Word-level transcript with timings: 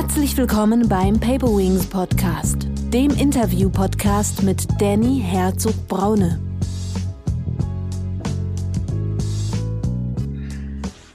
Herzlich 0.00 0.34
willkommen 0.38 0.88
beim 0.88 1.20
Paperwings 1.20 1.84
Podcast, 1.84 2.66
dem 2.88 3.10
Interview-Podcast 3.10 4.42
mit 4.42 4.66
Danny 4.80 5.20
Herzog-Braune. 5.22 6.40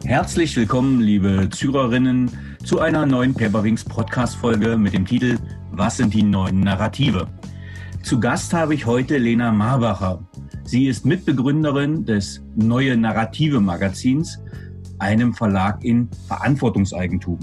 Herzlich 0.03 0.55
willkommen, 0.55 1.01
liebe 1.01 1.49
Zürerinnen, 1.49 2.29
zu 2.63 2.79
einer 2.79 3.07
neuen 3.07 3.33
Paperwings 3.33 3.83
Podcast-Folge 3.83 4.77
mit 4.77 4.93
dem 4.93 5.07
Titel 5.07 5.39
Was 5.71 5.97
sind 5.97 6.13
die 6.13 6.21
neuen 6.21 6.59
Narrative? 6.59 7.27
Zu 8.03 8.19
Gast 8.19 8.53
habe 8.53 8.75
ich 8.75 8.85
heute 8.85 9.17
Lena 9.17 9.51
Marbacher. 9.51 10.23
Sie 10.63 10.85
ist 10.85 11.07
Mitbegründerin 11.07 12.05
des 12.05 12.43
Neue 12.55 12.95
Narrative 12.95 13.59
Magazins, 13.59 14.39
einem 14.99 15.33
Verlag 15.33 15.83
in 15.83 16.07
Verantwortungseigentum. 16.27 17.39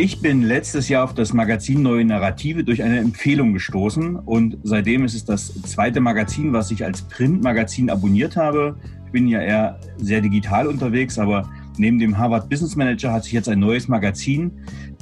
Ich 0.00 0.22
bin 0.22 0.42
letztes 0.42 0.88
Jahr 0.88 1.02
auf 1.02 1.12
das 1.12 1.32
Magazin 1.32 1.82
Neue 1.82 2.04
Narrative 2.04 2.62
durch 2.62 2.84
eine 2.84 3.00
Empfehlung 3.00 3.52
gestoßen 3.52 4.14
und 4.14 4.56
seitdem 4.62 5.04
ist 5.04 5.16
es 5.16 5.24
das 5.24 5.60
zweite 5.62 6.00
Magazin, 6.00 6.52
was 6.52 6.70
ich 6.70 6.84
als 6.84 7.02
Printmagazin 7.02 7.90
abonniert 7.90 8.36
habe. 8.36 8.76
Ich 9.06 9.10
bin 9.10 9.26
ja 9.26 9.40
eher 9.40 9.80
sehr 9.96 10.20
digital 10.20 10.68
unterwegs, 10.68 11.18
aber 11.18 11.50
neben 11.78 11.98
dem 11.98 12.16
Harvard 12.16 12.48
Business 12.48 12.76
Manager 12.76 13.12
hat 13.12 13.24
sich 13.24 13.32
jetzt 13.32 13.48
ein 13.48 13.58
neues 13.58 13.88
Magazin 13.88 14.52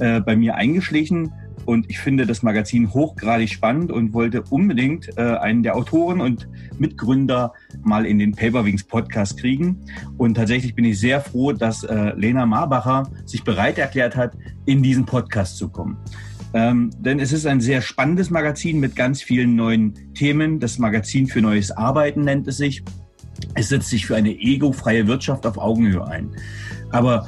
äh, 0.01 0.23
bei 0.23 0.35
mir 0.35 0.55
eingeschlichen 0.55 1.31
und 1.67 1.91
ich 1.91 1.99
finde 1.99 2.27
das 2.27 2.43
Magazin 2.43 2.95
hochgradig 2.95 3.51
spannend 3.51 3.91
und 3.91 4.13
wollte 4.15 4.43
unbedingt 4.51 5.11
äh, 5.19 5.21
einen 5.21 5.63
der 5.63 5.77
Autoren 5.77 6.21
und 6.21 6.49
Mitgründer 6.79 7.53
mal 7.83 8.07
in 8.07 8.19
den 8.19 8.33
Paperwings 8.33 8.85
Podcast 8.85 9.39
kriegen. 9.39 9.85
Und 10.17 10.35
tatsächlich 10.35 10.75
bin 10.75 10.85
ich 10.85 11.01
sehr 11.01 11.21
froh, 11.21 11.53
dass 11.53 11.83
äh, 11.83 12.13
Lena 12.17 12.47
Marbacher 12.47 13.11
sich 13.25 13.43
bereit 13.43 13.79
erklärt 13.79 14.17
hat, 14.17 14.37
in 14.65 14.83
diesen 14.83 15.05
Podcast 15.05 15.59
zu 15.59 15.69
kommen. 15.69 15.97
Ähm, 16.55 16.91
denn 17.01 17.19
es 17.19 17.33
ist 17.33 17.47
ein 17.47 17.61
sehr 17.61 17.83
spannendes 17.83 18.31
Magazin 18.31 18.79
mit 18.79 18.95
ganz 18.95 19.21
vielen 19.21 19.57
neuen 19.57 20.15
Themen. 20.15 20.61
Das 20.61 20.79
Magazin 20.79 21.27
für 21.27 21.43
neues 21.43 21.71
Arbeiten 21.73 22.23
nennt 22.23 22.47
es 22.47 22.59
sich. 22.59 22.85
Es 23.55 23.69
setzt 23.69 23.91
sich 23.91 24.07
für 24.07 24.17
eine 24.17 24.31
egofreie 24.31 25.07
Wirtschaft 25.09 25.47
auf 25.47 25.59
Augenhöhe 25.59 26.07
ein. 26.07 26.31
Aber 26.93 27.27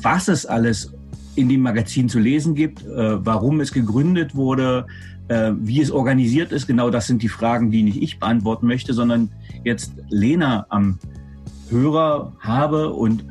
was 0.00 0.28
es 0.28 0.46
alles 0.46 0.91
in 1.34 1.48
dem 1.48 1.62
Magazin 1.62 2.08
zu 2.08 2.18
lesen 2.18 2.54
gibt, 2.54 2.84
äh, 2.84 3.24
warum 3.24 3.60
es 3.60 3.72
gegründet 3.72 4.34
wurde, 4.34 4.86
äh, 5.28 5.52
wie 5.58 5.80
es 5.80 5.90
organisiert 5.90 6.52
ist. 6.52 6.66
Genau 6.66 6.90
das 6.90 7.06
sind 7.06 7.22
die 7.22 7.28
Fragen, 7.28 7.70
die 7.70 7.82
nicht 7.82 8.02
ich 8.02 8.18
beantworten 8.18 8.66
möchte, 8.66 8.92
sondern 8.92 9.30
jetzt 9.64 9.92
Lena 10.10 10.66
am 10.68 10.98
Hörer 11.70 12.32
habe 12.40 12.92
und 12.92 13.24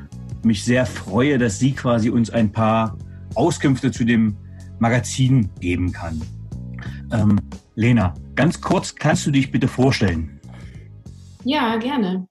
mich 0.43 0.63
sehr 0.63 0.85
freue, 0.85 1.37
dass 1.37 1.59
sie 1.59 1.73
quasi 1.73 2.09
uns 2.09 2.29
ein 2.31 2.51
paar 2.51 2.97
Auskünfte 3.35 3.91
zu 3.91 4.03
dem 4.03 4.35
Magazin 4.79 5.49
geben 5.59 5.91
kann. 5.91 6.21
Ähm, 7.11 7.39
Lena, 7.75 8.15
ganz 8.35 8.59
kurz, 8.59 8.95
kannst 8.95 9.27
du 9.27 9.31
dich 9.31 9.51
bitte 9.51 9.67
vorstellen? 9.67 10.39
Ja, 11.43 11.77
gerne. 11.77 12.27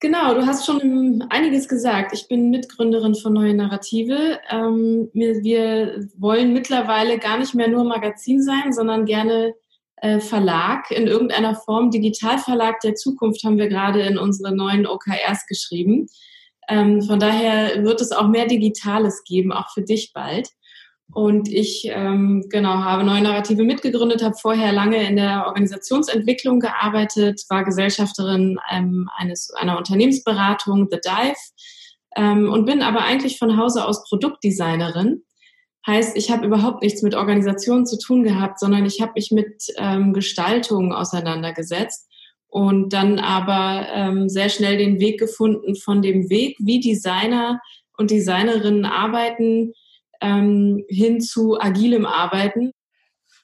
Genau, 0.00 0.34
du 0.34 0.44
hast 0.44 0.66
schon 0.66 1.24
einiges 1.30 1.68
gesagt. 1.68 2.12
Ich 2.12 2.28
bin 2.28 2.50
Mitgründerin 2.50 3.14
von 3.14 3.32
Neue 3.32 3.54
Narrative. 3.54 4.38
Ähm, 4.50 5.08
wir, 5.14 5.42
wir, 5.42 6.08
wollen 6.16 6.52
mittlerweile 6.52 7.18
gar 7.18 7.38
nicht 7.38 7.54
mehr 7.54 7.68
nur 7.68 7.84
Magazin 7.84 8.42
sein, 8.42 8.72
sondern 8.72 9.06
gerne 9.06 9.54
äh, 9.96 10.20
Verlag 10.20 10.90
in 10.90 11.06
irgendeiner 11.06 11.54
Form. 11.54 11.90
Digitalverlag 11.90 12.80
der 12.80 12.96
Zukunft 12.96 13.44
haben 13.44 13.56
wir 13.56 13.68
gerade 13.68 14.02
in 14.02 14.18
unsere 14.18 14.54
neuen 14.54 14.86
OKRs 14.86 15.46
geschrieben. 15.46 16.08
Ähm, 16.68 17.00
von 17.02 17.18
daher 17.18 17.82
wird 17.84 18.00
es 18.00 18.12
auch 18.12 18.28
mehr 18.28 18.46
Digitales 18.46 19.22
geben, 19.24 19.52
auch 19.52 19.70
für 19.72 19.82
dich 19.82 20.12
bald. 20.12 20.48
Und 21.12 21.48
ich 21.48 21.88
ähm, 21.90 22.46
genau 22.48 22.74
habe 22.74 23.04
Neue 23.04 23.22
Narrative 23.22 23.62
mitgegründet, 23.62 24.22
habe 24.22 24.34
vorher 24.40 24.72
lange 24.72 25.06
in 25.06 25.16
der 25.16 25.46
Organisationsentwicklung 25.46 26.60
gearbeitet, 26.60 27.42
war 27.48 27.64
Gesellschafterin 27.64 28.58
ähm, 28.72 29.08
eines 29.16 29.50
einer 29.52 29.78
Unternehmensberatung, 29.78 30.88
The 30.90 30.98
Dive, 31.04 31.36
ähm, 32.16 32.50
und 32.50 32.64
bin 32.64 32.82
aber 32.82 33.02
eigentlich 33.04 33.38
von 33.38 33.56
Hause 33.56 33.86
aus 33.86 34.04
Produktdesignerin. 34.08 35.22
Heißt, 35.86 36.16
ich 36.16 36.30
habe 36.30 36.46
überhaupt 36.46 36.82
nichts 36.82 37.02
mit 37.02 37.14
Organisation 37.14 37.86
zu 37.86 37.98
tun 37.98 38.24
gehabt, 38.24 38.58
sondern 38.58 38.86
ich 38.86 39.00
habe 39.02 39.12
mich 39.16 39.30
mit 39.30 39.66
ähm, 39.76 40.14
Gestaltung 40.14 40.94
auseinandergesetzt 40.94 42.08
und 42.48 42.92
dann 42.92 43.18
aber 43.18 43.86
ähm, 43.92 44.28
sehr 44.28 44.48
schnell 44.48 44.78
den 44.78 44.98
Weg 44.98 45.20
gefunden 45.20 45.76
von 45.76 46.00
dem 46.00 46.30
Weg, 46.30 46.56
wie 46.60 46.80
Designer 46.80 47.60
und 47.98 48.10
Designerinnen 48.10 48.86
arbeiten, 48.86 49.74
ähm, 50.24 50.84
hin 50.88 51.20
zu 51.20 51.60
agilem 51.60 52.06
Arbeiten. 52.06 52.72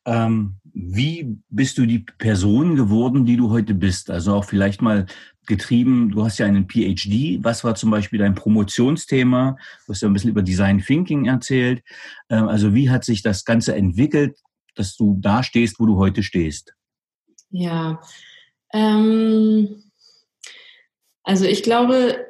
Ähm, 0.07 0.57
wie 0.73 1.37
bist 1.49 1.77
du 1.79 1.85
die 1.85 1.99
Person 1.99 2.75
geworden, 2.75 3.27
die 3.27 3.37
du 3.37 3.51
heute 3.51 3.75
bist? 3.75 4.11
Also 4.11 4.35
auch 4.35 4.45
vielleicht 4.45 4.81
mal 4.81 5.07
getrieben, 5.47 6.11
du 6.11 6.25
hast 6.25 6.39
ja 6.39 6.47
einen 6.47 6.69
PhD. 6.69 7.43
Was 7.43 7.65
war 7.65 7.75
zum 7.75 7.91
Beispiel 7.91 8.19
dein 8.19 8.35
Promotionsthema? 8.35 9.57
Du 9.87 9.93
hast 9.93 10.01
ja 10.01 10.09
ein 10.09 10.13
bisschen 10.13 10.31
über 10.31 10.43
Design 10.43 10.79
Thinking 10.79 11.27
erzählt. 11.27 11.83
Ähm, 12.31 12.49
also 12.49 12.73
wie 12.75 12.89
hat 12.89 13.05
sich 13.05 13.23
das 13.23 13.45
Ganze 13.45 13.75
entwickelt, 13.75 14.39
dass 14.75 14.97
du 14.97 15.19
da 15.21 15.43
stehst, 15.43 15.79
wo 15.81 15.87
du 15.87 15.97
heute 15.97 16.23
stehst? 16.23 16.75
Ja, 17.51 18.01
ähm, 18.73 19.83
also 21.25 21.45
ich 21.45 21.63
glaube, 21.63 22.27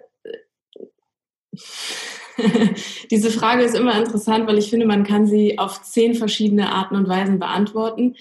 Diese 3.11 3.31
Frage 3.31 3.63
ist 3.63 3.77
immer 3.77 3.99
interessant, 3.99 4.47
weil 4.47 4.59
ich 4.59 4.71
finde, 4.71 4.87
man 4.87 5.05
kann 5.05 5.27
sie 5.27 5.59
auf 5.59 5.83
zehn 5.83 6.15
verschiedene 6.15 6.73
Arten 6.73 6.97
und 6.97 7.09
Weisen 7.09 7.39
beantworten. 7.39 8.15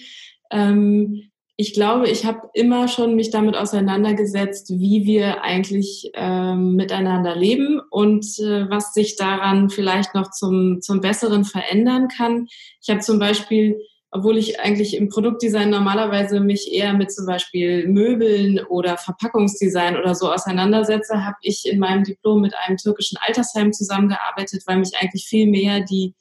Ähm, 0.50 1.30
ich 1.56 1.74
glaube, 1.74 2.08
ich 2.08 2.24
habe 2.24 2.48
immer 2.54 2.88
schon 2.88 3.16
mich 3.16 3.30
damit 3.30 3.54
auseinandergesetzt, 3.54 4.70
wie 4.70 5.04
wir 5.04 5.42
eigentlich 5.42 6.10
ähm, 6.14 6.74
miteinander 6.76 7.36
leben 7.36 7.82
und 7.90 8.24
äh, 8.38 8.70
was 8.70 8.94
sich 8.94 9.16
daran 9.16 9.68
vielleicht 9.68 10.14
noch 10.14 10.30
zum, 10.30 10.80
zum 10.80 11.02
Besseren 11.02 11.44
verändern 11.44 12.08
kann. 12.08 12.46
Ich 12.80 12.88
habe 12.88 13.00
zum 13.00 13.18
Beispiel 13.18 13.78
obwohl 14.10 14.38
ich 14.38 14.58
eigentlich 14.60 14.96
im 14.96 15.08
Produktdesign 15.08 15.70
normalerweise 15.70 16.40
mich 16.40 16.72
eher 16.72 16.94
mit 16.94 17.12
zum 17.12 17.26
Beispiel 17.26 17.86
Möbeln 17.86 18.58
oder 18.68 18.96
Verpackungsdesign 18.96 19.96
oder 19.96 20.14
so 20.14 20.32
auseinandersetze, 20.32 21.24
habe 21.24 21.36
ich 21.42 21.64
in 21.66 21.78
meinem 21.78 22.02
Diplom 22.02 22.40
mit 22.40 22.54
einem 22.56 22.76
türkischen 22.76 23.18
Altersheim 23.20 23.72
zusammengearbeitet, 23.72 24.64
weil 24.66 24.78
mich 24.78 24.92
eigentlich 25.00 25.26
viel 25.26 25.46
mehr 25.46 25.80
die 25.80 26.14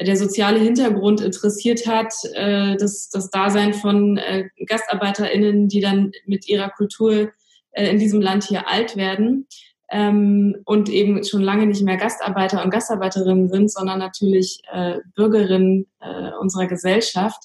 der 0.00 0.16
soziale 0.16 0.60
Hintergrund 0.60 1.20
interessiert 1.20 1.88
hat, 1.88 2.14
äh, 2.34 2.76
das, 2.76 3.10
das 3.10 3.30
Dasein 3.30 3.74
von 3.74 4.16
äh, 4.16 4.44
GastarbeiterInnen, 4.64 5.66
die 5.68 5.80
dann 5.80 6.12
mit 6.24 6.48
ihrer 6.48 6.70
Kultur 6.70 7.32
äh, 7.72 7.90
in 7.90 7.98
diesem 7.98 8.20
Land 8.20 8.44
hier 8.44 8.68
alt 8.68 8.96
werden 8.96 9.48
ähm, 9.90 10.56
und 10.64 10.88
eben 10.88 11.24
schon 11.24 11.42
lange 11.42 11.66
nicht 11.66 11.82
mehr 11.82 11.96
Gastarbeiter 11.96 12.62
und 12.64 12.70
Gastarbeiterinnen 12.70 13.48
sind, 13.48 13.70
sondern 13.72 13.98
natürlich 13.98 14.60
äh, 14.70 14.98
Bürgerinnen 15.14 15.86
äh, 16.00 16.30
unserer 16.40 16.66
Gesellschaft. 16.66 17.44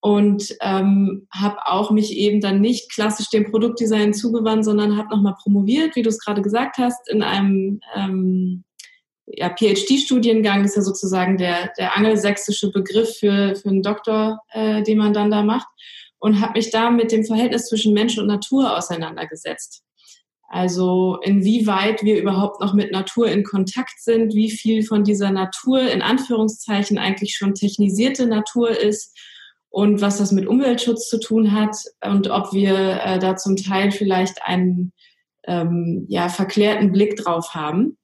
Und 0.00 0.54
ähm, 0.60 1.26
habe 1.32 1.56
auch 1.64 1.90
mich 1.90 2.14
eben 2.14 2.42
dann 2.42 2.60
nicht 2.60 2.92
klassisch 2.92 3.30
dem 3.30 3.50
Produktdesign 3.50 4.12
zugewandt, 4.12 4.66
sondern 4.66 4.98
habe 4.98 5.08
nochmal 5.08 5.34
promoviert, 5.42 5.96
wie 5.96 6.02
du 6.02 6.10
es 6.10 6.18
gerade 6.18 6.42
gesagt 6.42 6.76
hast, 6.76 7.08
in 7.08 7.22
einem 7.22 7.80
ähm, 7.96 8.64
ja, 9.24 9.48
PhD-Studiengang. 9.48 10.62
Das 10.62 10.72
ist 10.72 10.76
ja 10.76 10.82
sozusagen 10.82 11.38
der, 11.38 11.72
der 11.78 11.96
angelsächsische 11.96 12.70
Begriff 12.70 13.16
für, 13.16 13.54
für 13.56 13.70
einen 13.70 13.82
Doktor, 13.82 14.40
äh, 14.50 14.82
den 14.82 14.98
man 14.98 15.14
dann 15.14 15.30
da 15.30 15.42
macht. 15.42 15.68
Und 16.18 16.42
habe 16.42 16.58
mich 16.58 16.70
da 16.70 16.90
mit 16.90 17.10
dem 17.10 17.24
Verhältnis 17.24 17.68
zwischen 17.68 17.94
Mensch 17.94 18.18
und 18.18 18.26
Natur 18.26 18.76
auseinandergesetzt. 18.76 19.83
Also 20.48 21.18
inwieweit 21.22 22.02
wir 22.02 22.20
überhaupt 22.20 22.60
noch 22.60 22.74
mit 22.74 22.92
Natur 22.92 23.28
in 23.28 23.44
Kontakt 23.44 24.00
sind, 24.00 24.34
wie 24.34 24.50
viel 24.50 24.84
von 24.84 25.02
dieser 25.02 25.30
Natur 25.30 25.80
in 25.80 26.02
Anführungszeichen 26.02 26.98
eigentlich 26.98 27.36
schon 27.36 27.54
technisierte 27.54 28.26
Natur 28.26 28.70
ist 28.70 29.18
und 29.70 30.00
was 30.00 30.18
das 30.18 30.30
mit 30.30 30.46
Umweltschutz 30.46 31.08
zu 31.08 31.18
tun 31.18 31.52
hat 31.52 31.76
und 32.04 32.30
ob 32.30 32.52
wir 32.52 33.00
äh, 33.04 33.18
da 33.18 33.34
zum 33.36 33.56
Teil 33.56 33.90
vielleicht 33.90 34.42
einen 34.44 34.92
ähm, 35.46 36.06
ja, 36.08 36.28
verklärten 36.28 36.92
Blick 36.92 37.16
drauf 37.16 37.54
haben. 37.54 37.98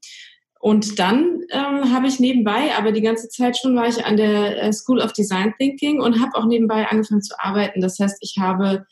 Und 0.59 0.99
dann 0.99 1.41
ähm, 1.51 1.95
habe 1.95 2.07
ich 2.07 2.21
nebenbei, 2.21 2.75
aber 2.77 2.93
die 2.93 3.01
ganze 3.01 3.29
Zeit 3.29 3.57
schon 3.57 3.77
war 3.77 3.89
ich 3.89 4.05
an 4.05 4.17
der 4.17 4.63
äh, 4.63 4.73
School 4.73 5.01
of 5.01 5.13
Design 5.13 5.55
Thinking 5.59 6.03
und 6.03 6.21
habe 6.21 6.35
auch 6.35 6.45
nebenbei 6.45 6.87
angefangen 6.87 7.23
zu 7.23 7.35
arbeiten. 7.39 7.81
Das 7.81 7.99
heißt, 7.99 8.19
ich 8.21 8.35
habe 8.39 8.85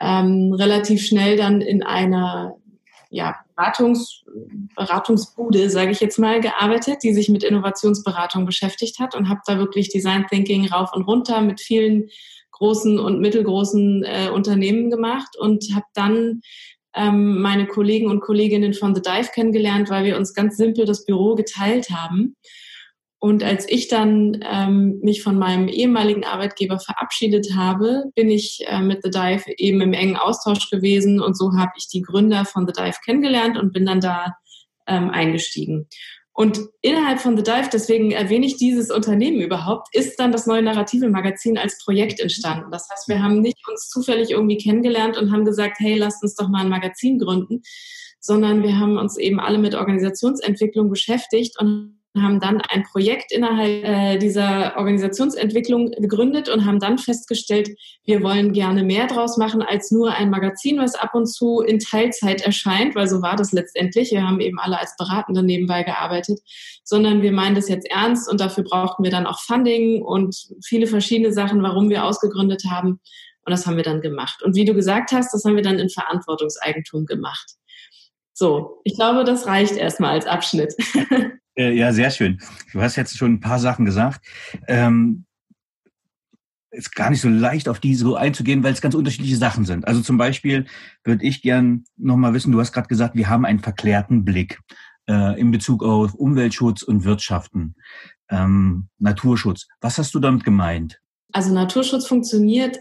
ähm, 0.00 0.52
relativ 0.52 1.04
schnell 1.04 1.36
dann 1.36 1.60
in 1.60 1.82
einer 1.82 2.54
ja, 3.10 3.36
Beratungs, 3.56 4.24
Beratungsbude, 4.76 5.68
sage 5.68 5.90
ich 5.90 6.00
jetzt 6.00 6.18
mal, 6.18 6.40
gearbeitet, 6.40 7.02
die 7.02 7.12
sich 7.12 7.28
mit 7.28 7.42
Innovationsberatung 7.42 8.46
beschäftigt 8.46 9.00
hat 9.00 9.16
und 9.16 9.28
habe 9.28 9.40
da 9.46 9.58
wirklich 9.58 9.90
Design 9.90 10.26
Thinking 10.28 10.68
rauf 10.68 10.90
und 10.94 11.02
runter 11.02 11.40
mit 11.40 11.60
vielen 11.60 12.08
großen 12.52 12.98
und 12.98 13.20
mittelgroßen 13.20 14.04
äh, 14.04 14.30
Unternehmen 14.32 14.90
gemacht 14.90 15.36
und 15.38 15.64
habe 15.74 15.86
dann 15.94 16.40
ähm, 16.94 17.40
meine 17.40 17.66
Kollegen 17.66 18.08
und 18.08 18.20
Kolleginnen 18.20 18.74
von 18.74 18.94
The 18.94 19.02
Dive 19.02 19.30
kennengelernt, 19.34 19.90
weil 19.90 20.04
wir 20.04 20.16
uns 20.16 20.32
ganz 20.32 20.56
simpel 20.56 20.84
das 20.84 21.04
Büro 21.04 21.34
geteilt 21.34 21.90
haben. 21.90 22.36
Und 23.22 23.44
als 23.44 23.68
ich 23.68 23.88
dann 23.88 24.40
ähm, 24.50 24.98
mich 25.02 25.22
von 25.22 25.38
meinem 25.38 25.68
ehemaligen 25.68 26.24
Arbeitgeber 26.24 26.78
verabschiedet 26.78 27.48
habe, 27.54 28.04
bin 28.14 28.30
ich 28.30 28.64
äh, 28.66 28.80
mit 28.80 29.02
The 29.02 29.10
Dive 29.10 29.44
eben 29.58 29.82
im 29.82 29.92
engen 29.92 30.16
Austausch 30.16 30.70
gewesen 30.70 31.20
und 31.20 31.36
so 31.36 31.52
habe 31.56 31.72
ich 31.76 31.86
die 31.88 32.00
Gründer 32.00 32.46
von 32.46 32.66
The 32.66 32.72
Dive 32.72 32.96
kennengelernt 33.04 33.58
und 33.58 33.74
bin 33.74 33.84
dann 33.84 34.00
da 34.00 34.36
ähm, 34.86 35.10
eingestiegen. 35.10 35.86
Und 36.32 36.60
innerhalb 36.80 37.20
von 37.20 37.36
The 37.36 37.42
Dive, 37.42 37.68
deswegen 37.70 38.12
erwähne 38.12 38.46
ich 38.46 38.56
dieses 38.56 38.90
Unternehmen 38.90 39.42
überhaupt, 39.42 39.94
ist 39.94 40.18
dann 40.18 40.32
das 40.32 40.46
neue 40.46 40.62
Narrative 40.62 41.10
Magazin 41.10 41.58
als 41.58 41.76
Projekt 41.84 42.20
entstanden. 42.20 42.70
Das 42.70 42.88
heißt, 42.90 43.06
wir 43.08 43.22
haben 43.22 43.42
nicht 43.42 43.58
uns 43.68 43.90
zufällig 43.90 44.30
irgendwie 44.30 44.56
kennengelernt 44.56 45.18
und 45.18 45.30
haben 45.30 45.44
gesagt, 45.44 45.76
hey, 45.80 45.98
lasst 45.98 46.22
uns 46.22 46.36
doch 46.36 46.48
mal 46.48 46.62
ein 46.62 46.70
Magazin 46.70 47.18
gründen, 47.18 47.60
sondern 48.18 48.62
wir 48.62 48.78
haben 48.78 48.96
uns 48.96 49.18
eben 49.18 49.38
alle 49.38 49.58
mit 49.58 49.74
Organisationsentwicklung 49.74 50.88
beschäftigt 50.88 51.60
und 51.60 51.99
haben 52.22 52.40
dann 52.40 52.60
ein 52.60 52.84
Projekt 52.84 53.32
innerhalb 53.32 53.84
äh, 53.84 54.18
dieser 54.18 54.76
Organisationsentwicklung 54.76 55.90
gegründet 55.92 56.48
und 56.48 56.64
haben 56.64 56.78
dann 56.78 56.98
festgestellt, 56.98 57.70
wir 58.04 58.22
wollen 58.22 58.52
gerne 58.52 58.82
mehr 58.82 59.06
draus 59.06 59.36
machen 59.36 59.62
als 59.62 59.90
nur 59.90 60.12
ein 60.12 60.30
Magazin, 60.30 60.78
was 60.78 60.94
ab 60.94 61.14
und 61.14 61.26
zu 61.26 61.60
in 61.60 61.78
Teilzeit 61.78 62.42
erscheint, 62.42 62.94
weil 62.94 63.08
so 63.08 63.22
war 63.22 63.36
das 63.36 63.52
letztendlich. 63.52 64.10
Wir 64.10 64.26
haben 64.26 64.40
eben 64.40 64.58
alle 64.58 64.78
als 64.78 64.96
Beratende 64.96 65.42
nebenbei 65.42 65.82
gearbeitet, 65.82 66.40
sondern 66.84 67.22
wir 67.22 67.32
meinen 67.32 67.54
das 67.54 67.68
jetzt 67.68 67.90
ernst 67.90 68.30
und 68.30 68.40
dafür 68.40 68.64
brauchten 68.64 69.04
wir 69.04 69.10
dann 69.10 69.26
auch 69.26 69.40
Funding 69.40 70.02
und 70.02 70.36
viele 70.64 70.86
verschiedene 70.86 71.32
Sachen, 71.32 71.62
warum 71.62 71.88
wir 71.90 72.04
ausgegründet 72.04 72.64
haben. 72.70 73.00
Und 73.44 73.50
das 73.52 73.66
haben 73.66 73.76
wir 73.76 73.84
dann 73.84 74.00
gemacht. 74.00 74.42
Und 74.42 74.54
wie 74.54 74.64
du 74.64 74.74
gesagt 74.74 75.12
hast, 75.12 75.32
das 75.32 75.44
haben 75.44 75.56
wir 75.56 75.62
dann 75.62 75.78
in 75.78 75.88
Verantwortungseigentum 75.88 77.06
gemacht. 77.06 77.56
So, 78.40 78.80
ich 78.84 78.94
glaube, 78.94 79.24
das 79.24 79.46
reicht 79.46 79.76
erstmal 79.76 80.12
als 80.12 80.26
Abschnitt. 80.26 80.74
Äh, 81.60 81.74
ja, 81.74 81.92
sehr 81.92 82.10
schön. 82.10 82.40
Du 82.72 82.80
hast 82.80 82.96
jetzt 82.96 83.18
schon 83.18 83.34
ein 83.34 83.40
paar 83.40 83.58
Sachen 83.58 83.84
gesagt. 83.84 84.24
Ähm, 84.66 85.26
ist 86.70 86.94
gar 86.94 87.10
nicht 87.10 87.20
so 87.20 87.28
leicht, 87.28 87.68
auf 87.68 87.80
die 87.80 87.94
so 87.94 88.16
einzugehen, 88.16 88.62
weil 88.62 88.72
es 88.72 88.80
ganz 88.80 88.94
unterschiedliche 88.94 89.36
Sachen 89.36 89.66
sind. 89.66 89.86
Also 89.86 90.00
zum 90.00 90.16
Beispiel 90.16 90.64
würde 91.04 91.24
ich 91.24 91.42
gern 91.42 91.84
nochmal 91.98 92.32
wissen, 92.32 92.52
du 92.52 92.60
hast 92.60 92.72
gerade 92.72 92.88
gesagt, 92.88 93.14
wir 93.14 93.28
haben 93.28 93.44
einen 93.44 93.58
verklärten 93.58 94.24
Blick 94.24 94.60
äh, 95.06 95.38
in 95.38 95.50
Bezug 95.50 95.82
auf 95.82 96.14
Umweltschutz 96.14 96.82
und 96.82 97.04
Wirtschaften, 97.04 97.74
ähm, 98.30 98.88
Naturschutz. 98.98 99.66
Was 99.82 99.98
hast 99.98 100.14
du 100.14 100.20
damit 100.20 100.44
gemeint? 100.44 100.98
Also 101.32 101.52
Naturschutz 101.52 102.06
funktioniert, 102.06 102.78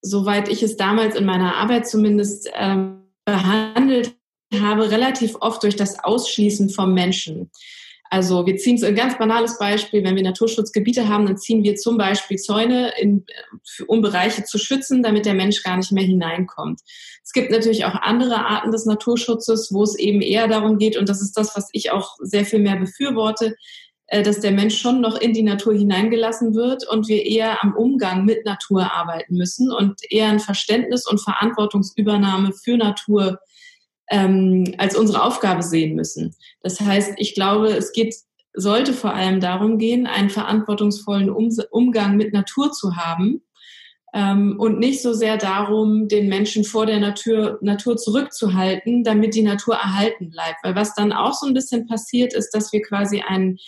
soweit 0.00 0.48
ich 0.48 0.62
es 0.62 0.76
damals 0.76 1.14
in 1.14 1.26
meiner 1.26 1.56
Arbeit 1.56 1.86
zumindest 1.86 2.48
ähm, 2.54 3.02
behandelt 3.26 4.16
habe, 4.54 4.90
relativ 4.90 5.36
oft 5.40 5.62
durch 5.62 5.76
das 5.76 6.02
Ausschließen 6.02 6.70
vom 6.70 6.94
Menschen. 6.94 7.50
Also 8.10 8.46
wir 8.46 8.56
ziehen 8.56 8.78
so 8.78 8.86
ein 8.86 8.94
ganz 8.94 9.18
banales 9.18 9.58
Beispiel, 9.58 10.02
wenn 10.02 10.16
wir 10.16 10.22
Naturschutzgebiete 10.22 11.08
haben, 11.08 11.26
dann 11.26 11.36
ziehen 11.36 11.62
wir 11.62 11.76
zum 11.76 11.98
Beispiel 11.98 12.38
Zäune, 12.38 12.92
in, 12.98 13.26
um 13.86 14.00
Bereiche 14.00 14.44
zu 14.44 14.58
schützen, 14.58 15.02
damit 15.02 15.26
der 15.26 15.34
Mensch 15.34 15.62
gar 15.62 15.76
nicht 15.76 15.92
mehr 15.92 16.04
hineinkommt. 16.04 16.80
Es 17.22 17.32
gibt 17.32 17.50
natürlich 17.50 17.84
auch 17.84 17.94
andere 17.94 18.46
Arten 18.46 18.72
des 18.72 18.86
Naturschutzes, 18.86 19.68
wo 19.72 19.82
es 19.82 19.98
eben 19.98 20.22
eher 20.22 20.48
darum 20.48 20.78
geht, 20.78 20.96
und 20.96 21.08
das 21.08 21.20
ist 21.20 21.36
das, 21.36 21.54
was 21.56 21.68
ich 21.72 21.90
auch 21.90 22.16
sehr 22.20 22.46
viel 22.46 22.60
mehr 22.60 22.76
befürworte, 22.76 23.56
äh, 24.06 24.22
dass 24.22 24.40
der 24.40 24.52
Mensch 24.52 24.78
schon 24.78 25.02
noch 25.02 25.20
in 25.20 25.34
die 25.34 25.42
Natur 25.42 25.74
hineingelassen 25.74 26.54
wird 26.54 26.88
und 26.88 27.08
wir 27.08 27.26
eher 27.26 27.62
am 27.62 27.74
Umgang 27.74 28.24
mit 28.24 28.46
Natur 28.46 28.90
arbeiten 28.90 29.36
müssen 29.36 29.70
und 29.70 30.00
eher 30.10 30.28
ein 30.28 30.40
Verständnis 30.40 31.06
und 31.06 31.20
Verantwortungsübernahme 31.20 32.52
für 32.52 32.78
Natur 32.78 33.38
ähm, 34.10 34.74
als 34.78 34.96
unsere 34.96 35.22
Aufgabe 35.22 35.62
sehen 35.62 35.94
müssen. 35.94 36.34
Das 36.62 36.80
heißt, 36.80 37.14
ich 37.16 37.34
glaube, 37.34 37.68
es 37.68 37.92
geht, 37.92 38.14
sollte 38.54 38.92
vor 38.92 39.14
allem 39.14 39.40
darum 39.40 39.78
gehen, 39.78 40.06
einen 40.06 40.30
verantwortungsvollen 40.30 41.30
um 41.30 41.50
Umgang 41.70 42.16
mit 42.16 42.32
Natur 42.32 42.72
zu 42.72 42.96
haben 42.96 43.42
ähm, 44.14 44.56
und 44.58 44.78
nicht 44.78 45.02
so 45.02 45.12
sehr 45.12 45.36
darum, 45.36 46.08
den 46.08 46.28
Menschen 46.28 46.64
vor 46.64 46.86
der 46.86 47.00
Natur, 47.00 47.58
Natur 47.60 47.96
zurückzuhalten, 47.96 49.04
damit 49.04 49.34
die 49.34 49.42
Natur 49.42 49.74
erhalten 49.74 50.30
bleibt. 50.30 50.58
Weil 50.62 50.74
was 50.74 50.94
dann 50.94 51.12
auch 51.12 51.34
so 51.34 51.46
ein 51.46 51.54
bisschen 51.54 51.86
passiert 51.86 52.32
ist, 52.32 52.50
dass 52.50 52.72
wir 52.72 52.82
quasi 52.82 53.22
ein, 53.26 53.58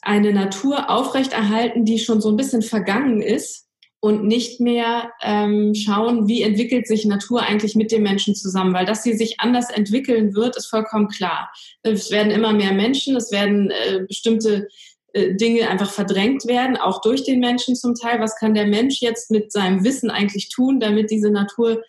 eine 0.00 0.32
Natur 0.32 0.90
aufrechterhalten, 0.90 1.84
die 1.84 1.98
schon 1.98 2.20
so 2.20 2.30
ein 2.30 2.36
bisschen 2.36 2.62
vergangen 2.62 3.20
ist 3.20 3.68
und 4.02 4.24
nicht 4.24 4.58
mehr 4.58 5.12
ähm, 5.22 5.76
schauen, 5.76 6.26
wie 6.26 6.42
entwickelt 6.42 6.88
sich 6.88 7.04
Natur 7.04 7.44
eigentlich 7.44 7.76
mit 7.76 7.92
dem 7.92 8.02
Menschen 8.02 8.34
zusammen. 8.34 8.74
Weil 8.74 8.84
dass 8.84 9.04
sie 9.04 9.12
sich 9.12 9.38
anders 9.38 9.70
entwickeln 9.70 10.34
wird, 10.34 10.56
ist 10.56 10.66
vollkommen 10.66 11.06
klar. 11.06 11.52
Es 11.84 12.10
werden 12.10 12.32
immer 12.32 12.52
mehr 12.52 12.72
Menschen, 12.72 13.14
es 13.14 13.30
werden 13.30 13.70
äh, 13.70 14.00
bestimmte 14.08 14.66
äh, 15.12 15.36
Dinge 15.36 15.70
einfach 15.70 15.88
verdrängt 15.88 16.46
werden, 16.48 16.76
auch 16.76 17.00
durch 17.00 17.22
den 17.22 17.38
Menschen 17.38 17.76
zum 17.76 17.94
Teil. 17.94 18.18
Was 18.18 18.36
kann 18.36 18.54
der 18.54 18.66
Mensch 18.66 19.00
jetzt 19.00 19.30
mit 19.30 19.52
seinem 19.52 19.84
Wissen 19.84 20.10
eigentlich 20.10 20.48
tun, 20.48 20.80
damit 20.80 21.12
diese 21.12 21.30
Natur 21.30 21.80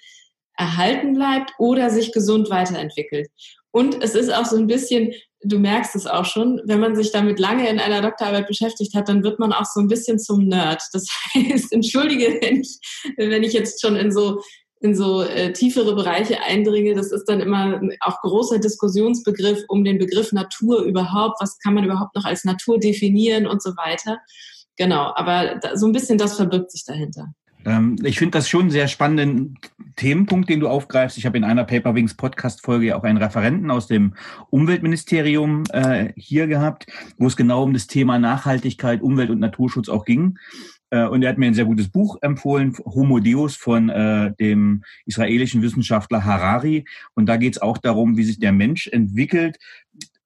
erhalten 0.56 1.16
bleibt 1.16 1.54
oder 1.58 1.90
sich 1.90 2.12
gesund 2.12 2.52
weiterentwickelt? 2.52 3.28
Und 3.72 4.04
es 4.04 4.14
ist 4.14 4.32
auch 4.32 4.46
so 4.46 4.56
ein 4.56 4.68
bisschen, 4.68 5.14
du 5.44 5.60
merkst 5.60 5.96
es 5.96 6.08
auch 6.08 6.26
schon, 6.26 6.62
wenn 6.66 6.80
man 6.80 6.96
sich 6.96 7.12
damit 7.12 7.40
lange 7.40 7.70
in 7.70 7.80
einer 7.80 8.02
Doktorarbeit 8.02 8.48
beschäftigt 8.48 8.96
hat, 8.96 9.10
dann 9.10 9.24
wird 9.24 9.40
man 9.40 9.54
auch 9.54 9.66
so 9.66 9.80
ein 9.80 9.88
bisschen 9.88 10.20
zum 10.20 10.48
Nerd. 10.48 10.82
Das 10.94 11.06
heißt, 11.34 11.72
entschuldige, 11.72 12.40
wenn 12.42 12.62
ich, 12.62 12.80
wenn 13.18 13.44
ich 13.44 13.54
jetzt 13.54 13.82
schon 13.82 13.96
in 13.96 14.12
so 14.12 14.42
in 14.84 14.96
so 14.96 15.24
äh, 15.24 15.54
tiefere 15.54 15.96
Bereiche 15.96 16.42
eindringe, 16.42 16.94
das 16.94 17.14
ist 17.14 17.24
dann 17.30 17.40
immer 17.40 17.80
auch 18.02 18.20
großer 18.20 18.60
Diskussionsbegriff 18.60 19.64
um 19.70 19.86
den 19.86 19.98
Begriff 19.98 20.34
Natur 20.34 20.82
überhaupt. 20.82 21.40
Was 21.40 21.58
kann 21.60 21.74
man 21.74 21.86
überhaupt 21.86 22.18
noch 22.18 22.26
als 22.26 22.44
Natur 22.44 22.80
definieren 22.80 23.48
und 23.48 23.64
so 23.64 23.70
weiter. 23.78 24.20
Genau, 24.76 25.14
aber 25.16 25.56
da, 25.62 25.78
so 25.78 25.86
ein 25.86 25.94
bisschen 25.94 26.18
das 26.18 26.36
verbirgt 26.36 26.72
sich 26.72 26.84
dahinter. 26.84 27.34
Ähm, 27.66 27.98
ich 28.04 28.18
finde 28.18 28.38
das 28.38 28.50
schon 28.50 28.62
einen 28.62 28.72
sehr 28.72 28.88
spannenden 28.88 29.58
Themenpunkt, 29.96 30.50
den 30.50 30.60
du 30.60 30.68
aufgreifst. 30.68 31.18
Ich 31.18 31.26
habe 31.26 31.38
in 31.38 31.44
einer 31.44 31.64
Paperwings 31.64 32.16
Podcast-Folge 32.16 32.96
auch 32.96 33.04
einen 33.04 33.18
Referenten 33.18 33.72
aus 33.72 33.88
dem 33.88 34.16
Umweltministerium 34.50 35.64
äh, 35.72 36.14
hier 36.16 36.48
gehabt, 36.48 36.88
wo 37.18 37.28
es 37.28 37.36
genau 37.38 37.64
um 37.64 37.74
das 37.74 37.88
Thema 37.88 38.20
Nachhaltigkeit, 38.20 39.02
Umwelt- 39.02 39.30
und 39.30 39.40
Naturschutz 39.40 39.90
auch 39.90 40.06
ging. 40.06 40.38
Äh, 40.90 41.06
und 41.08 41.24
er 41.24 41.30
hat 41.30 41.38
mir 41.38 41.48
ein 41.48 41.54
sehr 41.54 41.66
gutes 41.66 41.90
Buch 41.90 42.18
empfohlen, 42.22 42.76
Homo 42.86 43.20
Deus 43.20 43.56
von 43.56 43.90
äh, 43.90 44.34
dem 44.40 44.84
israelischen 45.06 45.62
Wissenschaftler 45.62 46.24
Harari. 46.24 46.86
Und 47.14 47.28
da 47.28 47.38
geht 47.38 47.54
es 47.54 47.62
auch 47.62 47.78
darum, 47.78 48.18
wie 48.18 48.24
sich 48.24 48.40
der 48.40 48.52
Mensch 48.52 48.88
entwickelt 48.88 49.58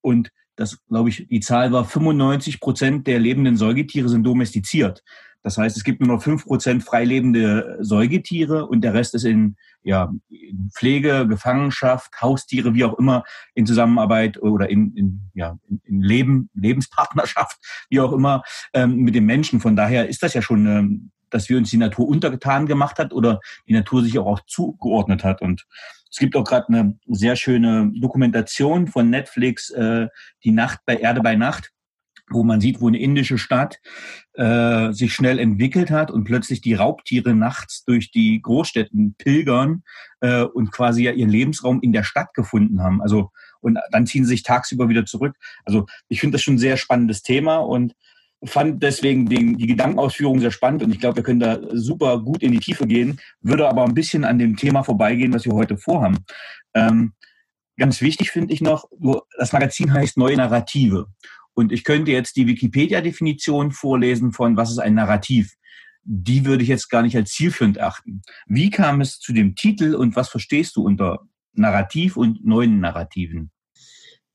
und 0.01 0.31
das, 0.57 0.83
glaube 0.87 1.09
ich, 1.09 1.27
die 1.29 1.39
Zahl 1.39 1.71
war 1.71 1.85
95 1.85 2.59
Prozent 2.59 3.07
der 3.07 3.19
lebenden 3.19 3.57
Säugetiere 3.57 4.09
sind 4.09 4.23
domestiziert. 4.23 5.03
Das 5.47 5.57
heißt, 5.57 5.77
es 5.77 5.85
gibt 5.85 6.01
nur 6.01 6.13
noch 6.13 6.21
fünf 6.21 6.45
Prozent 6.45 6.83
freilebende 6.83 7.77
Säugetiere 7.79 8.65
und 8.67 8.81
der 8.81 8.93
Rest 8.93 9.15
ist 9.15 9.23
in, 9.23 9.55
ja, 9.81 10.13
in 10.27 10.69
Pflege, 10.75 11.25
Gefangenschaft, 11.25 12.11
Haustiere, 12.19 12.73
wie 12.73 12.83
auch 12.83 12.99
immer, 12.99 13.23
in 13.55 13.65
Zusammenarbeit 13.65 14.41
oder 14.41 14.69
in, 14.69 14.93
in, 14.97 15.21
ja, 15.35 15.57
in, 15.85 16.01
Leben, 16.01 16.49
Lebenspartnerschaft, 16.53 17.59
wie 17.89 18.01
auch 18.01 18.11
immer, 18.11 18.43
ähm, 18.73 18.97
mit 18.97 19.15
dem 19.15 19.25
Menschen. 19.25 19.61
Von 19.61 19.77
daher 19.77 20.09
ist 20.09 20.21
das 20.21 20.33
ja 20.33 20.41
schon, 20.41 20.67
ähm, 20.67 21.11
dass 21.29 21.47
wir 21.47 21.57
uns 21.57 21.69
die 21.69 21.77
Natur 21.77 22.09
untergetan 22.09 22.65
gemacht 22.65 22.99
hat 22.99 23.13
oder 23.13 23.39
die 23.69 23.73
Natur 23.73 24.03
sich 24.03 24.19
auch, 24.19 24.25
auch 24.25 24.41
zugeordnet 24.47 25.23
hat. 25.23 25.41
Und 25.41 25.65
es 26.11 26.17
gibt 26.17 26.35
auch 26.35 26.43
gerade 26.43 26.67
eine 26.67 26.99
sehr 27.07 27.37
schöne 27.37 27.89
Dokumentation 28.01 28.87
von 28.87 29.09
Netflix, 29.09 29.69
äh, 29.69 30.09
Die 30.43 30.51
Nacht 30.51 30.79
bei 30.85 30.97
Erde 30.97 31.21
bei 31.21 31.37
Nacht 31.37 31.71
wo 32.29 32.43
man 32.43 32.59
sieht, 32.61 32.81
wo 32.81 32.87
eine 32.87 32.99
indische 32.99 33.37
Stadt 33.37 33.79
äh, 34.33 34.91
sich 34.91 35.13
schnell 35.13 35.39
entwickelt 35.39 35.91
hat 35.91 36.11
und 36.11 36.25
plötzlich 36.25 36.61
die 36.61 36.73
Raubtiere 36.73 37.33
nachts 37.33 37.85
durch 37.85 38.11
die 38.11 38.41
Großstädten 38.41 39.15
pilgern 39.17 39.83
äh, 40.21 40.43
und 40.43 40.71
quasi 40.71 41.03
ja 41.03 41.11
ihren 41.11 41.29
Lebensraum 41.29 41.81
in 41.81 41.93
der 41.93 42.03
Stadt 42.03 42.33
gefunden 42.33 42.81
haben. 42.81 43.01
Also 43.01 43.31
und 43.61 43.77
dann 43.91 44.05
ziehen 44.05 44.23
sie 44.23 44.31
sich 44.31 44.43
tagsüber 44.43 44.89
wieder 44.89 45.05
zurück. 45.05 45.35
Also 45.65 45.85
ich 46.09 46.19
finde 46.19 46.35
das 46.35 46.41
schon 46.41 46.55
ein 46.55 46.59
sehr 46.59 46.77
spannendes 46.77 47.23
Thema 47.23 47.57
und 47.57 47.93
fand 48.43 48.83
deswegen 48.83 49.27
den, 49.27 49.57
die 49.57 49.67
Gedankenausführung 49.67 50.39
sehr 50.39 50.51
spannend 50.51 50.83
und 50.83 50.91
ich 50.91 50.99
glaube, 50.99 51.17
wir 51.17 51.23
können 51.23 51.39
da 51.39 51.59
super 51.71 52.19
gut 52.19 52.43
in 52.43 52.51
die 52.51 52.59
Tiefe 52.59 52.85
gehen, 52.85 53.19
würde 53.41 53.67
aber 53.67 53.83
ein 53.83 53.95
bisschen 53.95 54.23
an 54.23 54.37
dem 54.37 54.55
Thema 54.55 54.83
vorbeigehen, 54.83 55.33
was 55.33 55.45
wir 55.45 55.53
heute 55.53 55.77
vorhaben. 55.77 56.19
Ähm, 56.75 57.13
ganz 57.77 58.01
wichtig 58.01 58.31
finde 58.31 58.53
ich 58.53 58.61
noch, 58.61 58.85
das 59.37 59.53
Magazin 59.53 59.91
heißt 59.91 60.17
Neue 60.17 60.37
Narrative. 60.37 61.07
Und 61.57 61.71
ich 61.71 61.83
könnte 61.83 62.11
jetzt 62.11 62.35
die 62.35 62.45
Wikipedia-Definition 62.45 63.71
vorlesen 63.71 64.31
von, 64.31 64.57
was 64.57 64.69
ist 64.69 64.77
ein 64.77 64.93
Narrativ. 64.93 65.55
Die 66.03 66.45
würde 66.45 66.61
ich 66.61 66.69
jetzt 66.69 66.87
gar 66.87 67.01
nicht 67.01 67.15
als 67.15 67.31
zielführend 67.31 67.79
achten. 67.79 68.21
Wie 68.45 68.69
kam 68.69 69.01
es 69.01 69.17
zu 69.17 69.33
dem 69.33 69.55
Titel 69.55 69.95
und 69.95 70.15
was 70.15 70.29
verstehst 70.29 70.75
du 70.75 70.83
unter 70.83 71.27
Narrativ 71.53 72.15
und 72.15 72.45
neuen 72.45 72.79
Narrativen? 72.79 73.49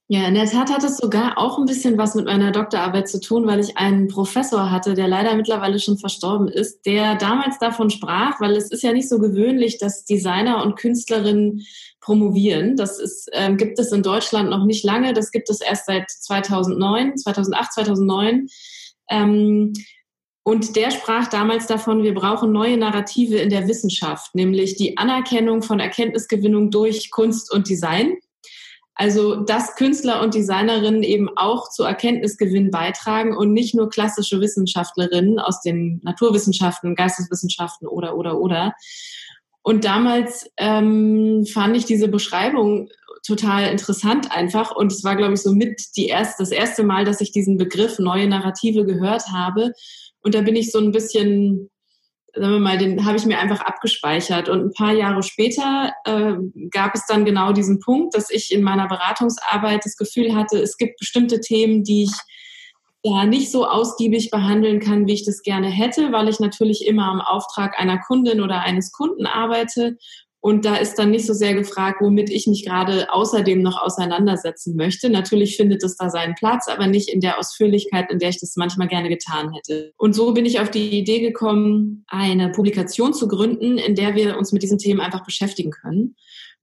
Ja, 0.09 0.27
in 0.29 0.35
der 0.35 0.47
Tat 0.47 0.71
hat 0.71 0.85
es 0.85 0.99
sogar 0.99 1.39
auch 1.39 1.59
ein 1.59 1.65
bisschen 1.65 1.97
was 1.97 2.15
mit 2.15 2.27
meiner 2.27 2.51
Doktorarbeit 2.51 3.09
zu 3.09 3.19
tun, 3.19 3.47
weil 3.47 3.61
ich 3.61 3.79
einen 3.79 4.09
Professor 4.09 4.71
hatte, 4.71 4.95
der 4.95 5.09
leider 5.09 5.35
mittlerweile 5.37 5.79
schon 5.79 5.97
verstorben 5.97 6.49
ist, 6.49 6.85
der 6.85 7.15
damals 7.15 7.59
davon 7.59 7.89
sprach, 7.89 8.39
weil 8.41 8.57
es 8.57 8.71
ist 8.71 8.83
ja 8.83 8.93
nicht 8.93 9.09
so 9.09 9.19
gewöhnlich, 9.19 9.79
dass 9.79 10.05
Designer 10.05 10.63
und 10.63 10.77
Künstlerinnen 10.77 11.65
promovieren. 12.01 12.77
Das 12.77 12.99
ist, 12.99 13.31
ähm, 13.33 13.57
gibt 13.57 13.79
es 13.79 13.93
in 13.93 14.03
Deutschland 14.03 14.51
noch 14.51 14.67
nicht 14.67 14.85
lange. 14.85 15.15
Das 15.15 15.31
gibt 15.31 15.49
es 15.49 15.61
erst 15.61 15.87
seit 15.87 16.11
2009, 16.11 17.17
2008, 17.17 17.73
2009. 17.73 18.49
Ähm, 19.09 19.73
und 20.45 20.75
der 20.75 20.91
sprach 20.91 21.29
damals 21.29 21.69
davon, 21.69 22.03
wir 22.03 22.15
brauchen 22.15 22.51
neue 22.51 22.77
Narrative 22.77 23.37
in 23.37 23.49
der 23.49 23.69
Wissenschaft, 23.69 24.35
nämlich 24.35 24.75
die 24.75 24.99
Anerkennung 24.99 25.63
von 25.63 25.79
Erkenntnisgewinnung 25.79 26.71
durch 26.73 27.11
Kunst 27.13 27.53
und 27.53 27.69
Design. 27.69 28.17
Also, 28.95 29.37
dass 29.37 29.75
Künstler 29.75 30.23
und 30.23 30.35
Designerinnen 30.35 31.03
eben 31.03 31.31
auch 31.37 31.71
zu 31.71 31.83
Erkenntnisgewinn 31.83 32.71
beitragen 32.71 33.37
und 33.37 33.53
nicht 33.53 33.75
nur 33.75 33.89
klassische 33.89 34.41
Wissenschaftlerinnen 34.41 35.39
aus 35.39 35.63
den 35.63 36.01
Naturwissenschaften, 36.05 36.95
Geisteswissenschaften 36.95 37.89
oder, 37.89 38.17
oder, 38.17 38.39
oder. 38.39 38.75
Und 39.63 39.85
damals 39.85 40.51
ähm, 40.59 41.47
fand 41.47 41.77
ich 41.77 41.85
diese 41.85 42.09
Beschreibung 42.09 42.89
total 43.25 43.71
interessant 43.71 44.31
einfach. 44.31 44.75
Und 44.75 44.93
es 44.93 45.05
war, 45.05 45.17
glaube 45.17 45.35
ich, 45.35 45.43
so 45.43 45.55
mit 45.55 45.81
die 45.97 46.09
erste, 46.09 46.43
das 46.43 46.51
erste 46.51 46.83
Mal, 46.83 47.05
dass 47.05 47.21
ich 47.21 47.33
diesen 47.33 47.57
Begriff 47.57 47.99
neue 47.99 48.29
Narrative 48.29 48.85
gehört 48.85 49.29
habe. 49.33 49.73
Und 50.23 50.35
da 50.35 50.43
bin 50.43 50.57
ich 50.57 50.71
so 50.71 50.79
ein 50.79 50.93
bisschen, 50.93 51.71
sagen 52.35 52.53
wir 52.53 52.61
mal, 52.61 52.79
den 52.79 53.05
habe 53.05 53.17
ich 53.17 53.27
mir 53.27 53.39
einfach 53.39 53.61
abgespeichert. 53.61 54.49
Und 54.49 54.61
ein 54.65 54.73
paar 54.73 54.93
Jahre 54.93 55.23
später 55.23 55.93
äh, 56.05 56.35
gab 56.71 56.95
es 56.95 57.07
dann 57.07 57.25
genau 57.25 57.53
diesen 57.53 57.81
Punkt, 57.81 58.15
dass 58.15 58.31
ich 58.31 58.53
in 58.53 58.63
meiner 58.63 58.89
Beratungsarbeit 58.89 59.85
das 59.85 59.97
Gefühl 59.97 60.35
hatte, 60.35 60.59
es 60.59 60.77
gibt 60.77 60.99
bestimmte 60.99 61.41
Themen, 61.41 61.85
die 61.85 62.05
ich 62.05 62.13
ja 63.05 63.25
nicht 63.25 63.51
so 63.51 63.67
ausgiebig 63.67 64.31
behandeln 64.31 64.81
kann, 64.81 65.07
wie 65.07 65.15
ich 65.15 65.25
das 65.25 65.43
gerne 65.43 65.69
hätte, 65.69 66.13
weil 66.13 66.29
ich 66.29 66.41
natürlich 66.41 66.87
immer 66.87 67.07
am 67.07 67.21
Auftrag 67.21 67.79
einer 67.79 67.99
Kundin 67.99 68.41
oder 68.41 68.61
eines 68.61 68.93
Kunden 68.93 69.27
arbeite 69.27 69.99
und 70.45 70.65
da 70.65 70.75
ist 70.75 70.99
dann 70.99 71.13
nicht 71.13 71.25
so 71.25 71.35
sehr 71.35 71.55
gefragt, 71.55 72.01
womit 72.01 72.29
ich 72.29 72.49
mich 72.49 72.67
gerade 72.67 73.13
außerdem 73.13 73.63
noch 73.63 73.81
auseinandersetzen 73.81 74.75
möchte. 74.75 75.09
Natürlich 75.09 75.57
findet 75.57 75.85
es 75.85 75.97
da 75.97 76.11
seinen 76.11 76.35
Platz, 76.35 76.67
aber 76.67 76.89
nicht 76.89 77.09
in 77.09 77.21
der 77.21 77.39
Ausführlichkeit, 77.39 78.11
in 78.11 78.19
der 78.19 78.31
ich 78.31 78.41
das 78.41 78.57
manchmal 78.57 78.89
gerne 78.89 79.09
getan 79.09 79.53
hätte. 79.53 79.93
Und 79.97 80.15
so 80.15 80.35
bin 80.35 80.45
ich 80.45 80.59
auf 80.59 80.69
die 80.69 80.99
Idee 80.99 81.21
gekommen, 81.21 82.05
eine 82.09 82.51
Publikation 82.51 83.15
zu 83.15 83.29
gründen, 83.29 83.79
in 83.79 83.95
der 83.95 84.17
wir 84.17 84.37
uns 84.37 84.51
mit 84.51 84.65
diesen 84.65 84.79
Themen 84.79 85.01
einfach 85.01 85.25
beschäftigen 85.25 85.71
können. 85.71 86.17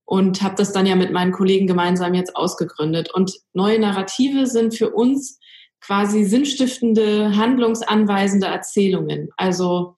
Und 0.04 0.42
habe 0.42 0.56
das 0.56 0.74
dann 0.74 0.86
ja 0.86 0.98
mit 0.98 1.14
meinen 1.14 1.32
Kollegen 1.32 1.66
gemeinsam 1.66 2.14
jetzt 2.16 2.36
ausgegründet. 2.36 3.14
Und 3.14 3.32
neue 3.54 3.80
Narrative 3.80 4.46
sind 4.46 4.76
für 4.76 4.90
uns 4.90 5.40
quasi 5.80 6.26
sinnstiftende, 6.26 7.38
handlungsanweisende 7.38 8.48
Erzählungen. 8.48 9.30
Also 9.38 9.96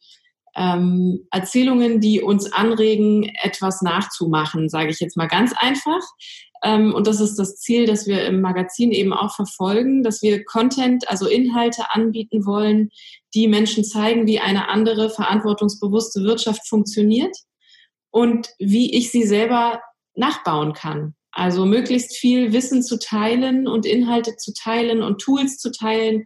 ähm, 0.55 1.27
Erzählungen, 1.31 2.01
die 2.01 2.21
uns 2.21 2.51
anregen, 2.51 3.31
etwas 3.41 3.81
nachzumachen, 3.81 4.69
sage 4.69 4.89
ich 4.89 4.99
jetzt 4.99 5.17
mal 5.17 5.27
ganz 5.27 5.53
einfach. 5.55 6.01
Ähm, 6.63 6.93
und 6.93 7.07
das 7.07 7.19
ist 7.19 7.35
das 7.35 7.55
Ziel, 7.57 7.85
das 7.85 8.07
wir 8.07 8.25
im 8.25 8.41
Magazin 8.41 8.91
eben 8.91 9.13
auch 9.13 9.33
verfolgen, 9.35 10.03
dass 10.03 10.21
wir 10.21 10.43
Content, 10.45 11.09
also 11.09 11.27
Inhalte 11.27 11.91
anbieten 11.91 12.45
wollen, 12.45 12.89
die 13.33 13.47
Menschen 13.47 13.83
zeigen, 13.83 14.27
wie 14.27 14.39
eine 14.39 14.69
andere 14.69 15.09
verantwortungsbewusste 15.09 16.23
Wirtschaft 16.23 16.67
funktioniert 16.67 17.35
und 18.11 18.49
wie 18.59 18.93
ich 18.95 19.11
sie 19.11 19.23
selber 19.23 19.81
nachbauen 20.13 20.73
kann. 20.73 21.15
Also 21.31 21.65
möglichst 21.65 22.17
viel 22.17 22.51
Wissen 22.51 22.83
zu 22.83 22.99
teilen 22.99 23.67
und 23.67 23.85
Inhalte 23.85 24.35
zu 24.35 24.53
teilen 24.53 25.01
und 25.01 25.21
Tools 25.21 25.57
zu 25.57 25.71
teilen, 25.71 26.25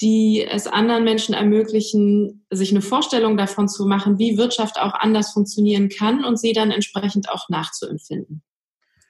die 0.00 0.46
es 0.46 0.66
anderen 0.66 1.04
Menschen 1.04 1.34
ermöglichen, 1.34 2.46
sich 2.50 2.70
eine 2.70 2.82
Vorstellung 2.82 3.36
davon 3.36 3.68
zu 3.68 3.86
machen, 3.86 4.18
wie 4.18 4.36
Wirtschaft 4.36 4.78
auch 4.78 4.94
anders 4.94 5.32
funktionieren 5.32 5.88
kann 5.88 6.24
und 6.24 6.38
sie 6.38 6.52
dann 6.52 6.70
entsprechend 6.70 7.30
auch 7.30 7.48
nachzuempfinden. 7.48 8.42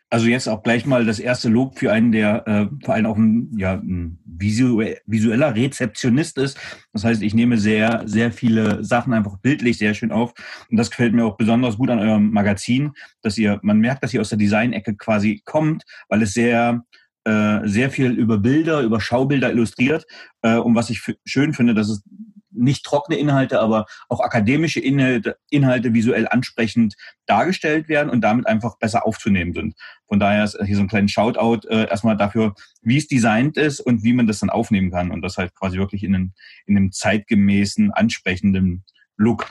Also 0.08 0.28
jetzt 0.28 0.48
auch 0.48 0.62
gleich 0.62 0.86
mal 0.86 1.04
das 1.04 1.18
erste 1.18 1.48
Lob 1.48 1.80
für 1.80 1.90
einen, 1.90 2.12
der 2.12 2.46
äh, 2.46 2.84
vor 2.84 2.94
allem 2.94 3.06
auch 3.06 3.16
ein, 3.16 3.52
ja, 3.58 3.74
ein 3.74 4.20
visueller 4.24 5.56
Rezeptionist 5.56 6.38
ist. 6.38 6.58
Das 6.92 7.02
heißt, 7.02 7.22
ich 7.22 7.34
nehme 7.34 7.58
sehr, 7.58 8.02
sehr 8.06 8.30
viele 8.30 8.84
Sachen 8.84 9.12
einfach 9.12 9.38
bildlich 9.38 9.78
sehr 9.78 9.94
schön 9.94 10.12
auf. 10.12 10.32
Und 10.70 10.76
das 10.76 10.90
gefällt 10.90 11.12
mir 11.12 11.24
auch 11.24 11.36
besonders 11.36 11.76
gut 11.76 11.90
an 11.90 11.98
eurem 11.98 12.30
Magazin, 12.30 12.92
dass 13.22 13.36
ihr, 13.36 13.58
man 13.62 13.80
merkt, 13.80 14.04
dass 14.04 14.14
ihr 14.14 14.20
aus 14.20 14.28
der 14.28 14.38
Design-Ecke 14.38 14.94
quasi 14.94 15.42
kommt, 15.44 15.82
weil 16.08 16.22
es 16.22 16.34
sehr, 16.34 16.84
äh, 17.26 17.66
sehr 17.66 17.90
viel 17.90 18.12
über 18.12 18.38
Bilder, 18.38 18.82
über 18.82 19.00
Schaubilder 19.00 19.50
illustriert. 19.50 20.06
Äh, 20.42 20.58
und 20.58 20.76
was 20.76 20.90
ich 20.90 21.02
schön 21.24 21.54
finde, 21.54 21.74
dass 21.74 21.88
es 21.88 22.04
nicht 22.52 22.84
trockene 22.84 23.18
Inhalte, 23.18 23.60
aber 23.60 23.86
auch 24.08 24.20
akademische 24.20 24.78
Inhalte, 24.78 25.36
Inhalte 25.50 25.92
visuell 25.92 26.28
ansprechend 26.28 26.94
dargestellt 27.26 27.88
werden 27.88 28.10
und 28.10 28.20
damit 28.20 28.46
einfach 28.46 28.78
besser 28.78 29.04
aufzunehmen 29.04 29.54
sind. 29.54 29.74
Von 30.06 30.20
daher 30.20 30.44
ist 30.44 30.56
hier 30.64 30.76
so 30.76 30.82
ein 30.82 30.88
kleiner 30.88 31.08
Shoutout 31.08 31.66
äh, 31.68 31.88
erstmal 31.88 32.16
dafür, 32.16 32.54
wie 32.80 32.96
es 32.96 33.08
designt 33.08 33.56
ist 33.56 33.80
und 33.80 34.04
wie 34.04 34.12
man 34.12 34.28
das 34.28 34.38
dann 34.38 34.50
aufnehmen 34.50 34.92
kann 34.92 35.10
und 35.10 35.20
das 35.22 35.36
halt 35.36 35.52
quasi 35.56 35.78
wirklich 35.78 36.04
in 36.04 36.14
einem, 36.14 36.32
in 36.66 36.76
einem 36.76 36.92
zeitgemäßen, 36.92 37.90
ansprechenden 37.90 38.84
Look. 39.16 39.48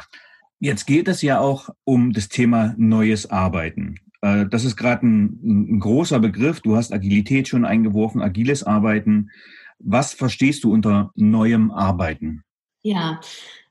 Jetzt 0.59 0.85
geht 0.85 1.09
es 1.09 1.21
ja 1.21 1.39
auch 1.39 1.69
um 1.83 2.13
das 2.13 2.29
Thema 2.29 2.73
neues 2.77 3.29
Arbeiten. 3.29 3.99
Äh, 4.25 4.47
das 4.49 4.65
ist 4.65 4.75
gerade 4.75 5.05
ein, 5.05 5.75
ein 5.75 5.79
großer 5.79 6.19
Begriff. 6.19 6.61
Du 6.61 6.75
hast 6.75 6.91
Agilität 6.91 7.47
schon 7.47 7.65
eingeworfen, 7.65 8.21
agiles 8.21 8.63
Arbeiten. 8.63 9.29
Was 9.79 10.13
verstehst 10.13 10.63
du 10.63 10.73
unter 10.73 11.11
neuem 11.15 11.71
Arbeiten? 11.71 12.43
Ja, 12.81 13.19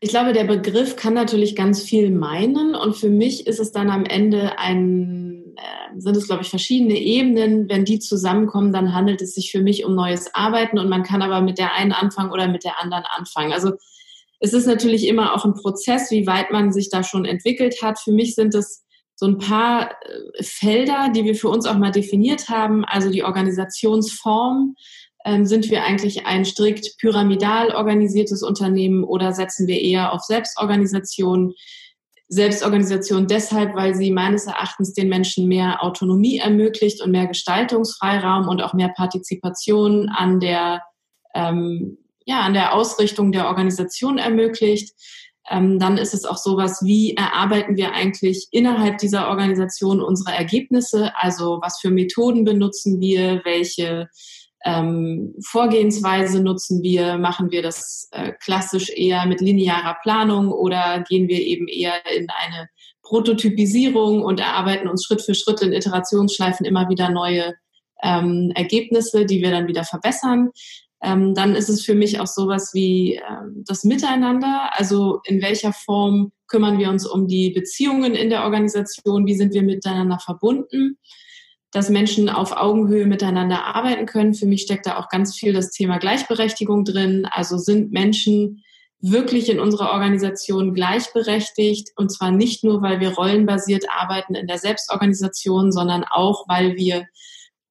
ich 0.00 0.10
glaube, 0.10 0.32
der 0.32 0.44
Begriff 0.44 0.96
kann 0.96 1.14
natürlich 1.14 1.54
ganz 1.54 1.82
viel 1.82 2.10
meinen 2.10 2.74
und 2.74 2.96
für 2.96 3.08
mich 3.08 3.46
ist 3.46 3.60
es 3.60 3.70
dann 3.70 3.88
am 3.88 4.04
Ende 4.04 4.58
ein, 4.58 5.54
äh, 5.56 6.00
sind 6.00 6.16
es 6.16 6.26
glaube 6.26 6.42
ich 6.42 6.50
verschiedene 6.50 6.98
Ebenen. 6.98 7.68
Wenn 7.68 7.84
die 7.84 8.00
zusammenkommen, 8.00 8.72
dann 8.72 8.92
handelt 8.92 9.22
es 9.22 9.34
sich 9.34 9.50
für 9.50 9.62
mich 9.62 9.84
um 9.84 9.94
neues 9.94 10.34
Arbeiten 10.34 10.78
und 10.78 10.88
man 10.88 11.04
kann 11.04 11.22
aber 11.22 11.40
mit 11.40 11.58
der 11.58 11.74
einen 11.74 11.92
anfangen 11.92 12.32
oder 12.32 12.48
mit 12.48 12.64
der 12.64 12.80
anderen 12.80 13.04
anfangen. 13.16 13.52
Also 13.52 13.72
es 14.40 14.52
ist 14.52 14.66
natürlich 14.66 15.06
immer 15.06 15.34
auch 15.34 15.44
ein 15.44 15.54
Prozess, 15.54 16.10
wie 16.10 16.26
weit 16.26 16.50
man 16.50 16.72
sich 16.72 16.90
da 16.90 17.02
schon 17.02 17.24
entwickelt 17.24 17.76
hat. 17.82 17.98
Für 18.00 18.12
mich 18.12 18.34
sind 18.34 18.54
es 18.54 18.83
so 19.16 19.26
ein 19.26 19.38
paar 19.38 19.90
äh, 19.90 20.42
Felder, 20.42 21.10
die 21.14 21.24
wir 21.24 21.34
für 21.34 21.48
uns 21.48 21.66
auch 21.66 21.78
mal 21.78 21.92
definiert 21.92 22.48
haben, 22.48 22.84
also 22.84 23.10
die 23.10 23.24
Organisationsform. 23.24 24.74
Ähm, 25.26 25.46
sind 25.46 25.70
wir 25.70 25.84
eigentlich 25.84 26.26
ein 26.26 26.44
strikt 26.44 26.98
pyramidal 26.98 27.74
organisiertes 27.74 28.42
Unternehmen 28.42 29.04
oder 29.04 29.32
setzen 29.32 29.66
wir 29.66 29.80
eher 29.80 30.12
auf 30.12 30.22
Selbstorganisation? 30.22 31.54
Selbstorganisation 32.28 33.26
deshalb, 33.26 33.74
weil 33.74 33.94
sie 33.94 34.10
meines 34.10 34.46
Erachtens 34.46 34.92
den 34.92 35.08
Menschen 35.08 35.46
mehr 35.46 35.82
Autonomie 35.82 36.38
ermöglicht 36.38 37.02
und 37.02 37.10
mehr 37.10 37.26
Gestaltungsfreiraum 37.26 38.48
und 38.48 38.62
auch 38.62 38.74
mehr 38.74 38.88
Partizipation 38.88 40.08
an 40.08 40.40
der, 40.40 40.82
ähm, 41.34 41.98
ja, 42.24 42.40
an 42.40 42.54
der 42.54 42.74
Ausrichtung 42.74 43.30
der 43.30 43.46
Organisation 43.46 44.18
ermöglicht 44.18 44.94
ähm, 45.50 45.78
dann 45.78 45.98
ist 45.98 46.14
es 46.14 46.24
auch 46.24 46.38
sowas, 46.38 46.82
wie 46.84 47.14
erarbeiten 47.14 47.76
wir 47.76 47.92
eigentlich 47.92 48.48
innerhalb 48.50 48.98
dieser 48.98 49.28
Organisation 49.28 50.00
unsere 50.00 50.34
Ergebnisse? 50.34 51.12
Also 51.16 51.58
was 51.62 51.80
für 51.80 51.90
Methoden 51.90 52.44
benutzen 52.44 53.00
wir? 53.00 53.42
Welche 53.44 54.08
ähm, 54.64 55.34
Vorgehensweise 55.46 56.42
nutzen 56.42 56.82
wir? 56.82 57.18
Machen 57.18 57.50
wir 57.50 57.62
das 57.62 58.08
äh, 58.12 58.32
klassisch 58.42 58.88
eher 58.88 59.26
mit 59.26 59.42
linearer 59.42 59.96
Planung 60.02 60.50
oder 60.50 61.04
gehen 61.06 61.28
wir 61.28 61.40
eben 61.40 61.68
eher 61.68 61.94
in 62.16 62.26
eine 62.30 62.68
Prototypisierung 63.02 64.22
und 64.22 64.40
erarbeiten 64.40 64.88
uns 64.88 65.04
Schritt 65.04 65.20
für 65.20 65.34
Schritt 65.34 65.60
in 65.60 65.74
Iterationsschleifen 65.74 66.64
immer 66.64 66.88
wieder 66.88 67.10
neue 67.10 67.52
ähm, 68.02 68.50
Ergebnisse, 68.54 69.26
die 69.26 69.42
wir 69.42 69.50
dann 69.50 69.68
wieder 69.68 69.84
verbessern 69.84 70.50
ähm, 71.04 71.34
dann 71.34 71.54
ist 71.54 71.68
es 71.68 71.84
für 71.84 71.94
mich 71.94 72.18
auch 72.18 72.26
sowas 72.26 72.70
wie 72.72 73.14
ähm, 73.14 73.62
das 73.66 73.84
Miteinander. 73.84 74.70
Also 74.72 75.20
in 75.24 75.42
welcher 75.42 75.72
Form 75.72 76.32
kümmern 76.46 76.78
wir 76.78 76.88
uns 76.88 77.06
um 77.06 77.28
die 77.28 77.50
Beziehungen 77.50 78.14
in 78.14 78.30
der 78.30 78.44
Organisation? 78.44 79.26
Wie 79.26 79.34
sind 79.34 79.52
wir 79.52 79.62
miteinander 79.62 80.18
verbunden? 80.18 80.98
Dass 81.72 81.90
Menschen 81.90 82.30
auf 82.30 82.56
Augenhöhe 82.56 83.06
miteinander 83.06 83.64
arbeiten 83.64 84.06
können. 84.06 84.34
Für 84.34 84.46
mich 84.46 84.62
steckt 84.62 84.86
da 84.86 84.96
auch 84.96 85.08
ganz 85.08 85.36
viel 85.36 85.52
das 85.52 85.70
Thema 85.70 85.98
Gleichberechtigung 85.98 86.84
drin. 86.84 87.26
Also 87.30 87.58
sind 87.58 87.92
Menschen 87.92 88.62
wirklich 89.00 89.50
in 89.50 89.60
unserer 89.60 89.90
Organisation 89.90 90.72
gleichberechtigt 90.72 91.90
und 91.96 92.10
zwar 92.10 92.30
nicht 92.30 92.64
nur, 92.64 92.80
weil 92.80 93.00
wir 93.00 93.10
rollenbasiert 93.10 93.84
arbeiten 93.90 94.34
in 94.34 94.46
der 94.46 94.56
Selbstorganisation, 94.56 95.72
sondern 95.72 96.04
auch, 96.04 96.48
weil 96.48 96.76
wir 96.76 97.04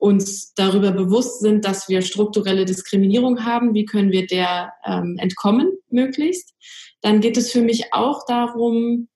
uns 0.03 0.53
darüber 0.53 0.91
bewusst 0.91 1.39
sind, 1.39 1.63
dass 1.63 1.88
wir 1.88 2.01
strukturelle 2.01 2.65
Diskriminierung 2.65 3.45
haben, 3.45 3.74
wie 3.74 3.86
können 3.86 4.12
wir 4.12 4.27
der 4.27 4.74
ähm, 4.86 5.15
entkommen 5.17 5.72
möglichst, 5.89 6.53
dann 7.00 7.22
geht 7.22 7.38
es 7.38 7.53
für 7.53 7.62
mich 7.62 7.93
auch 7.93 8.25
darum, 8.27 9.07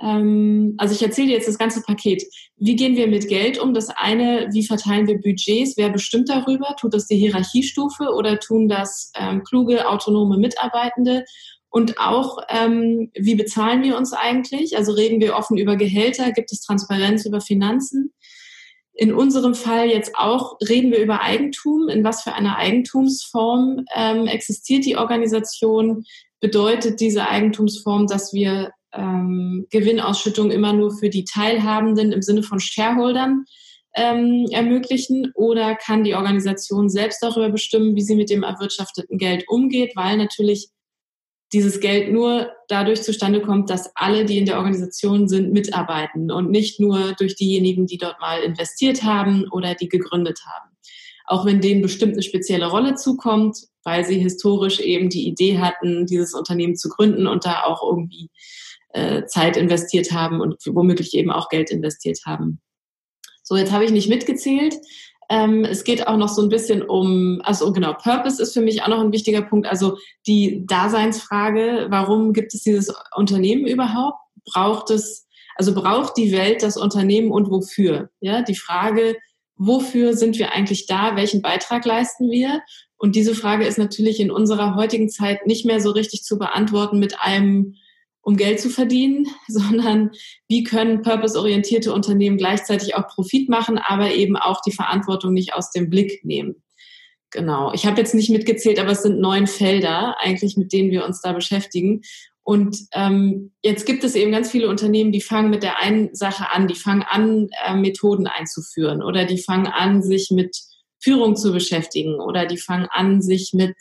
ähm, 0.00 0.74
also 0.78 0.94
ich 0.94 1.02
erzähle 1.02 1.32
jetzt 1.32 1.48
das 1.48 1.58
ganze 1.58 1.82
Paket. 1.82 2.22
Wie 2.58 2.76
gehen 2.76 2.94
wir 2.94 3.08
mit 3.08 3.26
Geld 3.26 3.58
um? 3.58 3.74
Das 3.74 3.88
eine, 3.88 4.48
wie 4.52 4.64
verteilen 4.64 5.08
wir 5.08 5.20
Budgets? 5.20 5.76
Wer 5.76 5.90
bestimmt 5.90 6.28
darüber? 6.28 6.76
Tut 6.78 6.94
das 6.94 7.08
die 7.08 7.16
Hierarchiestufe 7.16 8.12
oder 8.14 8.38
tun 8.38 8.68
das 8.68 9.10
ähm, 9.16 9.42
kluge, 9.42 9.88
autonome 9.88 10.38
Mitarbeitende? 10.38 11.24
Und 11.70 11.98
auch, 11.98 12.38
ähm, 12.48 13.10
wie 13.18 13.34
bezahlen 13.34 13.82
wir 13.82 13.96
uns 13.96 14.12
eigentlich? 14.12 14.76
Also 14.76 14.92
reden 14.92 15.20
wir 15.20 15.34
offen 15.34 15.58
über 15.58 15.74
Gehälter? 15.74 16.30
Gibt 16.30 16.52
es 16.52 16.60
Transparenz 16.60 17.26
über 17.26 17.40
Finanzen? 17.40 18.12
In 18.96 19.12
unserem 19.12 19.54
Fall 19.54 19.88
jetzt 19.88 20.16
auch 20.16 20.56
reden 20.66 20.90
wir 20.90 20.98
über 20.98 21.20
Eigentum. 21.20 21.88
In 21.88 22.02
was 22.02 22.22
für 22.22 22.32
einer 22.32 22.56
Eigentumsform 22.56 23.84
ähm, 23.94 24.26
existiert 24.26 24.86
die 24.86 24.96
Organisation? 24.96 26.04
Bedeutet 26.40 27.00
diese 27.00 27.28
Eigentumsform, 27.28 28.06
dass 28.06 28.32
wir 28.32 28.72
ähm, 28.94 29.66
Gewinnausschüttung 29.70 30.50
immer 30.50 30.72
nur 30.72 30.96
für 30.96 31.10
die 31.10 31.24
Teilhabenden 31.24 32.12
im 32.12 32.22
Sinne 32.22 32.42
von 32.42 32.58
Shareholdern 32.58 33.44
ähm, 33.94 34.46
ermöglichen? 34.50 35.30
Oder 35.34 35.74
kann 35.74 36.04
die 36.04 36.14
Organisation 36.14 36.88
selbst 36.88 37.22
darüber 37.22 37.50
bestimmen, 37.50 37.96
wie 37.96 38.02
sie 38.02 38.16
mit 38.16 38.30
dem 38.30 38.42
erwirtschafteten 38.42 39.18
Geld 39.18 39.44
umgeht? 39.46 39.92
Weil 39.94 40.16
natürlich 40.16 40.68
dieses 41.52 41.80
Geld 41.80 42.12
nur 42.12 42.50
dadurch 42.68 43.02
zustande 43.02 43.40
kommt, 43.40 43.70
dass 43.70 43.90
alle, 43.94 44.24
die 44.24 44.38
in 44.38 44.46
der 44.46 44.56
Organisation 44.58 45.28
sind, 45.28 45.52
mitarbeiten 45.52 46.30
und 46.30 46.50
nicht 46.50 46.80
nur 46.80 47.14
durch 47.18 47.36
diejenigen, 47.36 47.86
die 47.86 47.98
dort 47.98 48.20
mal 48.20 48.42
investiert 48.42 49.04
haben 49.04 49.46
oder 49.50 49.74
die 49.74 49.88
gegründet 49.88 50.40
haben. 50.46 50.70
Auch 51.26 51.44
wenn 51.44 51.60
denen 51.60 51.82
bestimmt 51.82 52.12
eine 52.12 52.22
spezielle 52.22 52.66
Rolle 52.66 52.94
zukommt, 52.94 53.58
weil 53.84 54.04
sie 54.04 54.18
historisch 54.18 54.80
eben 54.80 55.08
die 55.08 55.26
Idee 55.26 55.58
hatten, 55.58 56.06
dieses 56.06 56.34
Unternehmen 56.34 56.76
zu 56.76 56.88
gründen 56.88 57.26
und 57.26 57.44
da 57.44 57.62
auch 57.64 57.82
irgendwie 57.82 58.30
äh, 58.92 59.26
Zeit 59.26 59.56
investiert 59.56 60.12
haben 60.12 60.40
und 60.40 60.56
womöglich 60.66 61.14
eben 61.14 61.30
auch 61.30 61.48
Geld 61.48 61.70
investiert 61.70 62.20
haben. 62.26 62.60
So, 63.42 63.56
jetzt 63.56 63.70
habe 63.70 63.84
ich 63.84 63.92
nicht 63.92 64.08
mitgezählt. 64.08 64.74
Ähm, 65.28 65.64
es 65.64 65.84
geht 65.84 66.06
auch 66.06 66.16
noch 66.16 66.28
so 66.28 66.42
ein 66.42 66.48
bisschen 66.48 66.82
um, 66.82 67.40
also 67.44 67.72
genau, 67.72 67.94
Purpose 67.94 68.40
ist 68.42 68.52
für 68.52 68.60
mich 68.60 68.82
auch 68.82 68.88
noch 68.88 69.00
ein 69.00 69.12
wichtiger 69.12 69.42
Punkt. 69.42 69.66
Also 69.66 69.98
die 70.26 70.64
Daseinsfrage, 70.66 71.86
warum 71.90 72.32
gibt 72.32 72.54
es 72.54 72.62
dieses 72.62 72.94
Unternehmen 73.14 73.66
überhaupt? 73.66 74.18
Braucht 74.52 74.90
es, 74.90 75.26
also 75.56 75.74
braucht 75.74 76.16
die 76.16 76.32
Welt 76.32 76.62
das 76.62 76.76
Unternehmen 76.76 77.32
und 77.32 77.50
wofür? 77.50 78.10
Ja, 78.20 78.42
die 78.42 78.54
Frage, 78.54 79.16
wofür 79.56 80.14
sind 80.14 80.38
wir 80.38 80.52
eigentlich 80.52 80.86
da? 80.86 81.16
Welchen 81.16 81.42
Beitrag 81.42 81.84
leisten 81.84 82.30
wir? 82.30 82.60
Und 82.98 83.16
diese 83.16 83.34
Frage 83.34 83.66
ist 83.66 83.78
natürlich 83.78 84.20
in 84.20 84.30
unserer 84.30 84.74
heutigen 84.74 85.08
Zeit 85.08 85.46
nicht 85.46 85.66
mehr 85.66 85.80
so 85.80 85.90
richtig 85.90 86.22
zu 86.22 86.38
beantworten 86.38 86.98
mit 86.98 87.20
einem 87.20 87.74
um 88.26 88.36
Geld 88.36 88.58
zu 88.58 88.70
verdienen, 88.70 89.28
sondern 89.48 90.10
wie 90.48 90.64
können 90.64 91.02
purpose-orientierte 91.02 91.92
Unternehmen 91.92 92.36
gleichzeitig 92.36 92.96
auch 92.96 93.06
Profit 93.06 93.48
machen, 93.48 93.78
aber 93.78 94.12
eben 94.12 94.36
auch 94.36 94.60
die 94.66 94.72
Verantwortung 94.72 95.32
nicht 95.32 95.54
aus 95.54 95.70
dem 95.70 95.88
Blick 95.88 96.24
nehmen. 96.24 96.56
Genau. 97.30 97.72
Ich 97.72 97.86
habe 97.86 98.00
jetzt 98.00 98.14
nicht 98.14 98.30
mitgezählt, 98.30 98.80
aber 98.80 98.90
es 98.90 99.02
sind 99.02 99.20
neun 99.20 99.46
Felder 99.46 100.16
eigentlich, 100.18 100.56
mit 100.56 100.72
denen 100.72 100.90
wir 100.90 101.04
uns 101.04 101.20
da 101.20 101.32
beschäftigen. 101.32 102.02
Und 102.42 102.78
ähm, 102.92 103.52
jetzt 103.62 103.86
gibt 103.86 104.02
es 104.02 104.16
eben 104.16 104.32
ganz 104.32 104.50
viele 104.50 104.68
Unternehmen, 104.68 105.12
die 105.12 105.20
fangen 105.20 105.50
mit 105.50 105.62
der 105.62 105.78
einen 105.78 106.14
Sache 106.14 106.50
an, 106.50 106.66
die 106.66 106.74
fangen 106.74 107.02
an, 107.02 107.48
äh, 107.64 107.76
Methoden 107.76 108.26
einzuführen 108.26 109.02
oder 109.02 109.24
die 109.24 109.38
fangen 109.38 109.66
an, 109.66 110.02
sich 110.02 110.30
mit 110.32 110.56
Führung 111.00 111.36
zu 111.36 111.52
beschäftigen 111.52 112.20
oder 112.20 112.46
die 112.46 112.58
fangen 112.58 112.88
an, 112.90 113.22
sich 113.22 113.52
mit 113.52 113.76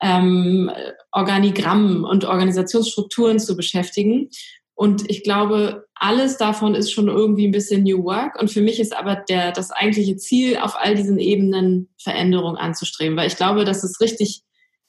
ähm, 0.00 0.70
Organigrammen 1.12 2.04
und 2.04 2.24
Organisationsstrukturen 2.24 3.38
zu 3.38 3.56
beschäftigen. 3.56 4.30
Und 4.74 5.10
ich 5.10 5.22
glaube, 5.22 5.86
alles 5.94 6.38
davon 6.38 6.74
ist 6.74 6.90
schon 6.90 7.08
irgendwie 7.08 7.46
ein 7.46 7.52
bisschen 7.52 7.82
New 7.82 8.02
Work. 8.04 8.40
Und 8.40 8.50
für 8.50 8.62
mich 8.62 8.80
ist 8.80 8.96
aber 8.96 9.16
der, 9.16 9.52
das 9.52 9.70
eigentliche 9.70 10.16
Ziel, 10.16 10.56
auf 10.56 10.74
all 10.76 10.94
diesen 10.94 11.18
Ebenen 11.18 11.90
Veränderung 11.98 12.56
anzustreben. 12.56 13.16
Weil 13.16 13.26
ich 13.26 13.36
glaube, 13.36 13.64
dass 13.64 13.84
es 13.84 14.00
richtig 14.00 14.42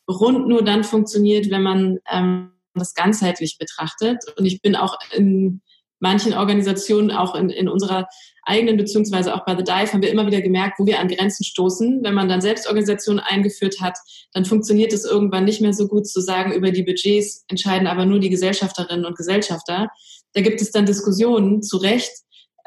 rund 0.10 0.48
nur 0.48 0.63
dann 0.63 0.86
funktioniert, 0.86 1.50
wenn 1.51 1.63
man 1.63 2.00
ähm, 2.10 2.51
das 2.74 2.94
ganzheitlich 2.94 3.58
betrachtet. 3.58 4.24
Und 4.38 4.46
ich 4.46 4.62
bin 4.62 4.77
auch 4.77 4.98
in 5.12 5.62
manchen 6.01 6.34
Organisationen, 6.34 7.12
auch 7.12 7.36
in, 7.36 7.50
in 7.50 7.70
unserer 7.70 8.08
eigenen, 8.43 8.75
beziehungsweise 8.75 9.34
auch 9.36 9.46
bei 9.46 9.55
The 9.55 9.63
Dive, 9.63 9.93
haben 9.93 10.01
wir 10.01 10.12
immer 10.12 10.25
wieder 10.25 10.41
gemerkt, 10.41 10.79
wo 10.79 10.86
wir 10.86 11.00
an 11.00 11.08
Grenzen 11.08 11.43
stoßen. 11.43 12.03
Wenn 12.03 12.15
man 12.15 12.27
dann 12.27 12.41
Selbstorganisationen 12.41 13.24
eingeführt 13.24 13.79
hat, 13.79 13.98
dann 14.34 14.46
funktioniert 14.46 14.93
es 14.93 15.05
irgendwann 15.05 15.46
nicht 15.46 15.61
mehr 15.61 15.74
so 15.74 15.87
gut 15.87 16.07
zu 16.07 16.20
sagen, 16.20 16.51
über 16.51 16.72
die 16.72 16.83
Budgets 16.83 17.46
entscheiden 17.48 17.87
aber 17.87 18.05
nur 18.05 18.20
die 18.20 18.29
Gesellschafterinnen 18.29 19.05
und 19.05 19.16
Gesellschafter. 19.16 19.90
Da 20.33 20.42
gibt 20.42 20.61
es 20.61 20.72
dann 20.72 20.85
Diskussionen, 20.85 21.61
zu 21.61 21.77
Recht. 21.77 22.11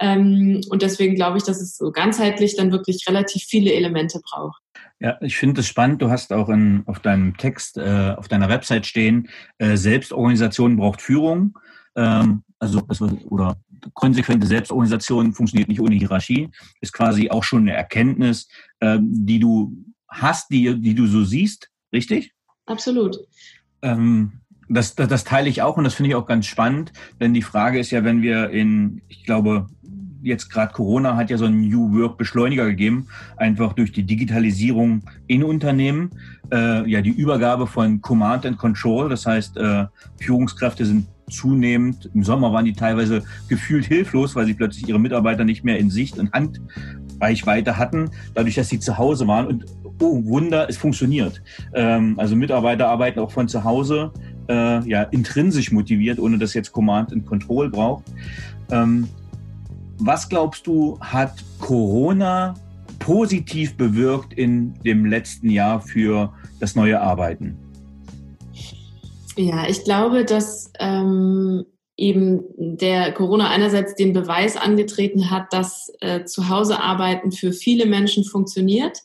Ähm, 0.01 0.61
und 0.71 0.83
deswegen 0.83 1.15
glaube 1.15 1.39
ich, 1.39 1.45
dass 1.45 1.61
es 1.61 1.77
so 1.77 1.91
ganzheitlich 1.93 2.57
dann 2.57 2.73
wirklich 2.73 3.05
relativ 3.09 3.45
viele 3.45 3.73
Elemente 3.73 4.21
braucht. 4.21 4.61
Ja, 5.01 5.19
ich 5.21 5.37
finde 5.37 5.61
es 5.61 5.67
spannend. 5.67 6.03
Du 6.03 6.11
hast 6.11 6.33
auch 6.33 6.49
in, 6.49 6.83
auf 6.87 7.01
deinem 7.01 7.37
Text, 7.37 7.79
äh, 7.79 8.15
auf 8.17 8.29
deiner 8.29 8.49
Website 8.49 8.87
stehen, 8.87 9.29
äh, 9.59 9.77
Selbstorganisation 9.77 10.77
braucht 10.77 11.03
Führung. 11.03 11.59
Ähm, 11.97 12.43
also, 12.59 12.83
oder 13.29 13.57
konsequente 13.93 14.47
Selbstorganisation 14.47 15.33
funktioniert 15.33 15.69
nicht 15.69 15.81
ohne 15.81 15.97
Hierarchie, 15.97 16.51
ist 16.81 16.93
quasi 16.93 17.31
auch 17.31 17.45
schon 17.45 17.63
eine 17.63 17.75
Erkenntnis, 17.75 18.49
ähm, 18.81 19.09
die 19.13 19.39
du 19.39 19.77
hast, 20.09 20.51
die, 20.51 20.81
die 20.81 20.95
du 20.95 21.07
so 21.07 21.25
siehst, 21.25 21.71
richtig? 21.93 22.33
Absolut. 22.67 23.19
Ähm, 23.83 24.41
das, 24.69 24.95
das, 24.95 25.09
das 25.09 25.25
teile 25.25 25.49
ich 25.49 25.61
auch 25.61 25.77
und 25.77 25.85
das 25.85 25.95
finde 25.95 26.11
ich 26.11 26.17
auch 26.17 26.27
ganz 26.27 26.47
spannend, 26.47 26.93
denn 27.21 27.35
die 27.35 27.43
Frage 27.43 27.79
ist 27.79 27.91
ja, 27.91 28.05
wenn 28.05 28.23
wir 28.23 28.51
in, 28.51 29.03
ich 29.09 29.25
glaube, 29.25 29.67
jetzt 30.23 30.49
gerade 30.49 30.73
Corona 30.73 31.17
hat 31.17 31.29
ja 31.29 31.37
so 31.37 31.45
einen 31.45 31.69
New 31.69 31.93
Work 32.01 32.17
Beschleuniger 32.17 32.65
gegeben, 32.65 33.09
einfach 33.37 33.75
durch 33.75 33.93
die 33.93 34.05
Digitalisierung 34.05 35.03
in 35.27 35.45
Unternehmen, 35.45 36.11
äh, 36.51 36.89
ja 36.91 37.03
die 37.03 37.11
Übergabe 37.11 37.67
von 37.67 38.01
Command 38.01 38.47
and 38.47 38.57
Control, 38.57 39.11
das 39.11 39.27
heißt 39.27 39.59
äh, 39.59 39.85
Führungskräfte 40.19 40.87
sind 40.87 41.07
zunehmend. 41.31 42.11
Im 42.15 42.23
Sommer 42.23 42.53
waren 42.53 42.65
die 42.65 42.73
teilweise 42.73 43.23
gefühlt 43.49 43.87
hilflos, 43.87 44.35
weil 44.35 44.47
sie 44.47 44.55
plötzlich 44.55 44.89
ihre 44.89 45.01
Mitarbeiter 45.01 45.45
nicht 45.45 45.65
mehr 45.65 45.79
in 45.79 45.91
Sicht 45.91 46.19
und 46.19 46.33
Handreichweite 46.33 47.77
hatten, 47.77 48.11
dadurch, 48.35 48.55
dass 48.55 48.69
sie 48.69 48.79
zu 48.79 48.99
Hause 48.99 49.27
waren. 49.27 49.47
Und 49.47 49.65
oh 50.01 50.25
Wunder, 50.25 50.69
es 50.69 50.77
funktioniert. 50.77 51.43
Ähm, 51.75 52.15
also 52.19 52.37
Mitarbeiter 52.37 52.89
arbeiten 52.89 53.21
auch 53.21 53.31
von 53.31 53.49
zu 53.49 53.65
Hause, 53.65 54.13
äh, 54.49 54.87
ja, 54.89 55.03
intrinsisch 55.05 55.73
motiviert, 55.73 56.19
ohne 56.19 56.39
dass 56.39 56.55
jetzt 56.55 56.73
Command 56.73 57.13
and 57.13 57.27
Control 57.27 57.71
braucht. 57.71 58.05
Ähm, 58.71 59.09
was 59.99 60.29
glaubst 60.29 60.67
du, 60.67 60.99
hat 61.01 61.45
Corona 61.59 62.55
positiv 62.99 63.77
bewirkt 63.77 64.33
in 64.33 64.75
dem 64.83 65.07
letzten 65.07 65.51
Jahr 65.51 65.81
für 65.81 66.33
das 66.61 66.75
neue 66.75 67.01
Arbeiten? 67.01 67.57
Ja, 69.37 69.69
ich 69.69 69.85
glaube, 69.85 70.25
dass 70.25 70.73
ähm, 70.79 71.65
eben 71.97 72.45
der 72.57 73.13
Corona 73.13 73.51
einerseits 73.51 73.95
den 73.95 74.13
Beweis 74.13 74.57
angetreten 74.57 75.31
hat, 75.31 75.53
dass 75.53 75.93
äh, 76.01 76.25
zu 76.25 76.49
Hause 76.49 76.81
arbeiten 76.81 77.33
für 77.33 77.53
viele 77.53 77.87
Menschen 77.87 78.25
funktioniert 78.25 78.99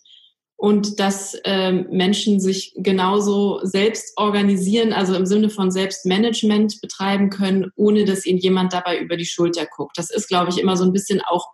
und 0.56 1.00
dass 1.00 1.36
äh, 1.46 1.72
Menschen 1.72 2.40
sich 2.40 2.74
genauso 2.76 3.60
selbst 3.64 4.18
organisieren, 4.18 4.92
also 4.92 5.16
im 5.16 5.26
Sinne 5.26 5.50
von 5.50 5.72
Selbstmanagement 5.72 6.82
betreiben 6.82 7.30
können, 7.30 7.72
ohne 7.76 8.06
dass 8.06 8.26
ihnen 8.26 8.40
jemand 8.40 8.74
dabei 8.74 9.00
über 9.00 9.18
die 9.18 9.26
Schulter 9.26 9.66
guckt. 9.66 9.98
Das 9.98 10.10
ist, 10.10 10.28
glaube 10.28 10.50
ich, 10.50 10.60
immer 10.60 10.76
so 10.76 10.84
ein 10.84 10.94
bisschen 10.94 11.22
auch 11.22 11.48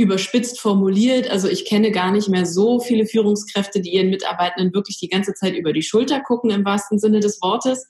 überspitzt 0.00 0.60
formuliert. 0.60 1.30
Also 1.30 1.48
ich 1.48 1.64
kenne 1.64 1.90
gar 1.90 2.10
nicht 2.10 2.28
mehr 2.28 2.46
so 2.46 2.80
viele 2.80 3.06
Führungskräfte, 3.06 3.80
die 3.80 3.94
ihren 3.94 4.10
Mitarbeitenden 4.10 4.74
wirklich 4.74 4.98
die 4.98 5.08
ganze 5.08 5.34
Zeit 5.34 5.54
über 5.54 5.72
die 5.72 5.82
Schulter 5.82 6.20
gucken 6.20 6.50
im 6.50 6.64
wahrsten 6.64 6.98
Sinne 6.98 7.20
des 7.20 7.40
Wortes. 7.42 7.86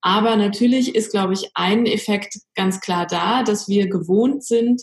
Aber 0.00 0.36
natürlich 0.36 0.94
ist, 0.94 1.12
glaube 1.12 1.32
ich, 1.32 1.50
ein 1.54 1.86
Effekt 1.86 2.38
ganz 2.54 2.80
klar 2.80 3.06
da, 3.06 3.42
dass 3.42 3.68
wir 3.68 3.88
gewohnt 3.88 4.44
sind, 4.44 4.82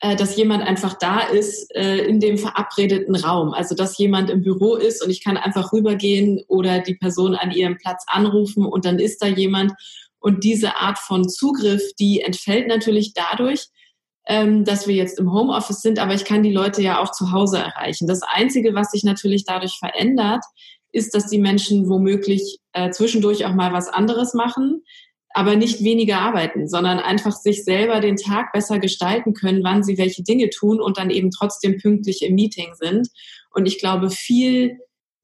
äh, 0.00 0.16
dass 0.16 0.36
jemand 0.36 0.62
einfach 0.62 0.94
da 0.94 1.20
ist 1.20 1.74
äh, 1.74 1.98
in 1.98 2.20
dem 2.20 2.36
verabredeten 2.36 3.14
Raum. 3.14 3.54
Also 3.54 3.74
dass 3.74 3.96
jemand 3.96 4.30
im 4.30 4.42
Büro 4.42 4.74
ist 4.74 5.04
und 5.04 5.10
ich 5.10 5.22
kann 5.22 5.36
einfach 5.36 5.72
rübergehen 5.72 6.42
oder 6.48 6.80
die 6.80 6.94
Person 6.94 7.34
an 7.34 7.52
ihrem 7.52 7.78
Platz 7.78 8.04
anrufen 8.06 8.66
und 8.66 8.84
dann 8.84 8.98
ist 8.98 9.22
da 9.22 9.26
jemand. 9.26 9.72
Und 10.18 10.44
diese 10.44 10.76
Art 10.76 10.98
von 10.98 11.28
Zugriff, 11.28 11.94
die 11.98 12.20
entfällt 12.20 12.68
natürlich 12.68 13.14
dadurch, 13.14 13.68
ähm, 14.30 14.64
dass 14.64 14.86
wir 14.86 14.94
jetzt 14.94 15.18
im 15.18 15.32
Homeoffice 15.32 15.80
sind, 15.80 15.98
aber 15.98 16.14
ich 16.14 16.24
kann 16.24 16.44
die 16.44 16.52
Leute 16.52 16.80
ja 16.82 17.00
auch 17.00 17.10
zu 17.10 17.32
Hause 17.32 17.58
erreichen. 17.58 18.06
Das 18.06 18.22
Einzige, 18.22 18.76
was 18.76 18.92
sich 18.92 19.02
natürlich 19.02 19.44
dadurch 19.44 19.76
verändert, 19.80 20.44
ist, 20.92 21.16
dass 21.16 21.26
die 21.26 21.40
Menschen 21.40 21.88
womöglich 21.88 22.58
äh, 22.72 22.90
zwischendurch 22.90 23.44
auch 23.44 23.54
mal 23.54 23.72
was 23.72 23.88
anderes 23.88 24.32
machen, 24.32 24.84
aber 25.30 25.56
nicht 25.56 25.82
weniger 25.82 26.20
arbeiten, 26.20 26.68
sondern 26.68 27.00
einfach 27.00 27.32
sich 27.32 27.64
selber 27.64 27.98
den 27.98 28.14
Tag 28.14 28.52
besser 28.52 28.78
gestalten 28.78 29.34
können, 29.34 29.64
wann 29.64 29.82
sie 29.82 29.98
welche 29.98 30.22
Dinge 30.22 30.48
tun 30.50 30.80
und 30.80 30.96
dann 30.96 31.10
eben 31.10 31.32
trotzdem 31.32 31.78
pünktlich 31.78 32.22
im 32.22 32.36
Meeting 32.36 32.74
sind. 32.74 33.08
Und 33.52 33.66
ich 33.66 33.80
glaube, 33.80 34.10
viel 34.10 34.78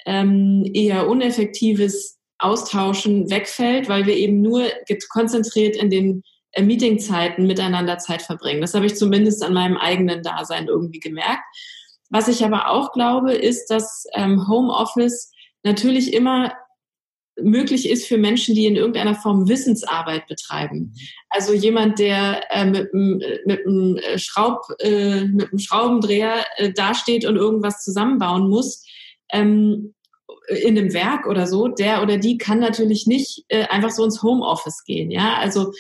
ähm, 0.04 0.68
eher 0.74 1.08
uneffektives 1.08 2.18
Austauschen 2.38 3.30
wegfällt, 3.30 3.88
weil 3.88 4.06
wir 4.06 4.16
eben 4.16 4.42
nur 4.42 4.64
konzentriert 5.10 5.76
in 5.76 5.90
den 5.90 6.22
Meetingzeiten 6.62 7.46
miteinander 7.46 7.98
Zeit 7.98 8.22
verbringen. 8.22 8.60
Das 8.60 8.74
habe 8.74 8.86
ich 8.86 8.96
zumindest 8.96 9.42
an 9.44 9.54
meinem 9.54 9.76
eigenen 9.76 10.22
Dasein 10.22 10.68
irgendwie 10.68 11.00
gemerkt. 11.00 11.44
Was 12.10 12.28
ich 12.28 12.44
aber 12.44 12.70
auch 12.70 12.92
glaube, 12.92 13.32
ist, 13.32 13.66
dass 13.66 14.06
ähm, 14.14 14.48
Homeoffice 14.48 15.32
natürlich 15.62 16.14
immer 16.14 16.52
möglich 17.38 17.88
ist 17.88 18.06
für 18.06 18.16
Menschen, 18.16 18.54
die 18.54 18.66
in 18.66 18.76
irgendeiner 18.76 19.14
Form 19.14 19.48
Wissensarbeit 19.48 20.26
betreiben. 20.26 20.94
Also 21.28 21.52
jemand, 21.52 21.98
der 21.98 22.42
äh, 22.50 22.64
mit, 22.64 22.94
mit, 22.94 23.66
einem 23.66 23.98
Schraub, 24.16 24.62
äh, 24.78 25.24
mit 25.24 25.50
einem 25.50 25.58
Schraubendreher 25.58 26.44
äh, 26.56 26.72
dasteht 26.72 27.26
und 27.26 27.36
irgendwas 27.36 27.84
zusammenbauen 27.84 28.48
muss, 28.48 28.86
ähm, 29.32 29.94
in 30.48 30.78
einem 30.78 30.92
Werk 30.94 31.26
oder 31.26 31.46
so, 31.46 31.68
der 31.68 32.02
oder 32.02 32.18
die 32.18 32.38
kann 32.38 32.60
natürlich 32.60 33.06
nicht 33.06 33.44
äh, 33.48 33.66
einfach 33.66 33.90
so 33.90 34.04
ins 34.04 34.22
Homeoffice 34.22 34.84
gehen. 34.84 35.10
Ja, 35.10 35.34
also 35.34 35.72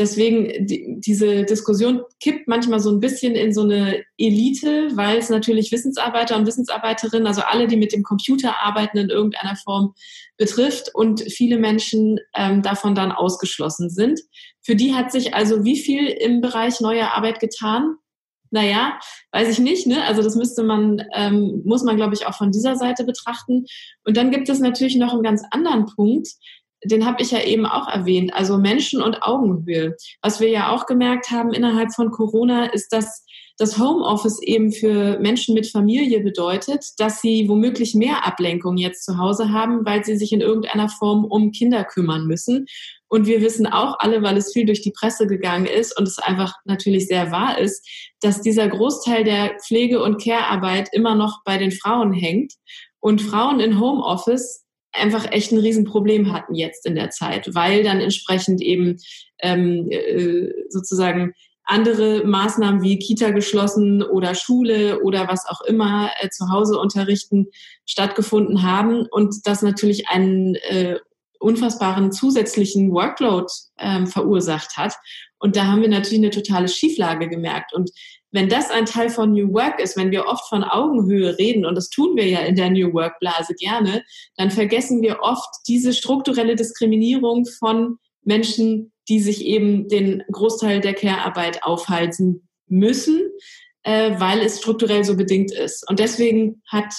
deswegen, 0.00 0.66
die, 0.66 0.96
diese 0.98 1.44
Diskussion 1.44 2.02
kippt 2.18 2.48
manchmal 2.48 2.80
so 2.80 2.90
ein 2.90 2.98
bisschen 2.98 3.34
in 3.34 3.52
so 3.52 3.62
eine 3.62 4.02
Elite, 4.16 4.88
weil 4.94 5.18
es 5.18 5.28
natürlich 5.28 5.70
Wissensarbeiter 5.70 6.36
und 6.36 6.46
Wissensarbeiterinnen, 6.46 7.26
also 7.26 7.42
alle, 7.42 7.68
die 7.68 7.76
mit 7.76 7.92
dem 7.92 8.02
Computer 8.02 8.56
arbeiten, 8.58 8.98
in 8.98 9.10
irgendeiner 9.10 9.54
Form 9.56 9.94
betrifft 10.38 10.92
und 10.94 11.20
viele 11.30 11.58
Menschen 11.58 12.18
ähm, 12.34 12.62
davon 12.62 12.94
dann 12.94 13.12
ausgeschlossen 13.12 13.90
sind. 13.90 14.20
Für 14.62 14.74
die 14.74 14.94
hat 14.94 15.12
sich 15.12 15.34
also 15.34 15.64
wie 15.64 15.78
viel 15.78 16.06
im 16.06 16.40
Bereich 16.40 16.80
neue 16.80 17.12
Arbeit 17.12 17.38
getan? 17.38 17.96
Naja, 18.52 18.98
weiß 19.30 19.48
ich 19.48 19.58
nicht. 19.60 19.86
Ne? 19.86 20.02
Also 20.04 20.22
das 20.22 20.34
müsste 20.34 20.64
man, 20.64 21.04
ähm, 21.14 21.62
muss 21.64 21.84
man, 21.84 21.96
glaube 21.96 22.14
ich, 22.14 22.26
auch 22.26 22.34
von 22.34 22.50
dieser 22.50 22.74
Seite 22.74 23.04
betrachten. 23.04 23.66
Und 24.04 24.16
dann 24.16 24.32
gibt 24.32 24.48
es 24.48 24.58
natürlich 24.58 24.96
noch 24.96 25.12
einen 25.12 25.22
ganz 25.22 25.42
anderen 25.52 25.86
Punkt, 25.86 26.26
den 26.84 27.06
habe 27.06 27.22
ich 27.22 27.30
ja 27.30 27.42
eben 27.42 27.66
auch 27.66 27.88
erwähnt, 27.88 28.32
also 28.34 28.58
Menschen 28.58 29.02
und 29.02 29.22
Augenhöhe. 29.22 29.96
Was 30.22 30.40
wir 30.40 30.48
ja 30.48 30.74
auch 30.74 30.86
gemerkt 30.86 31.30
haben 31.30 31.52
innerhalb 31.52 31.94
von 31.94 32.10
Corona, 32.10 32.66
ist, 32.66 32.92
dass 32.92 33.24
das 33.60 33.78
Homeoffice 33.78 34.40
eben 34.40 34.72
für 34.72 35.18
Menschen 35.18 35.54
mit 35.54 35.66
Familie 35.66 36.20
bedeutet, 36.20 36.82
dass 36.96 37.20
sie 37.20 37.46
womöglich 37.46 37.94
mehr 37.94 38.26
Ablenkung 38.26 38.78
jetzt 38.78 39.04
zu 39.04 39.18
Hause 39.18 39.52
haben, 39.52 39.84
weil 39.84 40.02
sie 40.02 40.16
sich 40.16 40.32
in 40.32 40.40
irgendeiner 40.40 40.88
Form 40.88 41.26
um 41.26 41.52
Kinder 41.52 41.84
kümmern 41.84 42.26
müssen. 42.26 42.64
Und 43.08 43.26
wir 43.26 43.42
wissen 43.42 43.66
auch 43.66 43.96
alle, 43.98 44.22
weil 44.22 44.38
es 44.38 44.54
viel 44.54 44.64
durch 44.64 44.80
die 44.80 44.92
Presse 44.92 45.26
gegangen 45.26 45.66
ist 45.66 45.98
und 45.98 46.08
es 46.08 46.18
einfach 46.18 46.54
natürlich 46.64 47.06
sehr 47.06 47.32
wahr 47.32 47.58
ist, 47.58 47.86
dass 48.22 48.40
dieser 48.40 48.66
Großteil 48.66 49.24
der 49.24 49.58
Pflege- 49.62 50.02
und 50.02 50.22
Care-Arbeit 50.22 50.88
immer 50.92 51.14
noch 51.14 51.40
bei 51.44 51.58
den 51.58 51.70
Frauen 51.70 52.14
hängt. 52.14 52.54
Und 52.98 53.20
Frauen 53.20 53.60
in 53.60 53.78
Homeoffice 53.78 54.64
einfach 54.92 55.30
echt 55.30 55.52
ein 55.52 55.58
Riesenproblem 55.58 56.32
hatten 56.32 56.54
jetzt 56.54 56.86
in 56.86 56.94
der 56.94 57.10
Zeit, 57.10 57.54
weil 57.54 57.82
dann 57.82 58.00
entsprechend 58.00 58.60
eben 58.60 58.98
ähm, 59.40 59.88
äh, 59.90 60.48
sozusagen 60.68 61.34
andere 61.64 62.24
Maßnahmen 62.24 62.82
wie 62.82 62.98
Kita 62.98 63.30
geschlossen 63.30 64.02
oder 64.02 64.34
Schule 64.34 65.02
oder 65.02 65.28
was 65.28 65.46
auch 65.46 65.60
immer 65.60 66.10
äh, 66.20 66.28
zu 66.28 66.50
Hause 66.50 66.78
unterrichten 66.78 67.46
stattgefunden 67.86 68.62
haben 68.62 69.06
und 69.10 69.46
das 69.46 69.62
natürlich 69.62 70.08
einen 70.08 70.56
äh, 70.56 70.96
unfassbaren 71.38 72.12
zusätzlichen 72.12 72.92
Workload 72.92 73.46
ähm, 73.78 74.06
verursacht 74.06 74.76
hat. 74.76 74.94
Und 75.38 75.56
da 75.56 75.66
haben 75.66 75.80
wir 75.80 75.88
natürlich 75.88 76.18
eine 76.18 76.30
totale 76.30 76.68
Schieflage 76.68 77.28
gemerkt. 77.28 77.72
Und 77.72 77.90
wenn 78.32 78.48
das 78.48 78.70
ein 78.70 78.86
Teil 78.86 79.10
von 79.10 79.32
New 79.32 79.52
Work 79.52 79.80
ist, 79.80 79.96
wenn 79.96 80.10
wir 80.10 80.26
oft 80.26 80.48
von 80.48 80.62
Augenhöhe 80.62 81.36
reden, 81.38 81.66
und 81.66 81.74
das 81.74 81.90
tun 81.90 82.16
wir 82.16 82.26
ja 82.26 82.40
in 82.40 82.54
der 82.54 82.70
New 82.70 82.92
Work 82.92 83.18
Blase 83.18 83.54
gerne, 83.54 84.04
dann 84.36 84.50
vergessen 84.50 85.02
wir 85.02 85.20
oft 85.20 85.48
diese 85.66 85.92
strukturelle 85.92 86.54
Diskriminierung 86.54 87.44
von 87.58 87.98
Menschen, 88.22 88.92
die 89.08 89.20
sich 89.20 89.44
eben 89.44 89.88
den 89.88 90.22
Großteil 90.30 90.80
der 90.80 90.94
Care-Arbeit 90.94 91.64
aufhalten 91.64 92.48
müssen, 92.68 93.20
äh, 93.82 94.12
weil 94.18 94.40
es 94.40 94.58
strukturell 94.58 95.04
so 95.04 95.16
bedingt 95.16 95.52
ist. 95.52 95.88
Und 95.88 95.98
deswegen 95.98 96.62
hat 96.66 96.94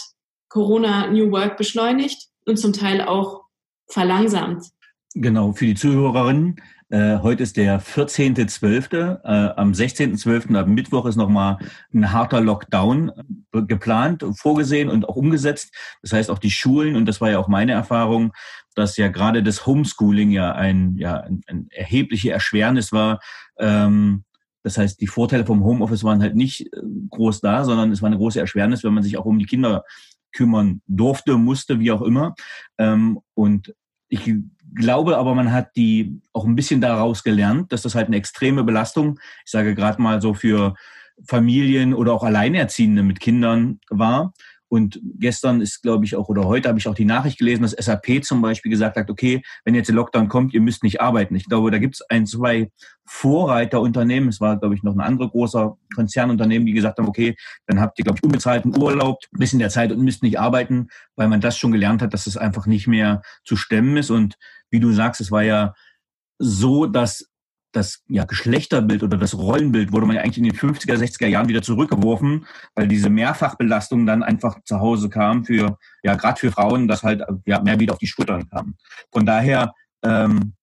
Corona 0.50 1.08
New 1.08 1.32
Work 1.32 1.58
beschleunigt 1.58 2.28
und 2.46 2.58
zum 2.58 2.74
Teil 2.74 3.02
auch 3.02 3.44
verlangsamt. 3.88 4.66
Genau, 5.14 5.54
für 5.54 5.66
die 5.66 5.76
Zuhörerinnen. 5.76 6.58
Äh, 6.92 7.20
heute 7.20 7.44
ist 7.44 7.56
der 7.56 7.82
14.12. 7.82 9.22
Äh, 9.24 9.54
am 9.56 9.72
16.12. 9.72 10.58
am 10.58 10.74
Mittwoch 10.74 11.06
ist 11.06 11.16
nochmal 11.16 11.58
ein 11.94 12.12
harter 12.12 12.42
Lockdown 12.42 13.12
äh, 13.54 13.62
geplant, 13.62 14.26
vorgesehen 14.36 14.90
und 14.90 15.08
auch 15.08 15.16
umgesetzt. 15.16 15.74
Das 16.02 16.12
heißt 16.12 16.30
auch 16.30 16.38
die 16.38 16.52
Schulen, 16.52 16.98
und 16.98 17.06
das 17.06 17.22
war 17.22 17.32
ja 17.32 17.40
auch 17.40 17.48
meine 17.48 17.72
Erfahrung, 17.72 18.34
dass 18.76 18.98
ja 18.98 19.08
gerade 19.08 19.42
das 19.42 19.66
Homeschooling 19.66 20.32
ja 20.32 20.52
ein, 20.52 20.98
ja, 20.98 21.22
ein, 21.22 21.42
ein 21.48 21.68
erhebliche 21.72 22.32
Erschwernis 22.32 22.92
war. 22.92 23.22
Ähm, 23.58 24.26
das 24.64 24.78
heißt, 24.78 25.00
die 25.00 25.08
Vorteile 25.08 25.46
vom 25.46 25.64
Homeoffice 25.64 26.04
waren 26.04 26.22
halt 26.22 26.36
nicht 26.36 26.74
äh, 26.74 26.80
groß 27.10 27.40
da, 27.40 27.64
sondern 27.64 27.94
es 27.94 28.02
war 28.02 28.08
eine 28.08 28.18
große 28.18 28.40
Erschwernis, 28.40 28.84
wenn 28.84 28.94
man 28.94 29.04
sich 29.04 29.18
auch 29.18 29.26
um 29.26 29.40
die 29.40 29.46
Kinder 29.46 29.86
kümmern 30.34 30.82
durfte, 30.88 31.38
musste, 31.38 31.80
wie 31.80 31.92
auch 31.94 32.02
immer. 32.02 32.36
Ähm, 32.78 33.22
und 33.34 33.74
ich 34.10 34.30
glaube 34.74 35.18
aber, 35.18 35.36
man 35.36 35.52
hat 35.52 35.76
die 35.76 36.22
auch 36.34 36.46
ein 36.46 36.56
bisschen 36.56 36.82
daraus 36.82 37.24
gelernt, 37.24 37.72
dass 37.72 37.82
das 37.82 37.96
halt 37.96 38.08
eine 38.08 38.18
extreme 38.18 38.64
Belastung, 38.64 39.20
ich 39.46 39.52
sage 39.52 39.76
gerade 39.76 40.02
mal 40.02 40.22
so 40.22 40.34
für 40.34 40.76
Familien 41.28 41.94
oder 41.94 42.14
auch 42.14 42.24
Alleinerziehende 42.24 43.04
mit 43.04 43.20
Kindern 43.20 43.80
war. 43.90 44.34
Und 44.72 45.02
gestern 45.20 45.60
ist, 45.60 45.82
glaube 45.82 46.06
ich, 46.06 46.16
auch, 46.16 46.30
oder 46.30 46.46
heute 46.46 46.70
habe 46.70 46.80
ich 46.80 46.88
auch 46.88 46.96
die 46.96 47.04
Nachricht 47.04 47.40
gelesen, 47.40 47.64
dass 47.64 47.72
SAP 47.72 48.24
zum 48.24 48.42
Beispiel 48.42 48.72
gesagt 48.72 48.96
hat, 48.96 49.10
okay, 49.10 49.42
wenn 49.66 49.76
jetzt 49.76 49.88
der 49.88 49.96
Lockdown 49.98 50.30
kommt, 50.30 50.54
ihr 50.54 50.62
müsst 50.62 50.82
nicht 50.82 51.02
arbeiten. 51.02 51.36
Ich 51.36 51.44
glaube, 51.44 51.72
da 51.72 51.78
gibt 51.78 51.96
es 51.96 52.02
ein, 52.10 52.26
zwei 52.26 52.72
Vorreiterunternehmen. 53.06 54.30
Es 54.30 54.40
war, 54.40 54.58
glaube 54.58 54.74
ich, 54.74 54.82
noch 54.82 54.94
ein 54.94 55.02
anderer 55.02 55.30
großer 55.30 55.78
Konzernunternehmen, 55.94 56.66
die 56.66 56.72
gesagt 56.72 57.00
haben, 57.00 57.10
okay, 57.10 57.36
dann 57.68 57.82
habt 57.82 58.00
ihr, 58.00 58.06
glaube 58.06 58.20
ich, 58.20 58.24
unbezahlten 58.24 58.74
Urlaub 58.82 59.18
bis 59.32 59.52
in 59.52 59.60
der 59.60 59.72
Zeit 59.72 59.92
und 59.92 60.06
müsst 60.06 60.24
nicht 60.24 60.40
arbeiten, 60.40 60.88
weil 61.18 61.28
man 61.28 61.42
das 61.42 61.58
schon 61.58 61.74
gelernt 61.74 62.02
hat, 62.02 62.14
dass 62.14 62.26
es 62.26 62.38
einfach 62.38 62.66
nicht 62.66 62.88
mehr 62.88 63.24
zu 63.44 63.58
stemmen 63.58 63.98
ist. 63.98 64.10
Und 64.10 64.38
wie 64.72 64.80
du 64.80 64.92
sagst, 64.92 65.22
es 65.22 65.32
war 65.32 65.44
ja 65.44 65.74
so, 66.40 66.88
dass 66.88 67.32
das 67.72 68.04
ja, 68.08 68.26
Geschlechterbild 68.26 69.04
oder 69.04 69.18
das 69.18 69.38
Rollenbild 69.38 69.92
wurde 69.92 70.06
man 70.06 70.16
ja 70.16 70.22
eigentlich 70.22 70.40
in 70.40 70.44
den 70.44 70.56
50er, 70.56 70.96
60er 70.96 71.28
Jahren 71.28 71.48
wieder 71.48 71.62
zurückgeworfen, 71.62 72.46
weil 72.76 72.88
diese 72.88 73.10
Mehrfachbelastung 73.10 74.06
dann 74.06 74.24
einfach 74.24 74.62
zu 74.66 74.80
Hause 74.80 75.10
kam 75.10 75.46
für, 75.46 75.78
ja, 76.04 76.16
gerade 76.16 76.40
für 76.40 76.52
Frauen, 76.52 76.88
das 76.88 77.04
halt 77.04 77.24
ja, 77.46 77.62
mehr 77.62 77.80
wieder 77.80 77.94
auf 77.94 78.00
die 78.00 78.08
Schultern 78.08 78.50
kam. 78.50 78.76
Von 79.12 79.26
daher, 79.26 79.74
ähm, 80.04 80.54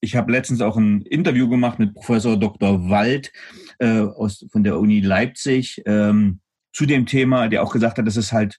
ich 0.00 0.16
habe 0.16 0.32
letztens 0.32 0.62
auch 0.62 0.76
ein 0.78 1.02
Interview 1.02 1.48
gemacht 1.48 1.78
mit 1.78 1.94
Professor 1.94 2.38
Dr. 2.38 2.88
Wald 2.88 3.32
äh, 3.78 4.00
aus, 4.00 4.46
von 4.50 4.64
der 4.64 4.78
Uni 4.78 5.00
Leipzig 5.00 5.82
ähm, 5.84 6.40
zu 6.72 6.86
dem 6.86 7.04
Thema, 7.04 7.48
der 7.48 7.62
auch 7.62 7.72
gesagt 7.72 7.98
hat, 7.98 8.06
dass 8.06 8.16
es 8.16 8.32
halt 8.32 8.58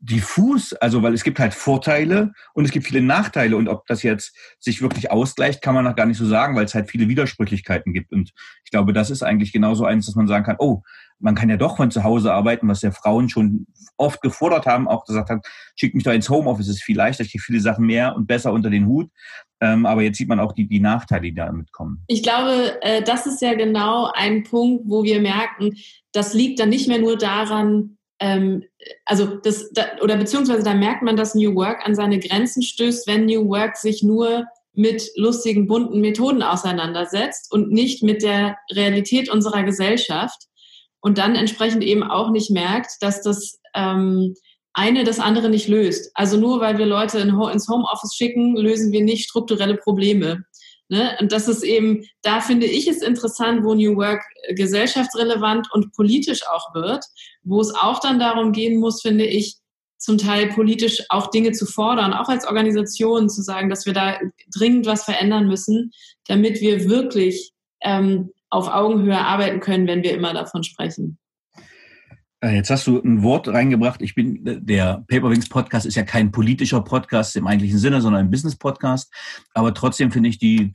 diffus, 0.00 0.72
also 0.72 1.02
weil 1.02 1.12
es 1.12 1.24
gibt 1.24 1.38
halt 1.38 1.52
Vorteile 1.52 2.32
und 2.54 2.64
es 2.64 2.70
gibt 2.70 2.86
viele 2.86 3.02
Nachteile 3.02 3.56
und 3.56 3.68
ob 3.68 3.86
das 3.86 4.02
jetzt 4.02 4.34
sich 4.58 4.80
wirklich 4.80 5.10
ausgleicht, 5.10 5.60
kann 5.60 5.74
man 5.74 5.84
noch 5.84 5.94
gar 5.94 6.06
nicht 6.06 6.16
so 6.16 6.26
sagen, 6.26 6.56
weil 6.56 6.64
es 6.64 6.74
halt 6.74 6.90
viele 6.90 7.08
Widersprüchlichkeiten 7.08 7.92
gibt 7.92 8.10
und 8.12 8.32
ich 8.64 8.70
glaube, 8.70 8.94
das 8.94 9.10
ist 9.10 9.22
eigentlich 9.22 9.52
genauso 9.52 9.84
eins, 9.84 10.06
dass 10.06 10.14
man 10.14 10.26
sagen 10.26 10.44
kann, 10.44 10.56
oh, 10.58 10.82
man 11.18 11.34
kann 11.34 11.50
ja 11.50 11.58
doch 11.58 11.76
von 11.76 11.90
zu 11.90 12.02
Hause 12.02 12.32
arbeiten, 12.32 12.66
was 12.66 12.80
ja 12.80 12.92
Frauen 12.92 13.28
schon 13.28 13.66
oft 13.98 14.22
gefordert 14.22 14.64
haben, 14.64 14.88
auch 14.88 15.04
gesagt 15.04 15.28
haben, 15.28 15.42
schickt 15.76 15.94
mich 15.94 16.04
doch 16.04 16.12
ins 16.12 16.30
Homeoffice, 16.30 16.68
ist 16.68 16.82
viel 16.82 16.96
leichter, 16.96 17.22
ich 17.22 17.32
kriege 17.32 17.44
viele 17.44 17.60
Sachen 17.60 17.84
mehr 17.84 18.16
und 18.16 18.26
besser 18.26 18.54
unter 18.54 18.70
den 18.70 18.86
Hut. 18.86 19.10
Ähm, 19.60 19.84
aber 19.84 20.00
jetzt 20.00 20.16
sieht 20.16 20.28
man 20.28 20.40
auch 20.40 20.52
die, 20.52 20.66
die 20.66 20.80
Nachteile, 20.80 21.22
die 21.22 21.34
damit 21.34 21.70
kommen. 21.72 22.02
Ich 22.06 22.22
glaube, 22.22 22.80
äh, 22.80 23.02
das 23.02 23.26
ist 23.26 23.42
ja 23.42 23.52
genau 23.52 24.10
ein 24.14 24.44
Punkt, 24.44 24.84
wo 24.86 25.04
wir 25.04 25.20
merken, 25.20 25.76
das 26.12 26.32
liegt 26.32 26.58
dann 26.58 26.70
nicht 26.70 26.88
mehr 26.88 26.98
nur 26.98 27.18
daran, 27.18 27.98
ähm, 28.20 28.64
also 29.04 29.36
das, 29.36 29.70
da, 29.72 29.86
oder 30.02 30.16
beziehungsweise 30.16 30.62
da 30.62 30.74
merkt 30.74 31.02
man, 31.02 31.16
dass 31.16 31.34
New 31.34 31.54
Work 31.54 31.84
an 31.86 31.94
seine 31.94 32.18
Grenzen 32.18 32.62
stößt, 32.62 33.06
wenn 33.06 33.24
New 33.26 33.48
Work 33.48 33.76
sich 33.76 34.02
nur 34.02 34.44
mit 34.72 35.10
lustigen, 35.16 35.66
bunten 35.66 36.00
Methoden 36.00 36.42
auseinandersetzt 36.42 37.52
und 37.52 37.72
nicht 37.72 38.02
mit 38.02 38.22
der 38.22 38.56
Realität 38.70 39.28
unserer 39.28 39.62
Gesellschaft 39.64 40.38
und 41.00 41.18
dann 41.18 41.34
entsprechend 41.34 41.82
eben 41.82 42.02
auch 42.02 42.30
nicht 42.30 42.50
merkt, 42.50 42.92
dass 43.00 43.22
das 43.22 43.58
ähm, 43.74 44.34
eine 44.72 45.04
das 45.04 45.18
andere 45.18 45.48
nicht 45.48 45.68
löst. 45.68 46.10
Also 46.14 46.36
nur 46.36 46.60
weil 46.60 46.78
wir 46.78 46.86
Leute 46.86 47.18
in, 47.18 47.30
ins 47.30 47.68
Homeoffice 47.68 48.14
schicken, 48.14 48.56
lösen 48.56 48.92
wir 48.92 49.02
nicht 49.02 49.24
strukturelle 49.24 49.76
Probleme. 49.76 50.44
Ne? 50.90 51.16
Und 51.20 51.30
das 51.30 51.46
ist 51.46 51.62
eben, 51.62 52.04
da 52.22 52.40
finde 52.40 52.66
ich 52.66 52.88
es 52.88 53.00
interessant, 53.00 53.62
wo 53.62 53.74
New 53.74 53.94
Work 53.94 54.24
gesellschaftsrelevant 54.56 55.68
und 55.72 55.92
politisch 55.92 56.40
auch 56.48 56.74
wird, 56.74 57.04
wo 57.44 57.60
es 57.60 57.72
auch 57.72 58.00
dann 58.00 58.18
darum 58.18 58.50
gehen 58.50 58.80
muss, 58.80 59.00
finde 59.00 59.24
ich, 59.24 59.54
zum 59.98 60.18
Teil 60.18 60.48
politisch 60.48 61.04
auch 61.08 61.28
Dinge 61.28 61.52
zu 61.52 61.64
fordern, 61.64 62.12
auch 62.12 62.28
als 62.28 62.44
Organisation 62.44 63.28
zu 63.28 63.40
sagen, 63.40 63.70
dass 63.70 63.86
wir 63.86 63.92
da 63.92 64.18
dringend 64.52 64.86
was 64.86 65.04
verändern 65.04 65.46
müssen, 65.46 65.92
damit 66.26 66.60
wir 66.60 66.88
wirklich 66.88 67.52
ähm, 67.82 68.32
auf 68.48 68.66
Augenhöhe 68.66 69.18
arbeiten 69.18 69.60
können, 69.60 69.86
wenn 69.86 70.02
wir 70.02 70.12
immer 70.12 70.34
davon 70.34 70.64
sprechen. 70.64 71.19
Äh, 72.40 72.54
jetzt 72.54 72.70
hast 72.70 72.86
du 72.86 73.00
ein 73.00 73.22
Wort 73.22 73.48
reingebracht. 73.48 74.00
Ich 74.02 74.14
bin, 74.14 74.40
der 74.44 75.04
Paperwings 75.08 75.48
Podcast 75.48 75.86
ist 75.86 75.96
ja 75.96 76.02
kein 76.02 76.32
politischer 76.32 76.80
Podcast 76.80 77.36
im 77.36 77.46
eigentlichen 77.46 77.78
Sinne, 77.78 78.00
sondern 78.00 78.24
ein 78.24 78.30
Business 78.30 78.56
Podcast. 78.56 79.12
Aber 79.54 79.74
trotzdem 79.74 80.10
finde 80.10 80.30
ich 80.30 80.38
die, 80.38 80.72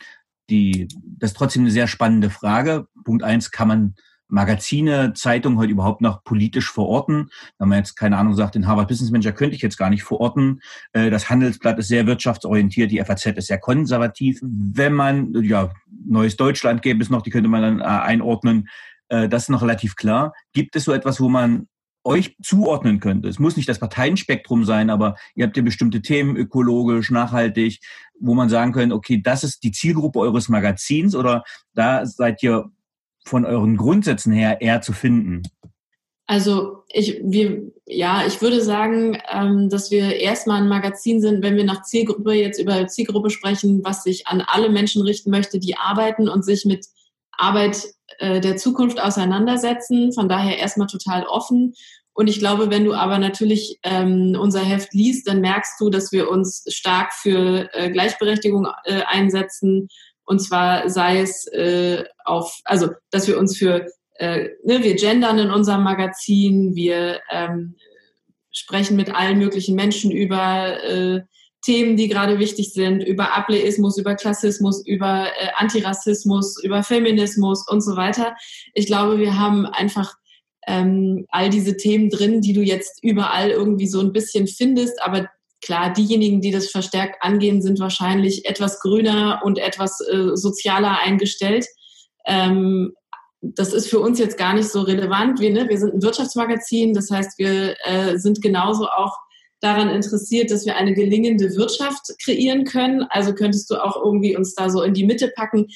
die, 0.50 0.88
das 1.18 1.32
ist 1.32 1.38
trotzdem 1.38 1.64
eine 1.64 1.72
sehr 1.72 1.88
spannende 1.88 2.30
Frage. 2.30 2.88
Punkt 3.04 3.24
eins, 3.24 3.52
kann 3.52 3.68
man 3.68 3.96
Magazine, 4.28 5.14
Zeitungen 5.14 5.58
heute 5.58 5.72
überhaupt 5.72 6.02
noch 6.02 6.24
politisch 6.24 6.72
verorten. 6.72 7.30
Wenn 7.58 7.70
man 7.70 7.80
jetzt, 7.80 7.96
keine 7.96 8.18
Ahnung, 8.18 8.34
sagt, 8.36 8.56
den 8.56 8.68
Harvard 8.68 8.88
Business 8.88 9.12
Manager 9.12 9.32
könnte 9.32 9.56
ich 9.56 9.62
jetzt 9.62 9.78
gar 9.78 9.90
nicht 9.90 10.04
verorten. 10.04 10.62
Äh, 10.94 11.10
das 11.10 11.30
Handelsblatt 11.30 11.80
ist 11.80 11.88
sehr 11.88 12.08
wirtschaftsorientiert, 12.08 12.92
die 12.92 13.04
FAZ 13.04 13.26
ist 13.26 13.48
sehr 13.48 13.60
konservativ. 13.60 14.40
Wenn 14.42 14.94
man, 14.94 15.34
ja, 15.44 15.72
Neues 16.08 16.38
Deutschland 16.38 16.84
gäbe 16.84 17.02
es 17.02 17.10
noch, 17.10 17.24
die 17.24 17.32
könnte 17.32 17.50
man 17.50 17.62
dann 17.62 17.80
äh, 17.80 17.84
einordnen. 17.84 18.68
Äh, 19.10 19.30
das 19.30 19.44
ist 19.44 19.50
noch 19.50 19.62
relativ 19.62 19.96
klar. 19.96 20.34
Gibt 20.54 20.76
es 20.76 20.86
so 20.86 20.92
etwas, 20.92 21.20
wo 21.20 21.30
man 21.30 21.68
euch 22.06 22.38
zuordnen 22.42 23.00
könnte. 23.00 23.28
Es 23.28 23.40
muss 23.40 23.58
nicht 23.58 23.68
das 23.68 23.80
Parteienspektrum 23.80 24.64
sein, 24.64 24.92
aber 24.92 25.16
ihr 25.34 25.46
habt 25.46 25.58
ja 25.58 25.64
bestimmte 25.64 26.02
Themen, 26.02 26.38
ökologisch, 26.38 27.10
nachhaltig, 27.10 27.80
wo 28.20 28.36
man 28.36 28.48
sagen 28.48 28.74
könnte, 28.74 28.96
okay, 28.96 29.22
das 29.22 29.44
ist 29.44 29.64
die 29.64 29.72
Zielgruppe 29.72 30.20
eures 30.20 30.48
Magazins 30.48 31.16
oder 31.16 31.44
da 31.74 32.06
seid 32.06 32.44
ihr 32.44 32.70
von 33.26 33.44
euren 33.44 33.76
Grundsätzen 33.76 34.32
her 34.32 34.62
eher 34.62 34.82
zu 34.82 34.94
finden? 34.94 35.42
Also 36.28 36.84
ich, 36.92 37.20
wir, 37.24 37.72
ja, 37.86 38.26
ich 38.26 38.42
würde 38.42 38.62
sagen, 38.62 39.18
ähm, 39.32 39.70
dass 39.70 39.92
wir 39.92 40.16
erstmal 40.16 40.62
ein 40.62 40.70
Magazin 40.70 41.22
sind, 41.22 41.44
wenn 41.44 41.56
wir 41.56 41.66
nach 41.66 41.84
Zielgruppe 41.84 42.34
jetzt 42.34 42.60
über 42.60 42.88
Zielgruppe 42.88 43.30
sprechen, 43.30 43.84
was 43.84 44.04
sich 44.04 44.28
an 44.28 44.42
alle 44.42 44.70
Menschen 44.70 45.04
richten 45.04 45.30
möchte, 45.30 45.60
die 45.60 45.78
arbeiten 45.78 46.28
und 46.28 46.44
sich 46.44 46.66
mit 46.66 46.88
Arbeit 47.38 47.84
äh, 48.20 48.40
der 48.40 48.58
Zukunft 48.58 49.00
auseinandersetzen. 49.00 50.14
Von 50.14 50.30
daher 50.30 50.58
erstmal 50.58 50.88
total 50.88 51.24
offen. 51.26 51.74
Und 52.14 52.28
ich 52.28 52.40
glaube, 52.40 52.70
wenn 52.70 52.86
du 52.86 52.94
aber 52.94 53.20
natürlich 53.20 53.78
ähm, 53.84 54.38
unser 54.40 54.62
Heft 54.62 54.94
liest, 54.94 55.28
dann 55.28 55.42
merkst 55.42 55.80
du, 55.82 55.90
dass 55.90 56.14
wir 56.14 56.30
uns 56.30 56.64
stark 56.70 57.14
für 57.14 57.70
äh, 57.74 57.92
Gleichberechtigung 57.92 58.68
äh, 58.86 59.02
einsetzen. 59.06 59.90
Und 60.24 60.40
zwar 60.40 60.90
sei 60.90 61.20
es 61.20 61.46
äh, 61.48 62.06
auf, 62.24 62.60
also 62.64 62.90
dass 63.12 63.28
wir 63.28 63.38
uns 63.38 63.58
für, 63.58 63.86
äh, 64.16 64.50
ne, 64.64 64.82
wir 64.82 64.96
gendern 64.96 65.40
in 65.40 65.52
unserem 65.52 65.84
Magazin, 65.84 66.74
wir 66.74 67.20
ähm, 67.30 67.76
sprechen 68.52 68.96
mit 68.96 69.14
allen 69.14 69.38
möglichen 69.38 69.76
Menschen 69.76 70.10
über 70.12 70.82
äh, 70.84 71.22
Themen, 71.66 71.98
die 71.98 72.08
gerade 72.08 72.38
wichtig 72.38 72.74
sind, 72.74 73.04
über 73.04 73.36
Ableismus, 73.36 73.98
über 73.98 74.14
Klassismus, 74.16 74.86
über 74.86 75.26
äh, 75.26 75.48
Antirassismus, 75.56 76.64
über 76.64 76.84
Feminismus 76.84 77.68
und 77.68 77.82
so 77.82 77.96
weiter. 77.96 78.36
Ich 78.76 78.86
glaube, 78.86 79.18
wir 79.18 79.40
haben 79.40 79.66
einfach 79.66 80.14
ähm, 80.68 81.26
all 81.30 81.50
diese 81.50 81.76
Themen 81.76 82.10
drin, 82.10 82.42
die 82.42 82.54
du 82.54 82.62
jetzt 82.62 83.04
überall 83.04 83.50
irgendwie 83.50 83.88
so 83.88 84.00
ein 84.00 84.14
bisschen 84.14 84.48
findest, 84.48 85.02
aber 85.02 85.28
klar, 85.62 85.92
diejenigen, 85.92 86.42
die 86.42 86.52
das 86.52 86.70
verstärkt 86.70 87.24
angehen, 87.24 87.64
sind 87.64 87.80
wahrscheinlich 87.80 88.46
etwas 88.46 88.80
grüner 88.80 89.42
und 89.44 89.58
etwas 89.58 90.00
äh, 90.02 90.36
sozialer 90.36 91.00
eingestellt. 91.00 91.66
Ähm, 92.28 92.94
das 93.42 93.74
ist 93.74 93.90
für 93.90 94.00
uns 94.00 94.20
jetzt 94.20 94.38
gar 94.38 94.54
nicht 94.54 94.70
so 94.70 94.82
relevant. 94.82 95.40
Wir, 95.40 95.52
ne, 95.52 95.68
wir 95.68 95.78
sind 95.80 95.96
ein 95.96 96.04
Wirtschaftsmagazin, 96.04 96.94
das 96.94 97.10
heißt, 97.10 97.40
wir 97.40 97.76
äh, 97.86 98.18
sind 98.18 98.42
genauso 98.42 98.88
auch 98.88 99.18
daran 99.66 99.90
interessiert, 99.90 100.52
dass 100.52 100.66
wir 100.66 100.76
eine 100.76 100.94
gelingende 100.94 101.56
Wirtschaft 101.56 102.14
kreieren 102.24 102.66
können. 102.66 103.04
Also 103.10 103.34
könntest 103.34 103.72
du 103.72 103.84
auch 103.84 104.02
irgendwie 104.02 104.38
uns 104.38 104.54
da 104.54 104.70
so 104.70 104.84
in 104.84 104.94
die 104.94 105.06
Mitte 105.06 105.32
packen. 105.36 105.68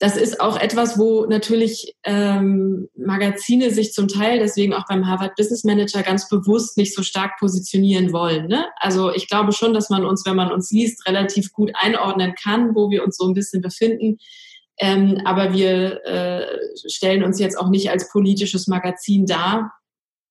Das 0.00 0.16
ist 0.16 0.40
auch 0.40 0.58
etwas, 0.60 0.98
wo 0.98 1.26
natürlich 1.26 1.94
ähm, 2.04 2.88
Magazine 2.96 3.70
sich 3.70 3.92
zum 3.92 4.08
Teil, 4.08 4.38
deswegen 4.38 4.74
auch 4.74 4.84
beim 4.88 5.06
Harvard 5.06 5.34
Business 5.36 5.64
Manager, 5.64 6.02
ganz 6.02 6.28
bewusst 6.28 6.76
nicht 6.76 6.94
so 6.94 7.02
stark 7.02 7.38
positionieren 7.38 8.12
wollen. 8.12 8.46
Ne? 8.46 8.66
Also 8.76 9.12
ich 9.12 9.28
glaube 9.28 9.52
schon, 9.52 9.74
dass 9.74 9.90
man 9.90 10.04
uns, 10.04 10.24
wenn 10.26 10.36
man 10.36 10.52
uns 10.52 10.70
liest, 10.70 11.06
relativ 11.08 11.52
gut 11.52 11.70
einordnen 11.74 12.34
kann, 12.40 12.74
wo 12.74 12.90
wir 12.90 13.04
uns 13.04 13.16
so 13.16 13.26
ein 13.26 13.34
bisschen 13.34 13.62
befinden. 13.62 14.18
Ähm, 14.80 15.20
aber 15.24 15.52
wir 15.52 16.04
äh, 16.04 16.46
stellen 16.86 17.24
uns 17.24 17.40
jetzt 17.40 17.58
auch 17.58 17.68
nicht 17.68 17.90
als 17.90 18.08
politisches 18.10 18.68
Magazin 18.68 19.26
dar, 19.26 19.72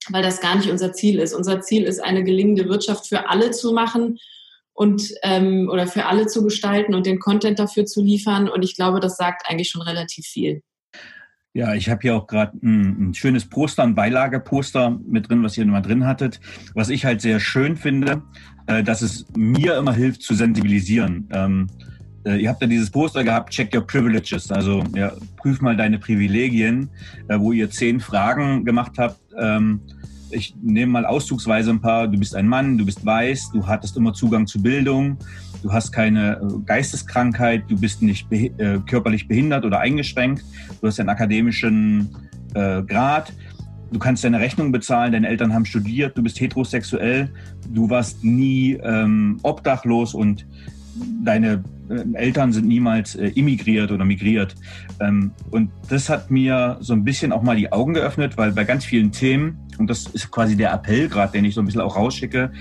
weil 0.10 0.24
das 0.24 0.42
gar 0.42 0.56
nicht 0.56 0.70
unser 0.70 0.94
Ziel 0.94 1.20
ist. 1.20 1.34
Unser 1.34 1.62
Ziel 1.62 1.84
ist, 1.84 2.04
eine 2.04 2.24
gelingende 2.24 2.68
Wirtschaft 2.68 3.08
für 3.08 3.30
alle 3.30 3.52
zu 3.52 3.74
machen 3.74 4.20
und 4.74 5.14
ähm, 5.24 5.70
oder 5.72 5.88
für 5.88 6.06
alle 6.06 6.28
zu 6.28 6.44
gestalten 6.44 6.94
und 6.94 7.06
den 7.06 7.20
Content 7.20 7.60
dafür 7.60 7.86
zu 7.86 8.02
liefern. 8.02 8.48
Und 8.48 8.64
ich 8.64 8.76
glaube, 8.76 9.00
das 9.00 9.18
sagt 9.18 9.50
eigentlich 9.50 9.70
schon 9.70 9.82
relativ 9.82 10.26
viel. 10.26 10.62
Ja, 11.54 11.74
ich 11.74 11.90
habe 11.90 12.02
hier 12.04 12.16
auch 12.16 12.28
gerade 12.28 12.56
ein, 12.62 13.10
ein, 13.10 13.14
schönes 13.16 13.50
Poster, 13.50 13.82
ein 13.82 13.96
Beilageposter 13.96 15.00
mit 15.08 15.28
drin, 15.28 15.44
was 15.44 15.58
ihr 15.58 15.64
immer 15.64 15.82
drin 15.82 16.06
hattet. 16.06 16.40
Was 16.76 16.90
ich 16.90 17.04
halt 17.04 17.22
sehr 17.22 17.40
schön 17.40 17.76
finde, 17.76 18.22
äh, 18.68 18.84
dass 18.84 19.02
es 19.02 19.26
mir 19.36 19.76
immer 19.76 19.94
hilft 19.94 20.22
zu 20.22 20.36
sensibilisieren. 20.36 21.28
Ähm, 21.32 21.68
äh, 21.80 21.97
ihr 22.36 22.50
habt 22.50 22.62
ja 22.62 22.68
dieses 22.68 22.90
Poster 22.90 23.24
gehabt, 23.24 23.52
check 23.52 23.74
your 23.74 23.86
privileges, 23.86 24.52
also 24.52 24.84
ja, 24.96 25.12
prüf 25.38 25.62
mal 25.62 25.78
deine 25.78 26.00
Privilegien, 26.00 26.90
äh, 27.28 27.40
wo 27.40 27.52
ihr 27.52 27.70
zehn 27.70 28.00
Fragen 28.00 28.66
gemacht 28.66 28.94
habt. 28.98 29.20
Ähm, 29.40 29.82
ich 30.32 30.56
nehme 30.62 30.92
mal 30.92 31.06
auszugsweise 31.06 31.72
ein 31.72 31.80
paar. 31.80 32.08
Du 32.08 32.18
bist 32.18 32.36
ein 32.36 32.48
Mann, 32.48 32.78
du 32.78 32.86
bist 32.86 33.06
weiß, 33.06 33.52
du 33.54 33.66
hattest 33.66 33.96
immer 33.98 34.14
Zugang 34.14 34.46
zu 34.46 34.62
Bildung, 34.62 35.18
du 35.64 35.72
hast 35.72 35.92
keine 35.92 36.38
äh, 36.38 36.60
Geisteskrankheit, 36.66 37.64
du 37.70 37.80
bist 37.80 38.02
nicht 38.02 38.30
beh 38.30 38.52
äh, 38.58 38.80
körperlich 38.86 39.28
behindert 39.28 39.66
oder 39.66 39.80
eingeschränkt, 39.80 40.44
du 40.82 40.88
hast 40.88 41.00
einen 41.00 41.10
akademischen 41.10 42.10
äh, 42.54 42.82
Grad, 42.84 43.32
du 43.92 44.00
kannst 44.00 44.24
deine 44.24 44.40
Rechnung 44.40 44.72
bezahlen, 44.72 45.14
deine 45.14 45.28
Eltern 45.28 45.54
haben 45.54 45.66
studiert, 45.66 46.18
du 46.18 46.24
bist 46.24 46.40
heterosexuell, 46.40 47.30
du 47.70 47.90
warst 47.90 48.24
nie 48.24 48.74
ähm, 48.84 49.40
obdachlos 49.44 50.14
und 50.14 50.46
deine 51.24 51.64
äh, 51.90 52.04
Eltern 52.14 52.52
sind 52.52 52.68
niemals 52.68 53.16
äh, 53.16 53.28
immigriert 53.30 53.92
oder 53.92 54.06
migriert. 54.06 54.56
Ähm, 55.00 55.32
und 55.52 55.72
das 55.90 56.10
hat 56.10 56.32
mir 56.32 56.78
so 56.80 56.94
ein 56.94 57.04
bisschen 57.04 57.32
auch 57.32 57.42
mal 57.42 57.56
die 57.56 57.72
Augen 57.72 57.94
geöffnet, 57.94 58.38
weil 58.38 58.52
bei 58.52 58.64
ganz 58.64 58.86
vielen 58.86 59.12
Themen, 59.12 59.58
und 59.78 59.90
das 59.90 60.08
ist 60.08 60.32
quasi 60.32 60.56
der 60.56 60.72
Appell 60.74 61.08
gerade, 61.08 61.32
den 61.34 61.46
ich 61.46 61.54
so 61.54 61.62
ein 61.62 61.66
bisschen 61.66 61.82
auch 61.82 61.96
rausschicke, 61.96 62.52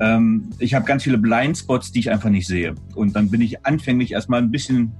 ähm, 0.00 0.50
ich 0.58 0.74
habe 0.74 0.84
ganz 0.84 1.02
viele 1.02 1.18
Blindspots, 1.18 1.92
die 1.92 2.00
ich 2.00 2.10
einfach 2.10 2.30
nicht 2.30 2.46
sehe. 2.46 2.74
Und 2.94 3.16
dann 3.16 3.30
bin 3.30 3.40
ich 3.40 3.66
anfänglich 3.66 4.12
erstmal 4.12 4.40
ein 4.40 4.50
bisschen 4.50 4.92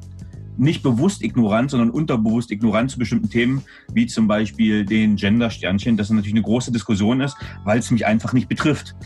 nicht 0.59 0.83
bewusst 0.83 1.23
ignorant, 1.23 1.71
sondern 1.71 1.91
unterbewusst 1.91 2.51
ignorant 2.51 2.91
zu 2.91 2.99
bestimmten 2.99 3.31
Themen, 3.31 3.63
wie 3.93 4.07
zum 4.07 4.27
Beispiel 4.27 4.85
den 4.85 5.15
Gender-Sternchen, 5.15 5.97
das 5.97 6.11
natürlich 6.11 6.35
eine 6.35 6.43
große 6.43 6.73
Diskussion 6.73 7.21
ist, 7.21 7.37
weil 7.65 7.79
es 7.79 7.91
mich 7.91 8.05
einfach 8.05 8.33
nicht 8.33 8.49
betrifft. 8.49 8.97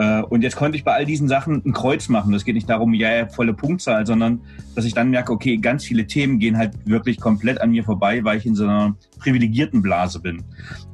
Äh, 0.00 0.22
und 0.22 0.40
jetzt 0.42 0.56
konnte 0.56 0.78
ich 0.78 0.84
bei 0.84 0.94
all 0.94 1.04
diesen 1.04 1.28
Sachen 1.28 1.62
ein 1.62 1.74
Kreuz 1.74 2.08
machen. 2.08 2.32
Das 2.32 2.46
geht 2.46 2.54
nicht 2.54 2.70
darum, 2.70 2.94
ja, 2.94 3.14
ja, 3.14 3.28
volle 3.28 3.52
Punktzahl, 3.52 4.06
sondern 4.06 4.40
dass 4.74 4.86
ich 4.86 4.94
dann 4.94 5.10
merke, 5.10 5.30
okay, 5.30 5.58
ganz 5.58 5.84
viele 5.84 6.06
Themen 6.06 6.38
gehen 6.38 6.56
halt 6.56 6.72
wirklich 6.86 7.20
komplett 7.20 7.60
an 7.60 7.70
mir 7.70 7.84
vorbei, 7.84 8.24
weil 8.24 8.38
ich 8.38 8.46
in 8.46 8.54
so 8.54 8.64
einer 8.64 8.96
privilegierten 9.18 9.82
Blase 9.82 10.20
bin. 10.20 10.42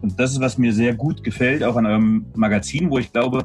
Und 0.02 0.18
das 0.18 0.32
ist, 0.32 0.40
was 0.40 0.58
mir 0.58 0.72
sehr 0.72 0.92
gut 0.92 1.22
gefällt, 1.22 1.62
auch 1.62 1.76
an 1.76 1.86
eurem 1.86 2.26
Magazin, 2.34 2.90
wo 2.90 2.98
ich 2.98 3.12
glaube, 3.12 3.44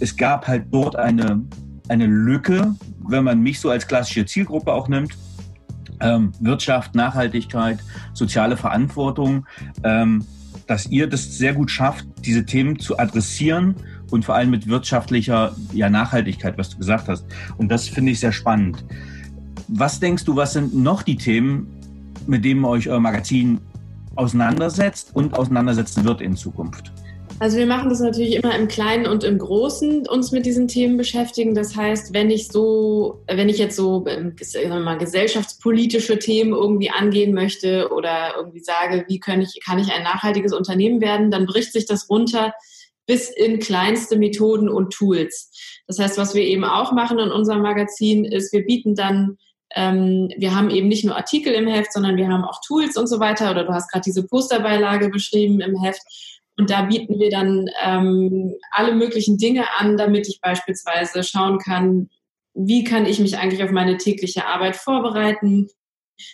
es 0.00 0.16
gab 0.16 0.48
halt 0.48 0.66
dort 0.72 0.96
eine, 0.96 1.44
eine 1.88 2.06
Lücke, 2.06 2.74
wenn 3.06 3.22
man 3.22 3.40
mich 3.40 3.60
so 3.60 3.70
als 3.70 3.86
klassische 3.86 4.26
Zielgruppe 4.26 4.72
auch 4.72 4.88
nimmt. 4.88 5.16
Ähm, 6.00 6.32
Wirtschaft, 6.40 6.96
Nachhaltigkeit, 6.96 7.78
soziale 8.14 8.56
Verantwortung, 8.56 9.46
ähm, 9.84 10.24
dass 10.66 10.86
ihr 10.86 11.08
das 11.08 11.38
sehr 11.38 11.54
gut 11.54 11.70
schafft, 11.70 12.04
diese 12.24 12.44
Themen 12.44 12.80
zu 12.80 12.98
adressieren 12.98 13.76
und 14.10 14.24
vor 14.24 14.34
allem 14.34 14.50
mit 14.50 14.68
wirtschaftlicher 14.68 15.54
ja, 15.72 15.90
Nachhaltigkeit, 15.90 16.56
was 16.58 16.70
du 16.70 16.78
gesagt 16.78 17.08
hast. 17.08 17.24
Und 17.56 17.70
das 17.70 17.88
finde 17.88 18.12
ich 18.12 18.20
sehr 18.20 18.32
spannend. 18.32 18.84
Was 19.68 20.00
denkst 20.00 20.24
du, 20.24 20.36
was 20.36 20.54
sind 20.54 20.74
noch 20.74 21.02
die 21.02 21.16
Themen, 21.16 21.68
mit 22.26 22.44
denen 22.44 22.64
euch 22.64 22.88
euer 22.88 23.00
Magazin 23.00 23.60
auseinandersetzt 24.16 25.10
und 25.14 25.34
auseinandersetzen 25.34 26.04
wird 26.04 26.20
in 26.20 26.36
Zukunft? 26.36 26.92
Also 27.40 27.56
wir 27.56 27.66
machen 27.66 27.88
das 27.88 28.00
natürlich 28.00 28.34
immer 28.34 28.56
im 28.56 28.66
Kleinen 28.66 29.06
und 29.06 29.22
im 29.22 29.38
Großen, 29.38 30.08
uns 30.08 30.32
mit 30.32 30.44
diesen 30.44 30.66
Themen 30.66 30.96
beschäftigen. 30.96 31.54
Das 31.54 31.76
heißt, 31.76 32.12
wenn 32.12 32.30
ich 32.30 32.48
so, 32.48 33.22
wenn 33.28 33.48
ich 33.48 33.58
jetzt 33.58 33.76
so 33.76 34.04
ähm, 34.08 34.34
mal, 34.82 34.98
gesellschaftspolitische 34.98 36.18
Themen 36.18 36.52
irgendwie 36.52 36.90
angehen 36.90 37.34
möchte 37.34 37.92
oder 37.92 38.34
irgendwie 38.36 38.60
sage, 38.60 39.04
wie 39.06 39.20
kann 39.20 39.40
ich, 39.40 39.60
kann 39.64 39.78
ich 39.78 39.92
ein 39.92 40.02
nachhaltiges 40.02 40.52
Unternehmen 40.52 41.00
werden, 41.00 41.30
dann 41.30 41.46
bricht 41.46 41.72
sich 41.72 41.86
das 41.86 42.10
runter 42.10 42.54
bis 43.08 43.28
in 43.30 43.58
kleinste 43.58 44.16
Methoden 44.16 44.68
und 44.68 44.92
Tools. 44.92 45.50
Das 45.88 45.98
heißt, 45.98 46.16
was 46.16 46.34
wir 46.34 46.42
eben 46.42 46.64
auch 46.64 46.92
machen 46.92 47.18
in 47.18 47.32
unserem 47.32 47.62
Magazin 47.62 48.24
ist, 48.24 48.52
wir 48.52 48.64
bieten 48.64 48.94
dann 48.94 49.36
ähm, 49.74 50.30
wir 50.36 50.54
haben 50.54 50.70
eben 50.70 50.88
nicht 50.88 51.04
nur 51.04 51.16
Artikel 51.16 51.52
im 51.52 51.66
Heft, 51.66 51.92
sondern 51.92 52.16
wir 52.16 52.28
haben 52.28 52.44
auch 52.44 52.60
Tools 52.66 52.96
und 52.96 53.06
so 53.06 53.20
weiter. 53.20 53.50
Oder 53.50 53.64
du 53.64 53.72
hast 53.72 53.90
gerade 53.90 54.04
diese 54.04 54.26
Posterbeilage 54.26 55.10
beschrieben 55.10 55.60
im 55.60 55.80
Heft. 55.82 56.00
Und 56.56 56.70
da 56.70 56.82
bieten 56.82 57.18
wir 57.18 57.30
dann 57.30 57.68
ähm, 57.84 58.54
alle 58.70 58.94
möglichen 58.94 59.36
Dinge 59.38 59.66
an, 59.76 59.96
damit 59.96 60.26
ich 60.26 60.40
beispielsweise 60.40 61.22
schauen 61.22 61.58
kann, 61.58 62.08
wie 62.54 62.82
kann 62.82 63.06
ich 63.06 63.20
mich 63.20 63.38
eigentlich 63.38 63.62
auf 63.62 63.70
meine 63.70 63.98
tägliche 63.98 64.46
Arbeit 64.46 64.74
vorbereiten? 64.74 65.68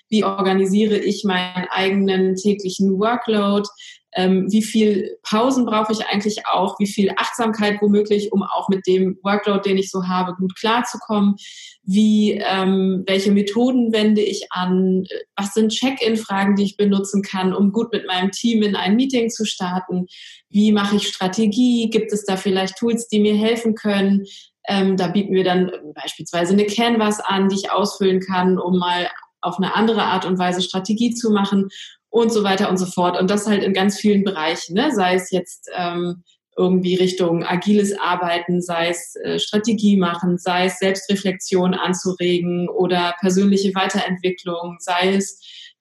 Wie 0.08 0.24
organisiere 0.24 0.96
ich 0.96 1.24
meinen 1.24 1.66
eigenen 1.68 2.36
täglichen 2.36 2.98
Workload? 2.98 3.68
Ähm, 4.16 4.50
wie 4.50 4.62
viel 4.62 5.18
Pausen 5.22 5.66
brauche 5.66 5.92
ich 5.92 6.06
eigentlich 6.06 6.46
auch? 6.46 6.78
Wie 6.78 6.86
viel 6.86 7.10
Achtsamkeit 7.16 7.82
womöglich, 7.82 8.32
um 8.32 8.42
auch 8.42 8.68
mit 8.68 8.86
dem 8.86 9.18
Workload, 9.22 9.68
den 9.68 9.78
ich 9.78 9.90
so 9.90 10.06
habe, 10.06 10.34
gut 10.36 10.54
klarzukommen? 10.56 11.34
Wie, 11.82 12.32
ähm, 12.32 13.02
welche 13.06 13.32
Methoden 13.32 13.92
wende 13.92 14.22
ich 14.22 14.46
an? 14.50 15.04
Was 15.36 15.54
sind 15.54 15.70
Check-in-Fragen, 15.70 16.54
die 16.54 16.64
ich 16.64 16.76
benutzen 16.76 17.22
kann, 17.22 17.52
um 17.52 17.72
gut 17.72 17.92
mit 17.92 18.06
meinem 18.06 18.30
Team 18.30 18.62
in 18.62 18.76
ein 18.76 18.96
Meeting 18.96 19.30
zu 19.30 19.44
starten? 19.44 20.06
Wie 20.48 20.70
mache 20.70 20.96
ich 20.96 21.08
Strategie? 21.08 21.90
Gibt 21.90 22.12
es 22.12 22.24
da 22.24 22.36
vielleicht 22.36 22.78
Tools, 22.78 23.08
die 23.08 23.20
mir 23.20 23.34
helfen 23.34 23.74
können? 23.74 24.24
Ähm, 24.66 24.96
da 24.96 25.08
bieten 25.08 25.34
wir 25.34 25.44
dann 25.44 25.72
beispielsweise 25.94 26.52
eine 26.52 26.66
Canvas 26.66 27.20
an, 27.20 27.48
die 27.48 27.56
ich 27.56 27.70
ausfüllen 27.70 28.20
kann, 28.20 28.58
um 28.58 28.78
mal 28.78 29.08
auf 29.40 29.58
eine 29.58 29.74
andere 29.74 30.04
Art 30.04 30.24
und 30.24 30.38
Weise 30.38 30.62
Strategie 30.62 31.12
zu 31.14 31.30
machen 31.30 31.68
und 32.14 32.32
so 32.32 32.44
weiter 32.44 32.70
und 32.70 32.76
so 32.76 32.86
fort. 32.86 33.18
Und 33.18 33.28
das 33.28 33.48
halt 33.48 33.64
in 33.64 33.72
ganz 33.72 33.98
vielen 33.98 34.22
Bereichen, 34.22 34.74
ne? 34.74 34.92
sei 34.94 35.16
es 35.16 35.32
jetzt 35.32 35.68
ähm, 35.76 36.22
irgendwie 36.56 36.94
Richtung 36.94 37.42
agiles 37.42 37.98
Arbeiten, 37.98 38.62
sei 38.62 38.90
es 38.90 39.16
äh, 39.16 39.40
Strategie 39.40 39.96
machen, 39.96 40.38
sei 40.38 40.66
es 40.66 40.78
Selbstreflexion 40.78 41.74
anzuregen 41.74 42.68
oder 42.68 43.16
persönliche 43.18 43.74
Weiterentwicklung, 43.74 44.76
sei 44.78 45.16
es 45.16 45.40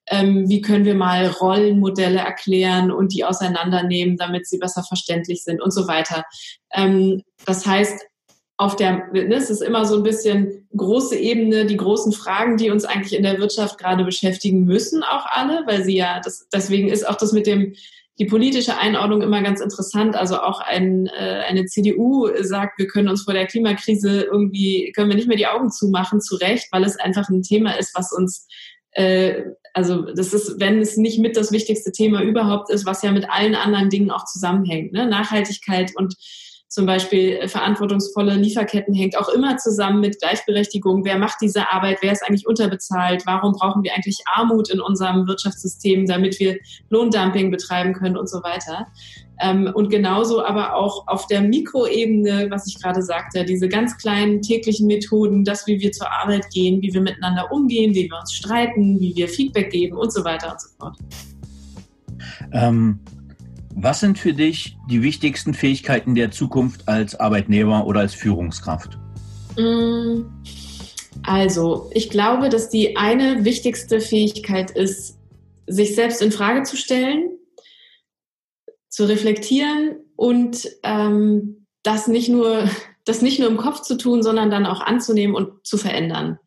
ähm, 0.10 0.50
wie 0.50 0.62
können 0.62 0.86
wir 0.86 0.96
mal 0.96 1.28
Rollenmodelle 1.28 2.20
erklären 2.20 2.92
und 2.92 3.14
die 3.14 3.24
auseinandernehmen, 3.24 4.18
damit 4.18 4.48
sie 4.48 4.58
besser 4.58 4.84
verständlich 4.84 5.44
sind 5.44 5.62
und 5.62 5.72
so 5.72 5.88
weiter. 5.88 6.24
Ähm, 6.74 7.22
das 7.46 7.68
heißt, 7.68 8.08
auf 8.58 8.76
der, 8.76 9.08
ne, 9.12 9.34
es 9.34 9.50
ist 9.50 9.62
immer 9.62 9.86
so 9.86 9.96
ein 9.96 10.04
bisschen 10.04 10.68
große 10.76 11.18
Ebene, 11.18 11.66
die 11.66 11.78
großen 11.78 12.12
Fragen, 12.14 12.58
die 12.58 12.70
uns 12.70 12.86
eigentlich 12.86 13.16
in 13.16 13.24
der 13.24 13.40
Wirtschaft 13.40 13.78
gerade 13.78 14.04
beschäftigen 14.04 14.66
müssen, 14.66 15.04
auch 15.04 15.26
alle, 15.26 15.64
weil 15.66 15.84
sie 15.84 15.96
ja, 15.96 16.22
das, 16.24 16.48
deswegen 16.54 16.90
ist 16.90 17.08
auch 17.08 17.16
das 17.16 17.32
mit 17.32 17.48
dem, 17.48 17.74
die 18.20 18.26
politische 18.26 18.78
Einordnung 18.78 19.24
immer 19.24 19.42
ganz 19.42 19.60
interessant. 19.60 20.16
Also 20.16 20.40
auch 20.40 20.62
ein, 20.62 21.08
äh, 21.08 21.44
eine 21.48 21.66
CDU 21.66 22.30
sagt, 22.42 22.78
wir 22.78 22.88
können 22.88 23.10
uns 23.10 23.24
vor 23.24 23.34
der 23.34 23.48
Klimakrise 23.48 24.22
irgendwie, 24.22 24.92
können 24.96 25.10
wir 25.10 25.16
nicht 25.16 25.28
mehr 25.28 25.38
die 25.38 25.48
Augen 25.48 25.72
zumachen, 25.72 26.22
zu 26.22 26.36
Recht, 26.36 26.68
weil 26.72 26.84
es 26.84 27.00
einfach 27.00 27.30
ein 27.30 27.42
Thema 27.42 27.74
ist, 27.74 27.96
was 27.96 28.12
uns 28.12 28.48
äh, 28.92 29.42
also 29.74 30.04
das 30.04 30.34
ist, 30.34 30.60
wenn 30.60 30.80
es 30.80 30.98
nicht 30.98 31.18
mit 31.18 31.36
das 31.36 31.52
wichtigste 31.52 31.92
Thema 31.92 32.22
überhaupt 32.22 32.70
ist, 32.70 32.86
was 32.86 33.02
ja 33.02 33.12
mit 33.12 33.30
allen 33.30 33.56
anderen 33.56 33.90
Dingen 33.90 34.12
auch 34.12 34.26
zusammenhängt. 34.26 34.94
Ne? 34.94 35.08
Nachhaltigkeit 35.08 35.94
und 35.96 36.16
zum 36.74 36.88
Beispiel 36.88 37.34
äh, 37.34 37.48
verantwortungsvolle 37.48 38.34
Lieferketten 38.34 38.96
hängt 38.96 39.16
auch 39.16 39.30
immer 39.30 39.58
zusammen 39.58 40.00
mit 40.00 40.20
Gleichberechtigung. 40.20 41.06
Wer 41.06 41.20
macht 41.20 41.38
diese 41.40 41.72
Arbeit? 41.72 42.00
Wer 42.02 42.12
ist 42.12 42.24
eigentlich 42.28 42.48
unterbezahlt? 42.48 43.28
Warum 43.28 43.54
brauchen 43.54 43.84
wir 43.84 43.94
eigentlich 43.94 44.24
Armut 44.26 44.72
in 44.72 44.82
unserem 44.82 45.28
Wirtschaftssystem, 45.28 46.08
damit 46.08 46.40
wir 46.40 46.58
Lohndumping 46.90 47.52
betreiben 47.52 47.94
können 47.94 48.18
und 48.18 48.28
so 48.28 48.42
weiter? 48.42 48.88
Ähm, 49.40 49.70
und 49.72 49.92
genauso 49.92 50.44
aber 50.44 50.74
auch 50.74 51.08
auf 51.08 51.28
der 51.28 51.42
Mikroebene, 51.42 52.48
was 52.50 52.66
ich 52.66 52.82
gerade 52.82 53.04
sagte, 53.04 53.46
diese 53.46 53.70
ganz 53.70 53.96
kleinen 53.98 54.42
täglichen 54.42 54.88
Methoden, 54.88 55.44
das, 55.44 55.68
wie 55.68 55.80
wir 55.80 55.92
zur 55.92 56.12
Arbeit 56.12 56.50
gehen, 56.52 56.82
wie 56.82 56.92
wir 56.92 57.02
miteinander 57.02 57.52
umgehen, 57.52 57.94
wie 57.94 58.10
wir 58.10 58.18
uns 58.20 58.34
streiten, 58.34 59.00
wie 59.00 59.16
wir 59.16 59.28
Feedback 59.28 59.70
geben 59.70 59.96
und 59.96 60.12
so 60.12 60.24
weiter 60.24 60.52
und 60.52 60.60
so 60.60 60.70
fort. 60.80 60.98
Ähm, 62.52 63.00
was 63.76 64.00
sind 64.00 64.18
für 64.18 64.34
dich 64.34 64.78
die 64.90 65.02
wichtigsten 65.02 65.54
Fähigkeiten 65.54 66.16
der 66.16 66.32
Zukunft 66.32 66.88
als 66.88 67.16
Arbeitnehmer 67.20 67.86
oder 67.88 68.02
als 68.02 68.14
Führungskraft? 68.14 68.98
Mm, 69.58 70.24
also, 71.24 71.90
ich 71.94 72.10
glaube, 72.10 72.50
dass 72.50 72.70
die 72.70 72.98
eine 72.98 73.46
wichtigste 73.46 74.00
Fähigkeit 74.02 74.72
ist, 74.72 75.18
sich 75.68 75.96
selbst 75.96 76.22
in 76.22 76.32
Frage 76.32 76.64
zu 76.64 76.76
stellen, 76.78 77.38
zu 78.90 79.06
reflektieren 79.06 79.96
und 80.16 80.70
ähm, 80.84 81.66
das 81.84 82.08
nicht 82.08 82.30
nur 82.30 82.70
das 83.06 83.22
nicht 83.22 83.40
nur 83.40 83.50
im 83.50 83.58
Kopf 83.58 83.82
zu 83.82 83.98
tun, 83.98 84.24
sondern 84.24 84.50
dann 84.50 84.66
auch 84.66 84.80
anzunehmen 84.80 85.36
und 85.36 85.66
zu 85.66 85.78
verändern. 85.78 86.40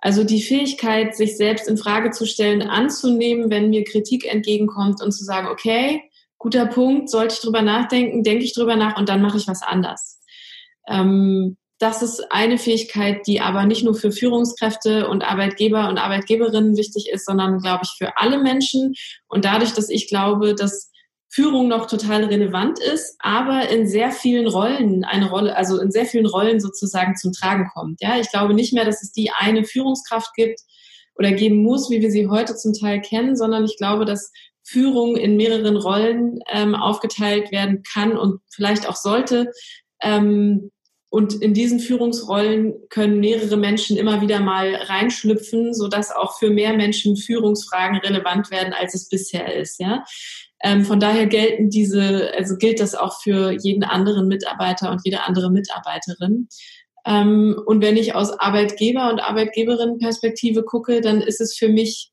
Also 0.00 0.24
die 0.24 0.40
Fähigkeit, 0.40 1.14
sich 1.14 1.36
selbst 1.36 1.68
in 1.68 1.76
Frage 1.76 2.10
zu 2.10 2.24
stellen, 2.24 2.62
anzunehmen, 2.62 3.50
wenn 3.50 3.68
mir 3.68 3.84
Kritik 3.84 4.24
entgegenkommt 4.24 5.02
und 5.02 5.12
zu 5.12 5.24
sagen, 5.24 5.48
okay, 5.48 6.09
guter 6.40 6.66
Punkt, 6.66 7.08
sollte 7.08 7.34
ich 7.34 7.40
drüber 7.40 7.62
nachdenken, 7.62 8.24
denke 8.24 8.44
ich 8.44 8.54
drüber 8.54 8.74
nach 8.74 8.98
und 8.98 9.08
dann 9.08 9.22
mache 9.22 9.36
ich 9.36 9.46
was 9.46 9.62
anders. 9.62 10.20
Ähm, 10.88 11.56
das 11.78 12.02
ist 12.02 12.30
eine 12.30 12.58
Fähigkeit, 12.58 13.26
die 13.26 13.40
aber 13.40 13.64
nicht 13.64 13.84
nur 13.84 13.94
für 13.94 14.10
Führungskräfte 14.10 15.08
und 15.08 15.22
Arbeitgeber 15.22 15.88
und 15.88 15.98
Arbeitgeberinnen 15.98 16.76
wichtig 16.76 17.08
ist, 17.10 17.24
sondern, 17.24 17.58
glaube 17.58 17.82
ich, 17.84 17.94
für 17.96 18.18
alle 18.18 18.38
Menschen. 18.38 18.94
Und 19.28 19.44
dadurch, 19.44 19.72
dass 19.72 19.88
ich 19.88 20.08
glaube, 20.08 20.54
dass 20.54 20.90
Führung 21.28 21.68
noch 21.68 21.86
total 21.86 22.24
relevant 22.24 22.80
ist, 22.80 23.16
aber 23.20 23.68
in 23.68 23.86
sehr 23.86 24.10
vielen 24.10 24.46
Rollen 24.46 25.04
eine 25.04 25.30
Rolle, 25.30 25.56
also 25.56 25.78
in 25.80 25.90
sehr 25.90 26.04
vielen 26.04 26.26
Rollen 26.26 26.58
sozusagen 26.58 27.16
zum 27.16 27.32
Tragen 27.32 27.70
kommt. 27.72 28.02
Ja, 28.02 28.18
ich 28.18 28.30
glaube 28.30 28.52
nicht 28.52 28.72
mehr, 28.72 28.84
dass 28.84 29.02
es 29.02 29.12
die 29.12 29.30
eine 29.30 29.64
Führungskraft 29.64 30.34
gibt 30.34 30.60
oder 31.14 31.32
geben 31.32 31.62
muss, 31.62 31.88
wie 31.90 32.00
wir 32.00 32.10
sie 32.10 32.28
heute 32.28 32.56
zum 32.56 32.74
Teil 32.74 33.00
kennen, 33.00 33.36
sondern 33.36 33.64
ich 33.64 33.76
glaube, 33.76 34.04
dass 34.04 34.32
Führung 34.70 35.16
in 35.16 35.36
mehreren 35.36 35.76
Rollen 35.76 36.40
ähm, 36.50 36.74
aufgeteilt 36.74 37.50
werden 37.50 37.82
kann 37.82 38.16
und 38.16 38.40
vielleicht 38.50 38.88
auch 38.88 38.96
sollte. 38.96 39.50
Ähm, 40.02 40.70
und 41.12 41.34
in 41.34 41.54
diesen 41.54 41.80
Führungsrollen 41.80 42.74
können 42.88 43.18
mehrere 43.18 43.56
Menschen 43.56 43.96
immer 43.96 44.20
wieder 44.20 44.38
mal 44.38 44.76
reinschlüpfen, 44.76 45.74
sodass 45.74 46.14
auch 46.14 46.38
für 46.38 46.50
mehr 46.50 46.72
Menschen 46.72 47.16
Führungsfragen 47.16 47.98
relevant 47.98 48.52
werden, 48.52 48.72
als 48.72 48.94
es 48.94 49.08
bisher 49.08 49.52
ist. 49.56 49.80
Ja? 49.80 50.04
Ähm, 50.62 50.84
von 50.84 51.00
daher 51.00 51.26
gelten 51.26 51.68
diese, 51.68 52.32
also 52.36 52.56
gilt 52.56 52.78
das 52.78 52.94
auch 52.94 53.20
für 53.20 53.50
jeden 53.50 53.82
anderen 53.82 54.28
Mitarbeiter 54.28 54.92
und 54.92 55.00
jede 55.04 55.24
andere 55.24 55.50
Mitarbeiterin. 55.50 56.48
Ähm, 57.04 57.60
und 57.66 57.82
wenn 57.82 57.96
ich 57.96 58.14
aus 58.14 58.30
Arbeitgeber- 58.30 59.10
und 59.10 59.18
Arbeitgeberinnenperspektive 59.18 60.62
gucke, 60.62 61.00
dann 61.00 61.20
ist 61.22 61.40
es 61.40 61.56
für 61.56 61.68
mich 61.68 62.09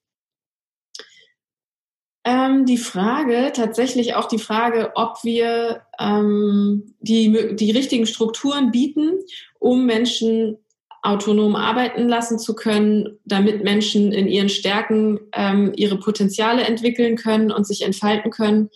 ähm, 2.28 2.66
die 2.66 2.78
Frage, 2.78 3.54
tatsächlich 3.56 4.16
auch 4.16 4.28
die 4.28 4.38
Frage, 4.38 4.92
ob 4.96 5.24
wir 5.24 5.84
ähm, 5.98 6.94
die, 7.00 7.56
die 7.56 7.72
richtigen 7.72 8.06
Strukturen 8.06 8.70
bieten, 8.70 9.14
um 9.60 9.86
Menschen 9.86 10.58
autonom 11.04 11.56
arbeiten 11.56 12.10
lassen 12.10 12.38
zu 12.38 12.54
können, 12.54 13.18
damit 13.24 13.64
Menschen 13.64 14.12
in 14.12 14.28
ihren 14.28 14.50
Stärken 14.50 15.22
ähm, 15.32 15.72
ihre 15.78 16.00
Potenziale 16.00 16.64
entwickeln 16.64 17.16
können 17.16 17.50
und 17.50 17.66
sich 17.66 17.84
entfalten 17.84 18.30
können. 18.30 18.72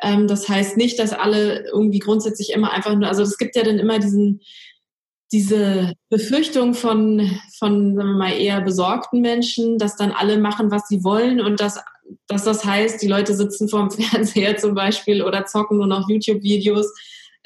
Ähm, 0.00 0.28
das 0.28 0.48
heißt 0.48 0.76
nicht, 0.76 1.00
dass 1.00 1.12
alle 1.12 1.66
irgendwie 1.66 1.98
grundsätzlich 1.98 2.52
immer 2.52 2.70
einfach 2.70 2.94
nur, 2.94 3.08
also 3.08 3.24
es 3.24 3.38
gibt 3.38 3.56
ja 3.56 3.64
dann 3.64 3.80
immer 3.80 3.98
diesen, 3.98 4.40
diese 5.32 5.94
Befürchtung 6.10 6.74
von, 6.74 7.28
von, 7.58 7.96
sagen 7.96 8.08
wir 8.08 8.14
mal, 8.14 8.38
eher 8.38 8.60
besorgten 8.60 9.20
Menschen, 9.20 9.78
dass 9.78 9.96
dann 9.96 10.12
alle 10.12 10.38
machen, 10.38 10.70
was 10.70 10.86
sie 10.86 11.02
wollen 11.02 11.40
und 11.40 11.58
dass 11.58 11.80
dass 12.26 12.44
das 12.44 12.64
heißt, 12.64 13.02
die 13.02 13.08
Leute 13.08 13.34
sitzen 13.34 13.68
vorm 13.68 13.90
Fernseher 13.90 14.56
zum 14.56 14.74
Beispiel 14.74 15.22
oder 15.22 15.46
zocken 15.46 15.78
nur 15.78 15.86
noch 15.86 16.08
YouTube-Videos 16.08 16.92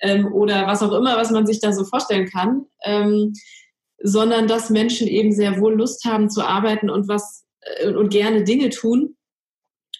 ähm, 0.01 0.33
oder 0.33 0.67
was 0.67 0.83
auch 0.83 0.93
immer, 0.93 1.17
was 1.17 1.31
man 1.31 1.47
sich 1.47 1.61
da 1.61 1.73
so 1.73 1.85
vorstellen 1.85 2.29
kann, 2.29 2.67
ähm, 2.85 3.33
sondern 4.01 4.47
dass 4.47 4.71
Menschen 4.71 5.09
eben 5.09 5.33
sehr 5.33 5.61
wohl 5.61 5.75
Lust 5.75 6.05
haben 6.05 6.31
zu 6.31 6.43
arbeiten 6.43 6.89
und 6.91 7.09
was 7.09 7.45
äh, 7.61 7.93
und 7.93 8.11
gerne 8.11 8.45
Dinge 8.45 8.71
tun 8.71 9.17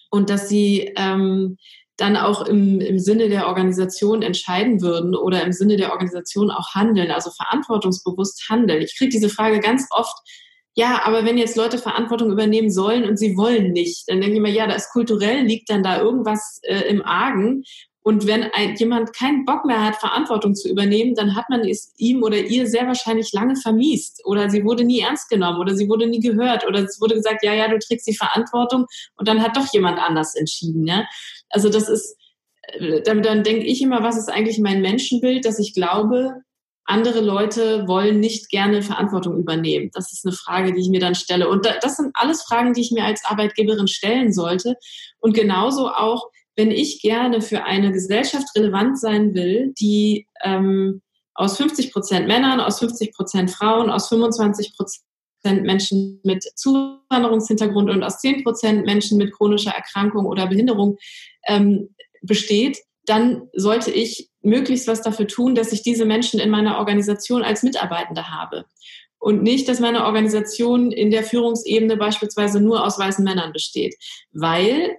und 0.09 0.29
dass 0.29 0.47
sie 0.49 0.93
ähm, 0.95 1.57
dann 1.97 2.15
auch 2.15 2.45
im, 2.45 2.79
im 2.79 2.97
Sinne 2.97 3.27
der 3.27 3.47
Organisation 3.47 4.21
entscheiden 4.21 4.81
würden 4.81 5.15
oder 5.15 5.43
im 5.43 5.51
Sinne 5.51 5.75
der 5.75 5.91
Organisation 5.91 6.49
auch 6.49 6.73
handeln, 6.73 7.11
also 7.11 7.29
verantwortungsbewusst 7.31 8.47
handeln. 8.49 8.81
Ich 8.81 8.97
kriege 8.97 9.11
diese 9.11 9.29
Frage 9.29 9.59
ganz 9.59 9.85
oft, 9.91 10.17
ja, 10.75 11.01
aber 11.03 11.25
wenn 11.25 11.37
jetzt 11.37 11.57
Leute 11.57 11.77
Verantwortung 11.77 12.31
übernehmen 12.31 12.69
sollen 12.69 13.03
und 13.03 13.17
sie 13.17 13.35
wollen 13.35 13.71
nicht, 13.71 14.03
dann 14.07 14.21
denke 14.21 14.35
ich 14.35 14.41
mir, 14.41 14.51
ja, 14.51 14.67
da 14.67 14.75
ist 14.75 14.91
kulturell 14.91 15.43
liegt 15.43 15.69
dann 15.69 15.83
da 15.83 15.99
irgendwas 15.99 16.59
äh, 16.63 16.87
im 16.89 17.03
Argen. 17.03 17.63
Und 18.01 18.27
wenn 18.27 18.43
ein, 18.43 18.75
jemand 18.75 19.13
keinen 19.13 19.45
Bock 19.45 19.65
mehr 19.65 19.83
hat, 19.83 19.97
Verantwortung 19.97 20.55
zu 20.55 20.69
übernehmen, 20.69 21.15
dann 21.15 21.35
hat 21.35 21.49
man 21.49 21.67
es 21.67 21.93
ihm 21.97 22.23
oder 22.23 22.37
ihr 22.37 22.65
sehr 22.65 22.87
wahrscheinlich 22.87 23.33
lange 23.33 23.55
vermiest. 23.55 24.21
Oder 24.25 24.49
sie 24.49 24.63
wurde 24.63 24.85
nie 24.85 25.01
ernst 25.01 25.29
genommen 25.29 25.59
oder 25.59 25.75
sie 25.75 25.89
wurde 25.89 26.07
nie 26.07 26.21
gehört 26.21 26.65
oder 26.65 26.79
es 26.79 27.01
wurde 27.01 27.15
gesagt, 27.15 27.43
ja, 27.43 27.53
ja, 27.53 27.67
du 27.67 27.77
trägst 27.77 28.07
die 28.07 28.15
Verantwortung 28.15 28.85
und 29.17 29.27
dann 29.27 29.43
hat 29.43 29.57
doch 29.57 29.71
jemand 29.73 29.99
anders 29.99 30.35
entschieden. 30.35 30.87
Ja? 30.87 31.05
Also 31.49 31.69
das 31.69 31.89
ist, 31.89 32.15
äh, 32.63 33.01
dann, 33.01 33.21
dann 33.21 33.43
denke 33.43 33.65
ich 33.65 33.81
immer, 33.81 34.01
was 34.01 34.17
ist 34.17 34.29
eigentlich 34.29 34.59
mein 34.59 34.81
Menschenbild, 34.81 35.45
dass 35.45 35.59
ich 35.59 35.73
glaube, 35.73 36.41
andere 36.89 37.21
Leute 37.21 37.87
wollen 37.87 38.19
nicht 38.19 38.49
gerne 38.49 38.81
Verantwortung 38.81 39.37
übernehmen. 39.37 39.91
Das 39.93 40.11
ist 40.11 40.25
eine 40.25 40.35
Frage, 40.35 40.73
die 40.73 40.81
ich 40.81 40.89
mir 40.89 40.99
dann 40.99 41.15
stelle. 41.15 41.47
Und 41.47 41.65
das 41.65 41.97
sind 41.97 42.11
alles 42.15 42.41
Fragen, 42.41 42.73
die 42.73 42.81
ich 42.81 42.91
mir 42.91 43.05
als 43.05 43.23
Arbeitgeberin 43.25 43.87
stellen 43.87 44.33
sollte. 44.33 44.75
Und 45.19 45.33
genauso 45.33 45.89
auch, 45.89 46.29
wenn 46.55 46.71
ich 46.71 47.01
gerne 47.01 47.41
für 47.41 47.63
eine 47.63 47.91
Gesellschaft 47.91 48.47
relevant 48.55 48.99
sein 48.99 49.35
will, 49.35 49.73
die 49.79 50.27
ähm, 50.43 51.01
aus 51.35 51.57
50 51.57 51.93
Prozent 51.93 52.27
Männern, 52.27 52.59
aus 52.59 52.79
50 52.79 53.13
Prozent 53.13 53.51
Frauen, 53.51 53.89
aus 53.89 54.09
25 54.09 54.75
Prozent 54.75 55.63
Menschen 55.63 56.19
mit 56.23 56.43
Zuwanderungshintergrund 56.55 57.89
und 57.89 58.03
aus 58.03 58.19
10 58.19 58.43
Prozent 58.43 58.85
Menschen 58.85 59.17
mit 59.17 59.31
chronischer 59.31 59.71
Erkrankung 59.71 60.25
oder 60.25 60.47
Behinderung 60.47 60.97
ähm, 61.47 61.95
besteht, 62.23 62.79
dann 63.05 63.47
sollte 63.53 63.91
ich 63.91 64.28
möglichst 64.41 64.87
was 64.87 65.01
dafür 65.01 65.27
tun, 65.27 65.55
dass 65.55 65.71
ich 65.71 65.81
diese 65.81 66.05
Menschen 66.05 66.39
in 66.39 66.49
meiner 66.49 66.77
Organisation 66.77 67.43
als 67.43 67.63
Mitarbeitende 67.63 68.29
habe. 68.29 68.65
Und 69.17 69.43
nicht, 69.43 69.67
dass 69.67 69.81
meine 69.81 70.05
Organisation 70.05 70.91
in 70.91 71.11
der 71.11 71.23
Führungsebene 71.23 71.97
beispielsweise 71.97 72.61
nur 72.61 72.85
aus 72.85 72.97
weißen 72.97 73.23
Männern 73.23 73.51
besteht. 73.51 73.95
Weil 74.31 74.95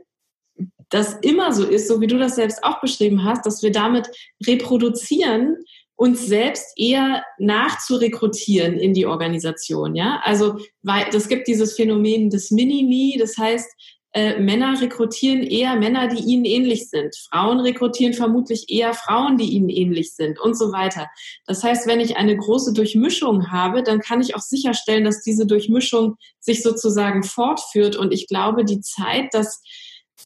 das 0.90 1.14
immer 1.22 1.52
so 1.52 1.64
ist, 1.64 1.88
so 1.88 2.00
wie 2.00 2.06
du 2.06 2.18
das 2.18 2.34
selbst 2.34 2.62
auch 2.62 2.80
beschrieben 2.80 3.24
hast, 3.24 3.46
dass 3.46 3.62
wir 3.62 3.72
damit 3.72 4.10
reproduzieren, 4.46 5.56
uns 5.96 6.26
selbst 6.26 6.72
eher 6.76 7.22
nachzurekrutieren 7.38 8.78
in 8.78 8.94
die 8.94 9.06
Organisation. 9.06 9.94
Ja, 9.94 10.20
also 10.24 10.58
weil 10.82 11.06
das 11.12 11.28
gibt 11.28 11.46
dieses 11.46 11.74
Phänomen 11.74 12.30
des 12.30 12.50
Mini-Me, 12.50 13.18
das 13.18 13.36
heißt, 13.36 13.68
äh, 14.12 14.40
Männer 14.40 14.80
rekrutieren 14.80 15.42
eher 15.42 15.76
Männer, 15.76 16.08
die 16.08 16.22
ihnen 16.22 16.44
ähnlich 16.44 16.88
sind. 16.88 17.14
Frauen 17.30 17.60
rekrutieren 17.60 18.14
vermutlich 18.14 18.68
eher 18.68 18.92
Frauen, 18.92 19.36
die 19.36 19.50
ihnen 19.50 19.68
ähnlich 19.68 20.14
sind 20.14 20.40
und 20.40 20.58
so 20.58 20.72
weiter. 20.72 21.08
Das 21.46 21.62
heißt, 21.62 21.86
wenn 21.86 22.00
ich 22.00 22.16
eine 22.16 22.36
große 22.36 22.72
Durchmischung 22.72 23.52
habe, 23.52 23.82
dann 23.82 24.00
kann 24.00 24.20
ich 24.20 24.34
auch 24.34 24.40
sicherstellen, 24.40 25.04
dass 25.04 25.22
diese 25.22 25.46
Durchmischung 25.46 26.16
sich 26.40 26.62
sozusagen 26.62 27.22
fortführt. 27.22 27.94
Und 27.96 28.12
ich 28.12 28.26
glaube, 28.26 28.64
die 28.64 28.80
Zeit, 28.80 29.32
dass 29.32 29.62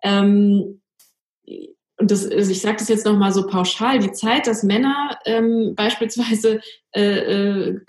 ähm, 0.02 0.80
und 1.96 2.10
das, 2.10 2.26
also 2.28 2.50
ich 2.50 2.60
sage 2.60 2.78
das 2.78 2.88
jetzt 2.88 3.06
nochmal 3.06 3.32
so 3.32 3.46
pauschal, 3.46 4.00
die 4.00 4.12
Zeit, 4.12 4.46
dass 4.46 4.62
Männer 4.62 5.18
ähm, 5.26 5.74
beispielsweise 5.76 6.60
äh, 6.92 7.02
äh, 7.02 7.80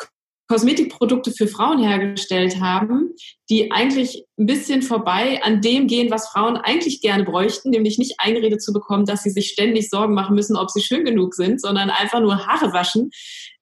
Kosmetikprodukte 0.48 1.32
für 1.32 1.48
Frauen 1.48 1.82
hergestellt 1.82 2.60
haben, 2.62 3.14
die 3.50 3.72
eigentlich 3.72 4.26
ein 4.38 4.46
bisschen 4.46 4.84
vorbei 4.84 5.42
an 5.44 5.62
dem 5.62 5.88
gehen, 5.88 6.12
was 6.12 6.28
Frauen 6.28 6.58
eigentlich 6.58 7.02
gerne 7.02 7.24
bräuchten, 7.24 7.72
nämlich 7.72 7.98
nicht 7.98 8.16
eingeredet 8.20 8.62
zu 8.62 8.72
bekommen, 8.72 9.06
dass 9.06 9.24
sie 9.24 9.32
sich 9.32 9.50
ständig 9.50 9.90
Sorgen 9.90 10.14
machen 10.14 10.36
müssen, 10.36 10.56
ob 10.56 10.70
sie 10.70 10.82
schön 10.82 11.04
genug 11.04 11.34
sind, 11.34 11.60
sondern 11.60 11.90
einfach 11.90 12.20
nur 12.20 12.46
Haare 12.46 12.74
waschen. 12.74 13.10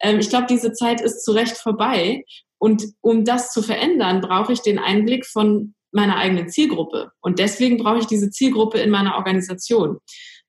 Ähm, 0.01 0.19
ich 0.19 0.29
glaube, 0.29 0.47
diese 0.49 0.73
Zeit 0.73 0.99
ist 0.99 1.23
zu 1.23 1.31
Recht 1.31 1.57
vorbei. 1.57 2.23
Und 2.57 2.86
um 3.01 3.25
das 3.25 3.51
zu 3.51 3.61
verändern, 3.61 4.21
brauche 4.21 4.53
ich 4.53 4.61
den 4.61 4.79
Einblick 4.79 5.25
von 5.25 5.75
meiner 5.91 6.17
eigenen 6.17 6.49
Zielgruppe. 6.49 7.11
Und 7.21 7.39
deswegen 7.39 7.77
brauche 7.77 7.99
ich 7.99 8.07
diese 8.07 8.29
Zielgruppe 8.29 8.79
in 8.79 8.89
meiner 8.89 9.15
Organisation. 9.15 9.99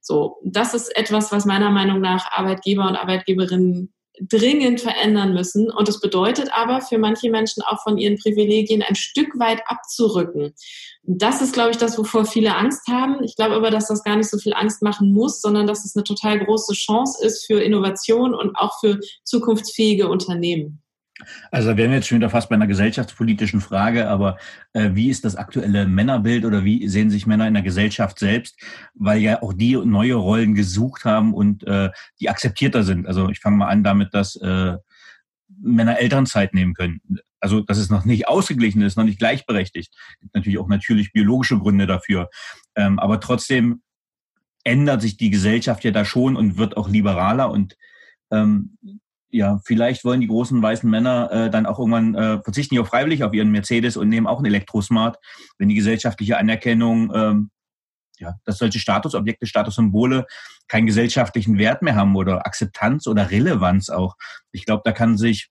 So, 0.01 0.37
das 0.45 0.74
ist 0.74 0.95
etwas, 0.97 1.32
was 1.32 1.47
meiner 1.47 1.70
Meinung 1.70 2.01
nach 2.01 2.30
Arbeitgeber 2.30 2.87
und 2.87 2.97
Arbeitgeberinnen 2.97 3.93
dringend 4.21 4.81
verändern 4.81 5.35
müssen. 5.35 5.71
Und 5.71 5.89
das 5.89 6.01
bedeutet 6.01 6.51
aber 6.53 6.81
für 6.81 6.99
manche 6.99 7.31
Menschen 7.31 7.62
auch 7.62 7.83
von 7.83 7.99
ihren 7.99 8.17
Privilegien 8.17 8.83
ein 8.83 8.95
Stück 8.95 9.39
weit 9.39 9.62
abzurücken. 9.67 10.55
Das 11.03 11.43
ist, 11.43 11.53
glaube 11.53 11.71
ich, 11.71 11.77
das, 11.77 11.99
wovor 11.99 12.25
viele 12.25 12.55
Angst 12.57 12.87
haben. 12.89 13.23
Ich 13.25 13.37
glaube 13.37 13.55
aber, 13.55 13.71
dass 13.71 13.89
das 13.89 14.05
gar 14.05 14.17
nicht 14.17 14.31
so 14.31 14.39
viel 14.39 14.55
Angst 14.55 14.83
machen 14.83 15.12
muss, 15.12 15.41
sondern 15.41 15.67
dass 15.67 15.85
es 15.85 15.97
eine 15.97 16.05
total 16.05 16.45
große 16.45 16.75
Chance 16.75 17.25
ist 17.25 17.45
für 17.47 17.61
Innovation 17.61 18.35
und 18.35 18.57
auch 18.57 18.79
für 18.81 19.01
zukunftsfähige 19.25 20.09
Unternehmen. 20.09 20.84
Also 21.51 21.71
da 21.71 21.77
wären 21.77 21.91
wir 21.91 21.99
jetzt 21.99 22.09
schon 22.09 22.19
wieder 22.19 22.31
fast 22.31 22.49
bei 22.49 22.57
einer 22.57 22.67
gesellschaftspolitischen 22.67 23.61
Frage, 23.61 24.09
aber 24.09 24.37
äh, 24.73 24.91
wie 24.95 25.11
ist 25.11 25.25
das 25.25 25.37
aktuelle 25.37 25.87
Männerbild 25.87 26.45
oder 26.45 26.65
wie 26.65 26.89
sehen 26.89 27.11
sich 27.11 27.27
Männer 27.27 27.47
in 27.47 27.55
der 27.55 27.62
Gesellschaft 27.62 28.19
selbst, 28.19 28.61
weil 28.95 29.21
ja 29.21 29.41
auch 29.41 29.53
die 29.53 29.77
neue 29.77 30.15
Rollen 30.15 30.55
gesucht 30.55 31.05
haben 31.05 31.33
und 31.33 31.65
äh, 31.67 31.91
die 32.21 32.29
akzeptierter 32.29 32.83
sind. 32.83 33.07
Also 33.07 33.29
ich 33.29 33.39
fange 33.39 33.59
mal 33.59 33.69
an 33.69 33.85
damit, 33.85 34.12
dass 34.12 34.35
äh, 34.37 34.77
Männer 35.61 35.99
Elternzeit 35.99 36.53
nehmen 36.53 36.75
können. 36.75 37.01
Also 37.39 37.61
dass 37.61 37.79
es 37.79 37.91
noch 37.91 38.05
nicht 38.05 38.27
ausgeglichen 38.27 38.83
ist, 38.83 38.97
noch 38.97 39.05
nicht 39.05 39.19
gleichberechtigt. 39.21 39.95
Es 39.95 40.21
gibt 40.21 40.35
natürlich 40.35 40.59
auch 40.59 40.69
natürlich 40.69 41.12
biologische 41.12 41.59
Gründe 41.59 41.87
dafür. 41.87 42.29
Ähm, 42.75 42.99
aber 42.99 43.21
trotzdem 43.21 43.83
ändert 44.65 45.03
sich 45.03 45.17
die 45.17 45.31
Gesellschaft 45.31 45.85
ja 45.85 45.93
da 45.93 46.05
schon 46.05 46.35
und 46.37 46.57
wird 46.57 46.77
auch 46.77 46.89
liberaler 46.89 47.51
und 47.51 47.77
ähm, 48.31 48.79
ja, 49.35 49.61
vielleicht 49.64 50.05
wollen 50.05 50.20
die 50.20 50.28
großen 50.28 50.62
weißen 50.62 50.89
Männer 50.89 51.30
äh, 51.32 51.51
dann 51.51 51.66
auch 51.66 51.80
irgendwann 51.80 52.14
äh, 52.14 52.41
verzichten 52.43 52.76
ja 52.76 52.85
freiwillig 52.85 53.24
auf 53.24 53.35
ihren 53.35 53.51
Mercedes 53.51 53.97
und 53.97 54.09
nehmen 54.09 54.28
auch 54.28 54.39
einen 54.39 54.47
Elektrosmart, 54.47 55.18
wenn 55.59 55.68
die 55.68 55.74
gesellschaftliche 55.74 56.39
Anerkennung, 56.39 57.12
ähm, 57.12 57.51
ja, 58.18 58.37
dass 58.45 58.59
solche 58.59 58.78
Statusobjekte, 58.78 59.47
Statussymbole 59.47 60.26
keinen 60.68 60.87
gesellschaftlichen 60.87 61.59
Wert 61.59 61.82
mehr 61.82 61.97
haben 61.97 62.14
oder 62.14 62.47
Akzeptanz 62.47 63.09
oder 63.09 63.28
Relevanz 63.28 63.91
auch. 63.91 64.14
Ich 64.53 64.66
glaube, 64.66 64.82
da 64.85 64.93
kann 64.93 65.18
sich 65.18 65.51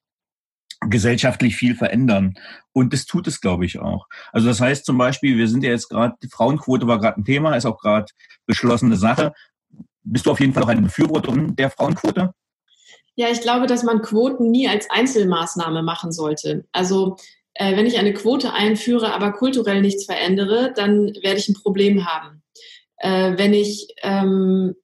gesellschaftlich 0.89 1.57
viel 1.57 1.75
verändern. 1.75 2.36
Und 2.71 2.93
das 2.93 3.05
tut 3.05 3.27
es, 3.27 3.41
glaube 3.41 3.65
ich, 3.65 3.79
auch. 3.79 4.07
Also 4.31 4.47
das 4.47 4.61
heißt 4.61 4.86
zum 4.86 4.97
Beispiel, 4.97 5.38
wir 5.38 5.49
sind 5.49 5.61
ja 5.61 5.71
jetzt 5.71 5.89
gerade, 5.89 6.15
die 6.23 6.29
Frauenquote 6.29 6.88
war 6.88 6.99
gerade 6.99 7.19
ein 7.19 7.25
Thema, 7.25 7.55
ist 7.57 7.65
auch 7.65 7.79
gerade 7.79 8.05
beschlossene 8.45 8.95
Sache. 8.95 9.34
Bist 10.03 10.25
du 10.25 10.31
auf 10.31 10.39
jeden 10.39 10.53
Fall 10.53 10.63
auch 10.63 10.69
eine 10.69 10.81
Befürworterin 10.81 11.55
der 11.57 11.69
Frauenquote? 11.69 12.34
Ja, 13.16 13.30
ich 13.30 13.41
glaube, 13.41 13.68
dass 13.68 13.84
man 13.84 14.01
Quoten 14.01 14.49
nie 14.49 14.68
als 14.68 14.89
Einzelmaßnahme 14.89 15.84
machen 15.84 16.11
sollte. 16.11 16.66
Also 16.72 17.18
äh, 17.53 17.78
wenn 17.78 17.86
ich 17.86 17.99
eine 17.99 18.14
Quote 18.14 18.53
einführe, 18.53 19.14
aber 19.14 19.34
kulturell 19.34 19.82
nichts 19.82 20.05
verändere, 20.05 20.74
dann 20.76 21.14
werde 21.22 21.38
ich 21.38 21.49
ein 21.49 21.53
Problem 21.53 22.05
haben. 22.05 22.41
Äh, 22.97 23.38
wenn 23.38 23.53
ich 23.53 23.88
ähm, 24.01 24.76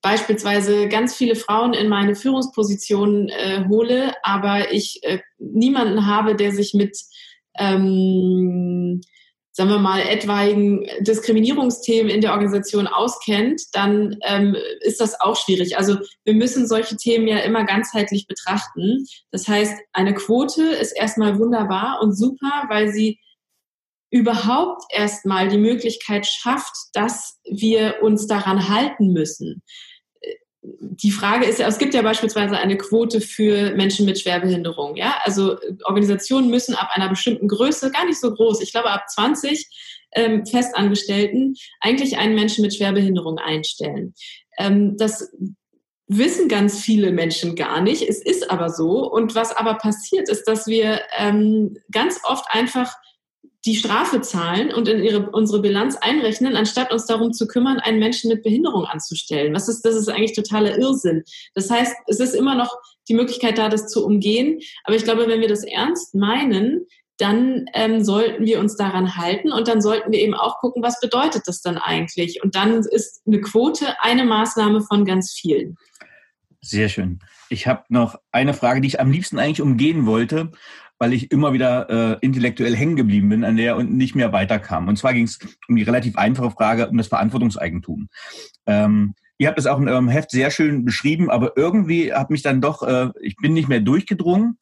beispielsweise 0.00 0.88
ganz 0.88 1.14
viele 1.14 1.36
Frauen 1.36 1.72
in 1.72 1.88
meine 1.88 2.14
Führungspositionen 2.14 3.28
äh, 3.28 3.64
hole, 3.68 4.12
aber 4.22 4.72
ich 4.72 5.00
äh, 5.02 5.20
niemanden 5.38 6.06
habe, 6.06 6.34
der 6.34 6.52
sich 6.52 6.74
mit 6.74 6.98
ähm, 7.58 9.00
sagen 9.52 9.68
wir 9.68 9.78
mal, 9.78 10.00
etwaigen 10.00 10.86
Diskriminierungsthemen 11.00 12.10
in 12.10 12.22
der 12.22 12.32
Organisation 12.32 12.86
auskennt, 12.86 13.62
dann 13.72 14.16
ähm, 14.24 14.56
ist 14.80 15.00
das 15.00 15.20
auch 15.20 15.36
schwierig. 15.36 15.76
Also 15.76 15.98
wir 16.24 16.34
müssen 16.34 16.66
solche 16.66 16.96
Themen 16.96 17.28
ja 17.28 17.38
immer 17.38 17.64
ganzheitlich 17.64 18.26
betrachten. 18.26 19.06
Das 19.30 19.46
heißt, 19.46 19.74
eine 19.92 20.14
Quote 20.14 20.62
ist 20.62 20.92
erstmal 20.92 21.38
wunderbar 21.38 22.00
und 22.02 22.16
super, 22.16 22.64
weil 22.68 22.88
sie 22.88 23.20
überhaupt 24.10 24.84
erstmal 24.90 25.48
die 25.48 25.58
Möglichkeit 25.58 26.26
schafft, 26.26 26.74
dass 26.94 27.38
wir 27.44 27.96
uns 28.02 28.26
daran 28.26 28.68
halten 28.68 29.12
müssen 29.12 29.62
die 30.62 31.10
Frage 31.10 31.44
ist 31.44 31.58
ja, 31.58 31.66
es 31.66 31.78
gibt 31.78 31.92
ja 31.92 32.02
beispielsweise 32.02 32.56
eine 32.56 32.76
Quote 32.76 33.20
für 33.20 33.74
Menschen 33.74 34.06
mit 34.06 34.20
Schwerbehinderung. 34.20 34.96
Ja, 34.96 35.16
also 35.24 35.56
Organisationen 35.84 36.50
müssen 36.50 36.74
ab 36.74 36.90
einer 36.92 37.08
bestimmten 37.08 37.48
Größe, 37.48 37.90
gar 37.90 38.06
nicht 38.06 38.20
so 38.20 38.32
groß, 38.32 38.60
ich 38.60 38.70
glaube 38.72 38.90
ab 38.90 39.08
20 39.08 39.66
ähm, 40.12 40.46
Festangestellten, 40.46 41.56
eigentlich 41.80 42.18
einen 42.18 42.36
Menschen 42.36 42.62
mit 42.62 42.74
Schwerbehinderung 42.74 43.38
einstellen. 43.38 44.14
Ähm, 44.56 44.96
das 44.96 45.32
wissen 46.06 46.48
ganz 46.48 46.80
viele 46.80 47.10
Menschen 47.10 47.56
gar 47.56 47.80
nicht. 47.80 48.02
Es 48.02 48.22
ist 48.22 48.50
aber 48.50 48.68
so. 48.68 49.10
Und 49.10 49.34
was 49.34 49.56
aber 49.56 49.74
passiert, 49.74 50.28
ist, 50.28 50.44
dass 50.44 50.66
wir 50.66 51.00
ähm, 51.16 51.76
ganz 51.90 52.20
oft 52.24 52.44
einfach 52.50 52.94
die 53.64 53.76
Strafe 53.76 54.20
zahlen 54.20 54.72
und 54.72 54.88
in 54.88 55.02
ihre, 55.02 55.30
unsere 55.30 55.62
Bilanz 55.62 55.96
einrechnen, 55.96 56.56
anstatt 56.56 56.92
uns 56.92 57.06
darum 57.06 57.32
zu 57.32 57.46
kümmern, 57.46 57.78
einen 57.78 58.00
Menschen 58.00 58.28
mit 58.28 58.42
Behinderung 58.42 58.86
anzustellen. 58.86 59.54
Was 59.54 59.68
ist, 59.68 59.82
das 59.82 59.94
ist 59.94 60.08
eigentlich 60.08 60.34
totaler 60.34 60.78
Irrsinn. 60.78 61.22
Das 61.54 61.70
heißt, 61.70 61.94
es 62.08 62.18
ist 62.18 62.34
immer 62.34 62.56
noch 62.56 62.76
die 63.08 63.14
Möglichkeit 63.14 63.58
da, 63.58 63.68
das 63.68 63.86
zu 63.88 64.04
umgehen. 64.04 64.60
Aber 64.84 64.96
ich 64.96 65.04
glaube, 65.04 65.28
wenn 65.28 65.40
wir 65.40 65.48
das 65.48 65.62
ernst 65.62 66.14
meinen, 66.14 66.86
dann 67.18 67.66
ähm, 67.74 68.02
sollten 68.02 68.46
wir 68.46 68.58
uns 68.58 68.76
daran 68.76 69.16
halten 69.16 69.52
und 69.52 69.68
dann 69.68 69.80
sollten 69.80 70.10
wir 70.10 70.18
eben 70.18 70.34
auch 70.34 70.58
gucken, 70.58 70.82
was 70.82 70.98
bedeutet 70.98 71.42
das 71.46 71.60
dann 71.60 71.78
eigentlich. 71.78 72.42
Und 72.42 72.56
dann 72.56 72.80
ist 72.80 73.22
eine 73.26 73.40
Quote 73.40 74.00
eine 74.00 74.24
Maßnahme 74.24 74.80
von 74.80 75.04
ganz 75.04 75.32
vielen. 75.32 75.76
Sehr 76.62 76.88
schön. 76.88 77.20
Ich 77.48 77.66
habe 77.66 77.84
noch 77.90 78.18
eine 78.32 78.54
Frage, 78.54 78.80
die 78.80 78.88
ich 78.88 78.98
am 79.00 79.10
liebsten 79.10 79.38
eigentlich 79.38 79.60
umgehen 79.60 80.06
wollte 80.06 80.52
weil 81.02 81.14
ich 81.14 81.32
immer 81.32 81.52
wieder 81.52 81.90
äh, 81.90 82.18
intellektuell 82.20 82.76
hängen 82.76 82.94
geblieben 82.94 83.28
bin 83.28 83.42
an 83.42 83.56
der 83.56 83.76
und 83.76 83.90
nicht 83.90 84.14
mehr 84.14 84.32
weiterkam. 84.32 84.86
Und 84.86 84.98
zwar 84.98 85.12
ging 85.12 85.24
es 85.24 85.40
um 85.66 85.74
die 85.74 85.82
relativ 85.82 86.16
einfache 86.16 86.52
Frage 86.52 86.86
um 86.86 86.96
das 86.96 87.08
Verantwortungseigentum. 87.08 88.08
Ähm, 88.66 89.14
ihr 89.36 89.48
habt 89.48 89.58
es 89.58 89.66
auch 89.66 89.80
in 89.80 89.88
eurem 89.88 90.06
Heft 90.06 90.30
sehr 90.30 90.52
schön 90.52 90.84
beschrieben, 90.84 91.28
aber 91.28 91.56
irgendwie 91.56 92.14
hat 92.14 92.30
mich 92.30 92.42
dann 92.42 92.60
doch, 92.60 92.84
äh, 92.84 93.08
ich 93.20 93.34
bin 93.34 93.52
nicht 93.52 93.68
mehr 93.68 93.80
durchgedrungen. 93.80 94.60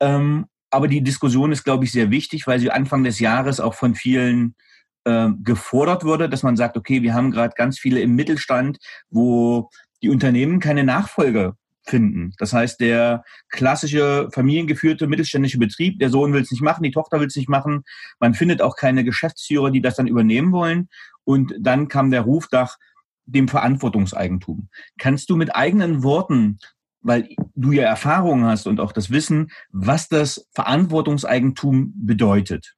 Ähm, 0.00 0.44
aber 0.68 0.86
die 0.86 1.02
Diskussion 1.02 1.50
ist, 1.50 1.64
glaube 1.64 1.86
ich, 1.86 1.92
sehr 1.92 2.10
wichtig, 2.10 2.46
weil 2.46 2.60
sie 2.60 2.70
Anfang 2.70 3.02
des 3.02 3.18
Jahres 3.18 3.58
auch 3.58 3.72
von 3.72 3.94
vielen 3.94 4.56
äh, 5.04 5.30
gefordert 5.42 6.04
wurde, 6.04 6.28
dass 6.28 6.42
man 6.42 6.58
sagt, 6.58 6.76
okay, 6.76 7.00
wir 7.00 7.14
haben 7.14 7.30
gerade 7.30 7.54
ganz 7.56 7.78
viele 7.78 8.00
im 8.00 8.14
Mittelstand, 8.14 8.76
wo 9.08 9.70
die 10.02 10.10
Unternehmen 10.10 10.60
keine 10.60 10.84
Nachfolger 10.84 11.56
finden. 11.90 12.32
Das 12.38 12.52
heißt, 12.52 12.80
der 12.80 13.24
klassische 13.50 14.28
familiengeführte 14.32 15.06
mittelständische 15.06 15.58
Betrieb, 15.58 15.98
der 15.98 16.08
Sohn 16.08 16.32
will 16.32 16.42
es 16.42 16.50
nicht 16.50 16.62
machen, 16.62 16.82
die 16.82 16.90
Tochter 16.90 17.20
will 17.20 17.26
es 17.26 17.36
nicht 17.36 17.48
machen. 17.48 17.82
Man 18.18 18.34
findet 18.34 18.62
auch 18.62 18.76
keine 18.76 19.04
Geschäftsführer, 19.04 19.70
die 19.70 19.82
das 19.82 19.96
dann 19.96 20.06
übernehmen 20.06 20.52
wollen. 20.52 20.88
Und 21.24 21.54
dann 21.60 21.88
kam 21.88 22.10
der 22.10 22.22
Ruf 22.22 22.48
nach 22.50 22.78
dem 23.26 23.48
Verantwortungseigentum. 23.48 24.68
Kannst 24.98 25.28
du 25.30 25.36
mit 25.36 25.54
eigenen 25.54 26.02
Worten, 26.02 26.58
weil 27.02 27.28
du 27.54 27.72
ja 27.72 27.84
Erfahrungen 27.84 28.44
hast 28.44 28.66
und 28.66 28.80
auch 28.80 28.92
das 28.92 29.10
Wissen, 29.10 29.50
was 29.70 30.08
das 30.08 30.48
Verantwortungseigentum 30.52 31.92
bedeutet? 31.94 32.74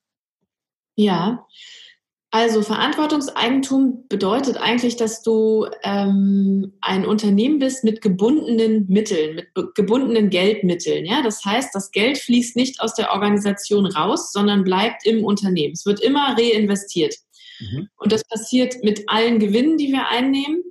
Ja, 0.95 1.47
Also 2.35 2.63
Verantwortungseigentum 2.63 4.09
bedeutet 4.09 4.57
eigentlich, 4.57 4.97
dass 4.97 5.21
du 5.21 5.67
ähm, 5.83 6.73
ein 6.81 7.05
Unternehmen 7.05 7.59
bist 7.59 7.85
mit 7.85 8.01
gebundenen 8.01 8.87
Mitteln, 8.89 9.37
mit 9.37 9.75
gebundenen 9.75 10.31
Geldmitteln. 10.31 11.05
Ja, 11.05 11.21
das 11.23 11.45
heißt, 11.45 11.75
das 11.75 11.91
Geld 11.91 12.17
fließt 12.17 12.57
nicht 12.57 12.81
aus 12.81 12.95
der 12.95 13.13
Organisation 13.13 13.85
raus, 13.85 14.33
sondern 14.33 14.65
bleibt 14.65 15.07
im 15.07 15.25
Unternehmen. 15.25 15.75
Es 15.75 15.85
wird 15.85 16.01
immer 16.01 16.35
reinvestiert. 16.35 17.17
Mhm. 17.61 17.91
Und 17.97 18.13
das 18.13 18.25
passiert 18.25 18.83
mit 18.83 19.03
allen 19.09 19.39
Gewinnen, 19.39 19.77
die 19.77 19.93
wir 19.93 20.09
einnehmen, 20.09 20.63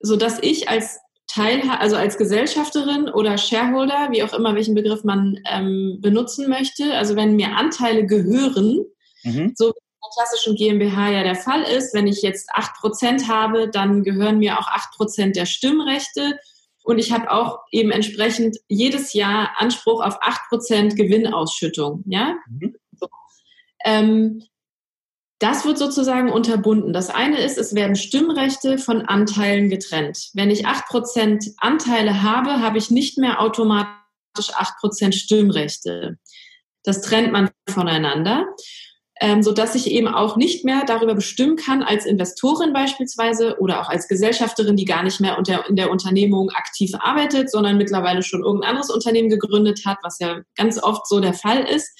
so 0.00 0.16
dass 0.16 0.38
ich 0.42 0.68
als 0.68 0.98
Teil, 1.28 1.62
also 1.78 1.96
als 1.96 2.18
Gesellschafterin 2.18 3.08
oder 3.08 3.38
Shareholder, 3.38 4.08
wie 4.10 4.22
auch 4.22 4.34
immer 4.34 4.54
welchen 4.54 4.74
Begriff 4.74 5.02
man 5.02 5.38
ähm, 5.50 5.96
benutzen 6.02 6.50
möchte, 6.50 6.92
also 6.92 7.16
wenn 7.16 7.36
mir 7.36 7.56
Anteile 7.56 8.04
gehören, 8.04 8.84
mhm. 9.24 9.52
so 9.54 9.72
klassischen 10.14 10.56
GmbH 10.56 11.10
ja 11.10 11.22
der 11.22 11.34
Fall 11.34 11.62
ist. 11.62 11.94
Wenn 11.94 12.06
ich 12.06 12.22
jetzt 12.22 12.50
acht 12.52 12.74
Prozent 12.74 13.28
habe, 13.28 13.68
dann 13.68 14.02
gehören 14.02 14.38
mir 14.38 14.58
auch 14.58 14.68
acht 14.68 14.92
Prozent 14.96 15.36
der 15.36 15.46
Stimmrechte. 15.46 16.38
Und 16.82 16.98
ich 16.98 17.12
habe 17.12 17.30
auch 17.30 17.60
eben 17.70 17.90
entsprechend 17.90 18.56
jedes 18.68 19.12
Jahr 19.12 19.50
Anspruch 19.58 20.04
auf 20.04 20.18
acht 20.22 20.48
Prozent 20.48 20.96
Gewinnausschüttung. 20.96 22.04
Ja? 22.06 22.36
Mhm. 22.48 22.76
So. 22.98 23.08
Ähm, 23.84 24.42
das 25.38 25.64
wird 25.64 25.78
sozusagen 25.78 26.30
unterbunden. 26.30 26.92
Das 26.92 27.08
eine 27.08 27.38
ist, 27.38 27.56
es 27.56 27.74
werden 27.74 27.96
Stimmrechte 27.96 28.76
von 28.76 29.02
Anteilen 29.02 29.70
getrennt. 29.70 30.30
Wenn 30.34 30.50
ich 30.50 30.66
acht 30.66 30.86
Prozent 30.86 31.46
Anteile 31.58 32.22
habe, 32.22 32.60
habe 32.60 32.76
ich 32.76 32.90
nicht 32.90 33.16
mehr 33.16 33.40
automatisch 33.40 34.52
acht 34.54 34.78
Prozent 34.80 35.14
Stimmrechte. 35.14 36.18
Das 36.82 37.00
trennt 37.02 37.32
man 37.32 37.50
voneinander 37.68 38.46
ähm, 39.20 39.42
so 39.42 39.52
dass 39.52 39.74
ich 39.74 39.90
eben 39.90 40.08
auch 40.08 40.36
nicht 40.36 40.64
mehr 40.64 40.82
darüber 40.86 41.14
bestimmen 41.14 41.56
kann, 41.56 41.82
als 41.82 42.06
Investorin 42.06 42.72
beispielsweise 42.72 43.58
oder 43.60 43.82
auch 43.82 43.90
als 43.90 44.08
Gesellschafterin, 44.08 44.76
die 44.76 44.86
gar 44.86 45.02
nicht 45.02 45.20
mehr 45.20 45.36
unter, 45.36 45.68
in 45.68 45.76
der 45.76 45.90
Unternehmung 45.90 46.50
aktiv 46.50 46.92
arbeitet, 46.98 47.50
sondern 47.50 47.76
mittlerweile 47.76 48.22
schon 48.22 48.42
irgendein 48.42 48.70
anderes 48.70 48.90
Unternehmen 48.90 49.28
gegründet 49.28 49.82
hat, 49.84 49.98
was 50.02 50.18
ja 50.20 50.40
ganz 50.56 50.82
oft 50.82 51.06
so 51.06 51.20
der 51.20 51.34
Fall 51.34 51.64
ist. 51.64 51.90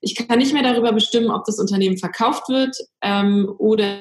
Ich 0.00 0.16
kann 0.16 0.38
nicht 0.38 0.52
mehr 0.52 0.64
darüber 0.64 0.92
bestimmen, 0.92 1.30
ob 1.30 1.44
das 1.44 1.60
Unternehmen 1.60 1.96
verkauft 1.96 2.48
wird 2.48 2.76
ähm, 3.02 3.48
oder 3.58 3.98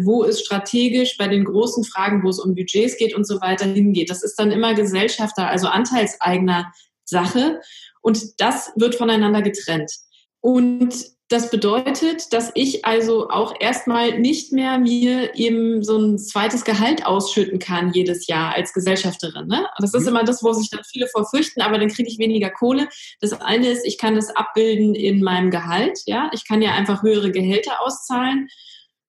wo 0.00 0.24
es 0.24 0.40
strategisch 0.40 1.16
bei 1.16 1.28
den 1.28 1.44
großen 1.44 1.84
Fragen, 1.84 2.24
wo 2.24 2.30
es 2.30 2.40
um 2.40 2.56
Budgets 2.56 2.96
geht 2.96 3.14
und 3.14 3.24
so 3.24 3.40
weiter 3.40 3.66
hingeht. 3.66 4.10
Das 4.10 4.24
ist 4.24 4.36
dann 4.36 4.50
immer 4.50 4.74
Gesellschafter, 4.74 5.48
also 5.48 5.68
Anteilseigner 5.68 6.72
Sache 7.04 7.60
und 8.00 8.40
das 8.40 8.72
wird 8.76 8.96
voneinander 8.96 9.42
getrennt. 9.42 9.92
Und 10.40 10.94
das 11.28 11.50
bedeutet, 11.50 12.32
dass 12.32 12.50
ich 12.54 12.86
also 12.86 13.28
auch 13.28 13.54
erstmal 13.60 14.18
nicht 14.18 14.52
mehr 14.52 14.78
mir 14.78 15.34
eben 15.36 15.82
so 15.84 15.98
ein 15.98 16.18
zweites 16.18 16.64
Gehalt 16.64 17.04
ausschütten 17.04 17.58
kann 17.58 17.92
jedes 17.92 18.26
Jahr 18.28 18.54
als 18.54 18.72
Gesellschafterin. 18.72 19.46
Ne? 19.46 19.66
Das 19.78 19.92
ist 19.92 20.02
mhm. 20.02 20.08
immer 20.08 20.24
das, 20.24 20.42
wo 20.42 20.54
sich 20.54 20.70
dann 20.70 20.84
viele 20.84 21.06
vorfürchten, 21.06 21.60
aber 21.60 21.78
dann 21.78 21.88
kriege 21.88 22.08
ich 22.08 22.18
weniger 22.18 22.48
Kohle. 22.48 22.88
Das 23.20 23.38
eine 23.40 23.68
ist, 23.68 23.84
ich 23.84 23.98
kann 23.98 24.16
das 24.16 24.34
abbilden 24.34 24.94
in 24.94 25.22
meinem 25.22 25.50
Gehalt. 25.50 26.00
Ja, 26.06 26.30
ich 26.32 26.48
kann 26.48 26.62
ja 26.62 26.72
einfach 26.72 27.02
höhere 27.02 27.30
Gehälter 27.30 27.82
auszahlen. 27.84 28.48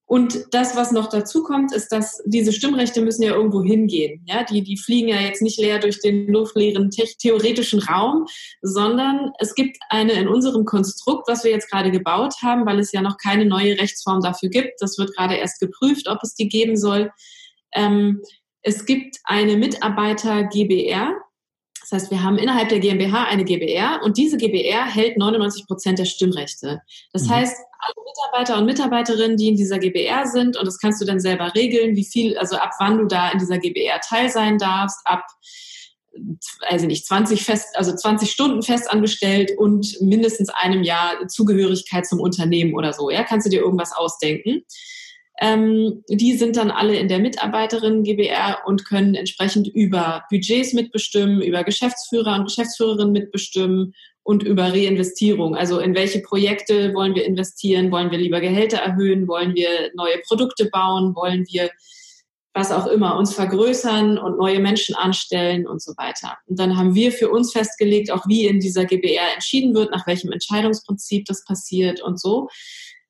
Und 0.09 0.47
das, 0.49 0.75
was 0.75 0.91
noch 0.91 1.07
dazu 1.07 1.43
kommt, 1.43 1.71
ist, 1.71 1.91
dass 1.91 2.19
diese 2.25 2.51
Stimmrechte 2.51 2.99
müssen 2.99 3.21
ja 3.21 3.35
irgendwo 3.35 3.61
hingehen. 3.61 4.23
Ja, 4.25 4.43
die, 4.43 4.63
die 4.63 4.75
fliegen 4.75 5.09
ja 5.09 5.21
jetzt 5.21 5.43
nicht 5.43 5.59
leer 5.59 5.77
durch 5.77 6.01
den 6.01 6.25
luftleeren 6.27 6.89
theoretischen 6.89 7.79
Raum, 7.79 8.25
sondern 8.63 9.29
es 9.37 9.53
gibt 9.53 9.77
eine 9.89 10.13
in 10.13 10.27
unserem 10.27 10.65
Konstrukt, 10.65 11.27
was 11.27 11.43
wir 11.43 11.51
jetzt 11.51 11.69
gerade 11.69 11.91
gebaut 11.91 12.33
haben, 12.41 12.65
weil 12.65 12.79
es 12.79 12.91
ja 12.91 13.03
noch 13.03 13.17
keine 13.17 13.45
neue 13.45 13.77
Rechtsform 13.77 14.19
dafür 14.21 14.49
gibt. 14.49 14.81
Das 14.81 14.97
wird 14.97 15.15
gerade 15.15 15.35
erst 15.35 15.59
geprüft, 15.59 16.07
ob 16.07 16.17
es 16.23 16.33
die 16.33 16.49
geben 16.49 16.75
soll. 16.75 17.11
Ähm, 17.75 18.23
es 18.63 18.87
gibt 18.87 19.17
eine 19.25 19.57
Mitarbeiter 19.57 20.45
GBR, 20.45 21.18
das 21.89 22.03
heißt, 22.03 22.11
wir 22.11 22.23
haben 22.23 22.37
innerhalb 22.37 22.69
der 22.69 22.79
GmbH 22.79 23.25
eine 23.25 23.43
GBR 23.43 24.01
und 24.03 24.17
diese 24.17 24.37
GBR 24.37 24.85
hält 24.85 25.17
99 25.17 25.65
Prozent 25.65 25.97
der 25.97 26.05
Stimmrechte. 26.05 26.81
Das 27.13 27.23
mhm. 27.23 27.31
heißt, 27.31 27.57
alle 27.79 28.05
Mitarbeiter 28.05 28.57
und 28.59 28.65
Mitarbeiterinnen, 28.65 29.37
die 29.37 29.47
in 29.47 29.55
dieser 29.55 29.79
GBR 29.79 30.27
sind, 30.27 30.57
und 30.57 30.65
das 30.65 30.77
kannst 30.77 31.01
du 31.01 31.05
dann 31.05 31.19
selber 31.19 31.55
regeln, 31.55 31.95
wie 31.95 32.05
viel, 32.05 32.37
also 32.37 32.57
ab 32.57 32.71
wann 32.79 32.97
du 32.97 33.05
da 33.05 33.31
in 33.31 33.39
dieser 33.39 33.57
GBR 33.57 34.01
teil 34.01 34.29
sein 34.29 34.57
darfst, 34.57 34.99
ab 35.05 35.23
also 36.67 36.85
nicht 36.85 37.05
20 37.05 37.43
fest, 37.43 37.67
also 37.75 37.95
20 37.95 38.29
Stunden 38.31 38.61
festangestellt 38.61 39.51
und 39.57 39.97
mindestens 40.01 40.49
einem 40.49 40.83
Jahr 40.83 41.27
Zugehörigkeit 41.27 42.05
zum 42.05 42.19
Unternehmen 42.19 42.73
oder 42.75 42.93
so. 42.93 43.09
Ja, 43.09 43.23
kannst 43.23 43.45
du 43.45 43.49
dir 43.49 43.61
irgendwas 43.61 43.93
ausdenken? 43.93 44.63
Ähm, 45.41 46.03
die 46.09 46.37
sind 46.37 46.57
dann 46.57 46.69
alle 46.69 46.97
in 46.97 47.07
der 47.07 47.19
Mitarbeiterin 47.19 48.03
GBR 48.03 48.59
und 48.65 48.85
können 48.85 49.15
entsprechend 49.15 49.67
über 49.67 50.25
Budgets 50.29 50.73
mitbestimmen, 50.73 51.41
über 51.41 51.63
Geschäftsführer 51.63 52.35
und 52.35 52.45
Geschäftsführerinnen 52.45 53.13
mitbestimmen 53.13 53.93
und 54.23 54.43
über 54.43 54.73
Reinvestierung. 54.73 55.55
Also 55.55 55.79
in 55.79 55.95
welche 55.95 56.19
Projekte 56.19 56.93
wollen 56.93 57.15
wir 57.15 57.25
investieren? 57.25 57.91
Wollen 57.91 58.11
wir 58.11 58.17
lieber 58.17 58.41
Gehälter 58.41 58.79
erhöhen? 58.79 59.27
Wollen 59.27 59.55
wir 59.55 59.91
neue 59.95 60.19
Produkte 60.27 60.69
bauen? 60.69 61.15
Wollen 61.15 61.45
wir 61.49 61.69
was 62.53 62.71
auch 62.71 62.87
immer, 62.87 63.17
uns 63.17 63.33
vergrößern 63.33 64.17
und 64.17 64.37
neue 64.37 64.59
Menschen 64.59 64.95
anstellen 64.95 65.67
und 65.67 65.81
so 65.81 65.93
weiter. 65.97 66.37
Und 66.47 66.59
dann 66.59 66.77
haben 66.77 66.95
wir 66.95 67.11
für 67.11 67.29
uns 67.29 67.53
festgelegt, 67.53 68.11
auch 68.11 68.27
wie 68.27 68.47
in 68.47 68.59
dieser 68.59 68.85
GBR 68.85 69.33
entschieden 69.33 69.73
wird, 69.75 69.91
nach 69.91 70.07
welchem 70.07 70.31
Entscheidungsprinzip 70.31 71.25
das 71.25 71.45
passiert 71.45 72.01
und 72.01 72.19
so. 72.19 72.49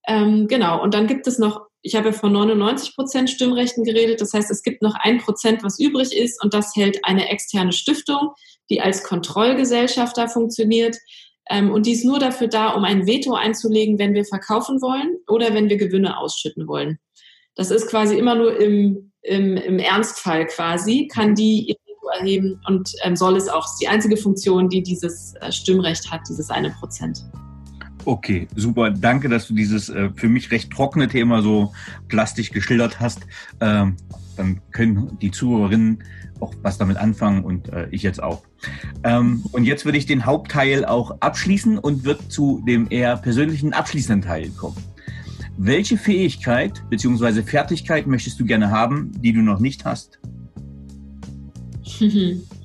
Ähm, 0.07 0.47
genau, 0.47 0.81
und 0.83 0.93
dann 0.93 1.07
gibt 1.07 1.25
es 1.25 1.39
noch 1.39 1.68
ich 1.81 1.95
habe 1.95 2.07
ja 2.07 2.13
von 2.13 2.33
99 2.33 2.95
Prozent 2.95 3.29
Stimmrechten 3.29 3.83
geredet. 3.83 4.21
Das 4.21 4.33
heißt, 4.33 4.51
es 4.51 4.63
gibt 4.63 4.81
noch 4.81 4.95
ein 4.95 5.19
Prozent, 5.19 5.63
was 5.63 5.79
übrig 5.79 6.15
ist 6.15 6.43
und 6.43 6.53
das 6.53 6.75
hält 6.75 6.99
eine 7.03 7.29
externe 7.29 7.71
Stiftung, 7.71 8.33
die 8.69 8.81
als 8.81 9.03
Kontrollgesellschafter 9.03 10.27
funktioniert. 10.27 10.97
Ähm, 11.49 11.71
und 11.71 11.85
die 11.85 11.93
ist 11.93 12.05
nur 12.05 12.19
dafür 12.19 12.47
da, 12.47 12.69
um 12.69 12.83
ein 12.83 13.07
Veto 13.07 13.33
einzulegen, 13.33 13.97
wenn 13.97 14.13
wir 14.13 14.25
verkaufen 14.25 14.81
wollen 14.81 15.17
oder 15.27 15.53
wenn 15.53 15.69
wir 15.69 15.77
Gewinne 15.77 16.17
ausschütten 16.17 16.67
wollen. 16.67 16.99
Das 17.55 17.71
ist 17.71 17.87
quasi 17.87 18.17
immer 18.17 18.35
nur 18.35 18.59
im, 18.59 19.11
im, 19.21 19.57
im 19.57 19.79
Ernstfall 19.79 20.45
quasi, 20.47 21.07
kann 21.07 21.33
die 21.33 21.69
ihr 21.69 21.75
Veto 21.85 22.07
erheben 22.19 22.61
und 22.67 22.91
ähm, 23.03 23.15
soll 23.15 23.35
es 23.35 23.49
auch. 23.49 23.63
Das 23.63 23.73
ist 23.73 23.81
die 23.81 23.87
einzige 23.87 24.17
Funktion, 24.17 24.69
die 24.69 24.83
dieses 24.83 25.33
äh, 25.41 25.51
Stimmrecht 25.51 26.11
hat, 26.11 26.21
dieses 26.29 26.49
eine 26.49 26.69
Prozent. 26.71 27.23
Okay, 28.09 28.47
super. 28.55 28.89
Danke, 28.89 29.29
dass 29.29 29.47
du 29.47 29.53
dieses 29.53 29.87
äh, 29.89 30.09
für 30.15 30.29
mich 30.29 30.49
recht 30.49 30.71
trockene 30.71 31.07
Thema 31.07 31.43
so 31.43 31.73
plastisch 32.07 32.49
geschildert 32.49 32.99
hast. 32.99 33.19
Ähm, 33.59 33.97
dann 34.35 34.61
können 34.71 35.19
die 35.21 35.29
Zuhörerinnen 35.29 36.03
auch 36.39 36.51
was 36.63 36.79
damit 36.79 36.97
anfangen 36.97 37.43
und 37.43 37.69
äh, 37.69 37.87
ich 37.91 38.01
jetzt 38.01 38.23
auch. 38.23 38.41
Ähm, 39.03 39.43
und 39.51 39.63
jetzt 39.65 39.85
würde 39.85 39.99
ich 39.99 40.07
den 40.07 40.25
Hauptteil 40.25 40.85
auch 40.85 41.17
abschließen 41.19 41.77
und 41.77 42.03
wird 42.03 42.31
zu 42.31 42.63
dem 42.65 42.87
eher 42.89 43.15
persönlichen 43.15 43.73
abschließenden 43.73 44.23
Teil 44.23 44.49
kommen. 44.57 44.77
Welche 45.59 45.95
Fähigkeit 45.95 46.81
bzw. 46.89 47.43
Fertigkeit 47.43 48.07
möchtest 48.07 48.39
du 48.39 48.45
gerne 48.45 48.71
haben, 48.71 49.11
die 49.21 49.33
du 49.33 49.41
noch 49.41 49.59
nicht 49.59 49.85
hast? 49.85 50.19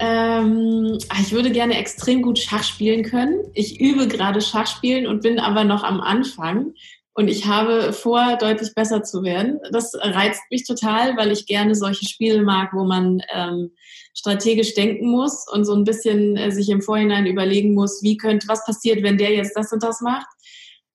Ähm, 0.00 0.98
ah, 1.08 1.16
ich 1.20 1.32
würde 1.32 1.50
gerne 1.50 1.76
extrem 1.76 2.22
gut 2.22 2.38
Schach 2.38 2.62
spielen 2.62 3.02
können. 3.02 3.40
Ich 3.54 3.80
übe 3.80 4.06
gerade 4.06 4.40
Schachspielen 4.40 5.06
und 5.06 5.22
bin 5.22 5.40
aber 5.40 5.64
noch 5.64 5.82
am 5.82 6.00
Anfang. 6.00 6.74
Und 7.14 7.26
ich 7.26 7.46
habe 7.46 7.92
vor, 7.92 8.36
deutlich 8.38 8.74
besser 8.76 9.02
zu 9.02 9.24
werden. 9.24 9.58
Das 9.72 9.92
reizt 9.96 10.42
mich 10.52 10.64
total, 10.64 11.16
weil 11.16 11.32
ich 11.32 11.46
gerne 11.46 11.74
solche 11.74 12.06
Spiele 12.06 12.42
mag, 12.42 12.70
wo 12.72 12.84
man 12.84 13.20
ähm, 13.34 13.72
strategisch 14.14 14.74
denken 14.74 15.10
muss 15.10 15.44
und 15.52 15.64
so 15.64 15.74
ein 15.74 15.82
bisschen 15.82 16.36
äh, 16.36 16.52
sich 16.52 16.68
im 16.68 16.80
Vorhinein 16.80 17.26
überlegen 17.26 17.74
muss, 17.74 18.04
wie 18.04 18.16
könnte, 18.16 18.46
was 18.46 18.64
passiert, 18.64 19.02
wenn 19.02 19.18
der 19.18 19.32
jetzt 19.32 19.56
das 19.56 19.72
und 19.72 19.82
das 19.82 20.00
macht. 20.00 20.28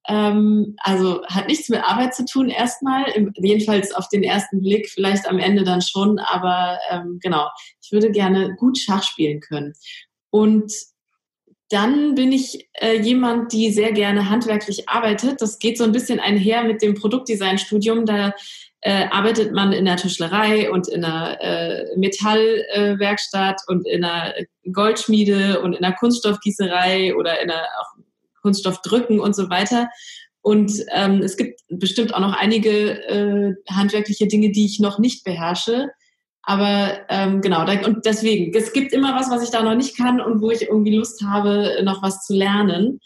Ähm, 0.07 0.75
also 0.79 1.23
hat 1.27 1.47
nichts 1.47 1.69
mit 1.69 1.81
Arbeit 1.81 2.13
zu 2.13 2.25
tun 2.25 2.49
erstmal, 2.49 3.05
jedenfalls 3.35 3.93
auf 3.93 4.09
den 4.09 4.23
ersten 4.23 4.61
Blick, 4.61 4.89
vielleicht 4.89 5.27
am 5.27 5.39
Ende 5.39 5.63
dann 5.63 5.81
schon, 5.81 6.19
aber 6.19 6.77
ähm, 6.89 7.19
genau, 7.21 7.47
ich 7.81 7.91
würde 7.91 8.11
gerne 8.11 8.55
gut 8.55 8.77
Schach 8.77 9.03
spielen 9.03 9.39
können. 9.39 9.73
Und 10.29 10.73
dann 11.69 12.15
bin 12.15 12.31
ich 12.31 12.69
äh, 12.73 12.99
jemand, 12.99 13.51
die 13.51 13.71
sehr 13.71 13.93
gerne 13.93 14.29
handwerklich 14.29 14.89
arbeitet. 14.89 15.41
Das 15.41 15.57
geht 15.57 15.77
so 15.77 15.83
ein 15.83 15.91
bisschen 15.91 16.19
einher 16.19 16.63
mit 16.63 16.81
dem 16.81 16.93
Produktdesign-Studium. 16.93 18.05
Da 18.05 18.33
äh, 18.81 19.07
arbeitet 19.09 19.53
man 19.53 19.71
in 19.71 19.85
der 19.85 19.95
Tischlerei 19.95 20.69
und 20.69 20.87
in 20.87 21.03
einer 21.03 21.41
äh, 21.41 21.97
Metallwerkstatt 21.97 23.61
und 23.67 23.87
in 23.87 24.03
einer 24.03 24.33
Goldschmiede 24.71 25.61
und 25.61 25.73
in 25.73 25.83
einer 25.83 25.95
Kunststoffgießerei 25.95 27.15
oder 27.15 27.41
in 27.41 27.49
einer 27.49 27.63
auch 27.79 28.02
Kunststoff 28.43 28.81
drücken 28.81 29.19
und 29.19 29.35
so 29.35 29.49
weiter. 29.49 29.89
Und 30.41 30.71
ähm, 30.93 31.21
es 31.23 31.37
gibt 31.37 31.61
bestimmt 31.69 32.13
auch 32.13 32.19
noch 32.19 32.33
einige 32.33 33.01
äh, 33.07 33.55
handwerkliche 33.71 34.27
Dinge, 34.27 34.51
die 34.51 34.65
ich 34.65 34.79
noch 34.79 34.99
nicht 34.99 35.23
beherrsche. 35.23 35.87
Aber 36.43 36.99
ähm, 37.07 37.39
genau, 37.39 37.65
da, 37.65 37.85
und 37.85 38.05
deswegen, 38.05 38.53
es 38.55 38.73
gibt 38.73 38.91
immer 38.91 39.15
was, 39.15 39.31
was 39.31 39.41
ich 39.41 39.49
da 39.49 39.63
noch 39.63 39.75
nicht 39.75 39.97
kann 39.97 40.19
und 40.19 40.41
wo 40.41 40.51
ich 40.51 40.63
irgendwie 40.63 40.97
Lust 40.97 41.23
habe, 41.25 41.81
noch 41.83 42.03
was 42.03 42.25
zu 42.25 42.33
lernen. 42.33 42.99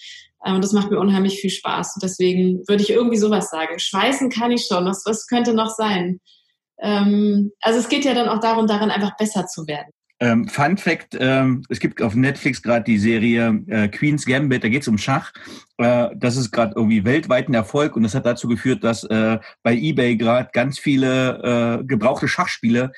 Ähm, 0.44 0.56
und 0.56 0.64
das 0.64 0.74
macht 0.74 0.90
mir 0.90 1.00
unheimlich 1.00 1.40
viel 1.40 1.52
Spaß. 1.52 1.96
Und 1.96 2.04
deswegen 2.04 2.68
würde 2.68 2.82
ich 2.82 2.90
irgendwie 2.90 3.18
sowas 3.18 3.52
sagen. 3.52 3.78
Schweißen 3.78 4.32
kann 4.32 4.52
ich 4.52 4.66
schon. 4.66 4.86
Was, 4.86 5.04
was 5.06 5.28
könnte 5.28 5.54
noch 5.54 5.70
sein? 5.70 6.20
Ähm, 6.80 7.52
also 7.62 7.80
es 7.80 7.90
geht 7.90 8.06
ja 8.06 8.16
dann 8.16 8.30
auch 8.30 8.40
darum, 8.40 8.66
darin 8.66 8.90
einfach 8.90 9.16
besser 9.18 9.46
zu 9.46 9.68
werden. 9.68 9.92
Ähm, 10.20 10.48
Fun 10.48 10.78
Fact, 10.78 11.16
ähm, 11.20 11.64
es 11.70 11.80
gibt 11.80 12.02
auf 12.02 12.16
Netflix 12.16 12.64
gerade 12.64 12.84
die 12.84 12.98
Serie 12.98 13.64
äh, 13.68 13.88
Queen's 13.88 14.26
Gambit, 14.26 14.64
da 14.64 14.70
geht 14.70 14.82
es 14.82 14.88
um 14.88 14.98
Schach. 14.98 15.32
Äh, 15.78 16.10
das 16.16 16.38
ist 16.38 16.52
gerade 16.52 16.74
irgendwie 16.76 17.06
weltweit 17.06 17.50
ein 17.50 17.54
Erfolg 17.54 17.96
und 17.96 18.04
das 18.04 18.16
hat 18.16 18.26
dazu 18.26 18.48
geführt, 18.48 18.84
dass 18.84 19.04
äh, 19.04 19.38
bei 19.62 19.76
eBay 19.76 20.18
gerade 20.18 20.50
ganz 20.54 20.80
viele 20.80 21.80
äh, 21.82 21.84
gebrauchte 21.84 22.28
Schachspiele 22.28 22.92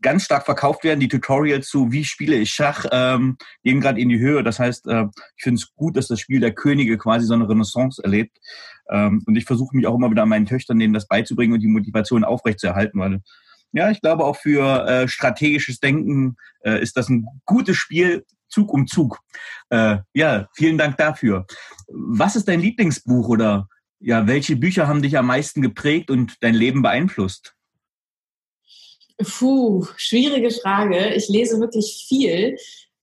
ganz 0.00 0.24
stark 0.24 0.44
verkauft 0.44 0.84
werden. 0.84 1.00
Die 1.00 1.08
Tutorials 1.08 1.68
zu 1.68 1.90
wie 1.90 2.04
spiele 2.04 2.36
ich 2.36 2.50
Schach 2.50 2.86
ähm, 2.92 3.36
gehen 3.64 3.80
gerade 3.80 4.00
in 4.00 4.08
die 4.08 4.18
Höhe. 4.18 4.42
Das 4.42 4.58
heißt, 4.58 4.86
äh, 4.86 5.06
ich 5.36 5.42
finde 5.42 5.58
es 5.58 5.74
gut, 5.74 5.96
dass 5.96 6.08
das 6.08 6.20
Spiel 6.20 6.40
der 6.40 6.54
Könige 6.54 6.96
quasi 6.98 7.26
so 7.26 7.34
eine 7.34 7.48
Renaissance 7.48 8.02
erlebt. 8.02 8.38
Ähm, 8.88 9.22
und 9.26 9.36
ich 9.36 9.44
versuche 9.44 9.76
mich 9.76 9.86
auch 9.86 9.96
immer 9.96 10.10
wieder 10.10 10.26
meinen 10.26 10.46
Töchtern 10.46 10.78
denen 10.78 10.94
das 10.94 11.08
beizubringen 11.08 11.54
und 11.54 11.60
die 11.60 11.68
Motivation 11.68 12.22
aufrechtzuerhalten, 12.22 13.00
weil 13.00 13.20
ja, 13.72 13.90
ich 13.90 14.00
glaube 14.00 14.24
auch 14.24 14.36
für 14.36 14.86
äh, 14.86 15.08
strategisches 15.08 15.80
Denken 15.80 16.36
äh, 16.60 16.80
ist 16.80 16.96
das 16.96 17.08
ein 17.08 17.26
gutes 17.44 17.76
Spiel, 17.76 18.24
Zug 18.48 18.72
um 18.72 18.86
Zug. 18.86 19.20
Äh, 19.70 19.98
ja, 20.14 20.48
vielen 20.54 20.78
Dank 20.78 20.96
dafür. 20.96 21.46
Was 21.88 22.36
ist 22.36 22.48
dein 22.48 22.60
Lieblingsbuch 22.60 23.28
oder 23.28 23.68
ja, 23.98 24.26
welche 24.26 24.56
Bücher 24.56 24.86
haben 24.86 25.02
dich 25.02 25.16
am 25.18 25.26
meisten 25.26 25.62
geprägt 25.62 26.10
und 26.10 26.36
dein 26.40 26.54
Leben 26.54 26.82
beeinflusst? 26.82 27.54
Puh, 29.18 29.86
schwierige 29.96 30.50
Frage. 30.50 31.14
Ich 31.14 31.28
lese 31.28 31.58
wirklich 31.58 32.04
viel 32.06 32.56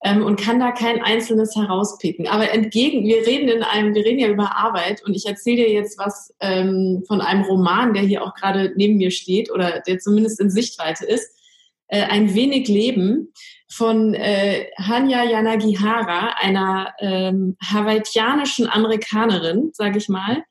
ähm, 0.04 0.22
und 0.22 0.38
kann 0.38 0.60
da 0.60 0.70
kein 0.70 1.02
einzelnes 1.02 1.56
herauspicken. 1.56 2.28
Aber 2.28 2.52
entgegen, 2.52 3.04
wir 3.04 3.26
reden 3.26 3.48
in 3.48 3.62
einem, 3.62 3.94
wir 3.94 4.04
reden 4.04 4.18
ja 4.18 4.28
über 4.28 4.56
Arbeit 4.56 5.02
und 5.04 5.14
ich 5.14 5.26
erzähle 5.26 5.64
dir 5.64 5.72
jetzt 5.72 5.98
was 5.98 6.32
ähm, 6.40 7.02
von 7.08 7.22
einem 7.22 7.42
Roman, 7.44 7.94
der 7.94 8.02
hier 8.02 8.22
auch 8.22 8.34
gerade 8.34 8.72
neben 8.76 8.98
mir 8.98 9.10
steht 9.10 9.50
oder 9.50 9.80
der 9.80 9.98
zumindest 9.98 10.40
in 10.40 10.50
Sichtweite 10.50 11.06
ist. 11.06 11.30
Äh, 11.88 12.02
ein 12.02 12.34
wenig 12.34 12.68
Leben 12.68 13.32
von 13.72 14.12
äh, 14.12 14.66
Hanya 14.78 15.24
Yanagihara, 15.24 16.34
einer 16.38 16.92
ähm, 17.00 17.56
hawaiianischen 17.64 18.68
Amerikanerin, 18.68 19.70
sage 19.72 19.98
ich 19.98 20.10
mal. 20.10 20.44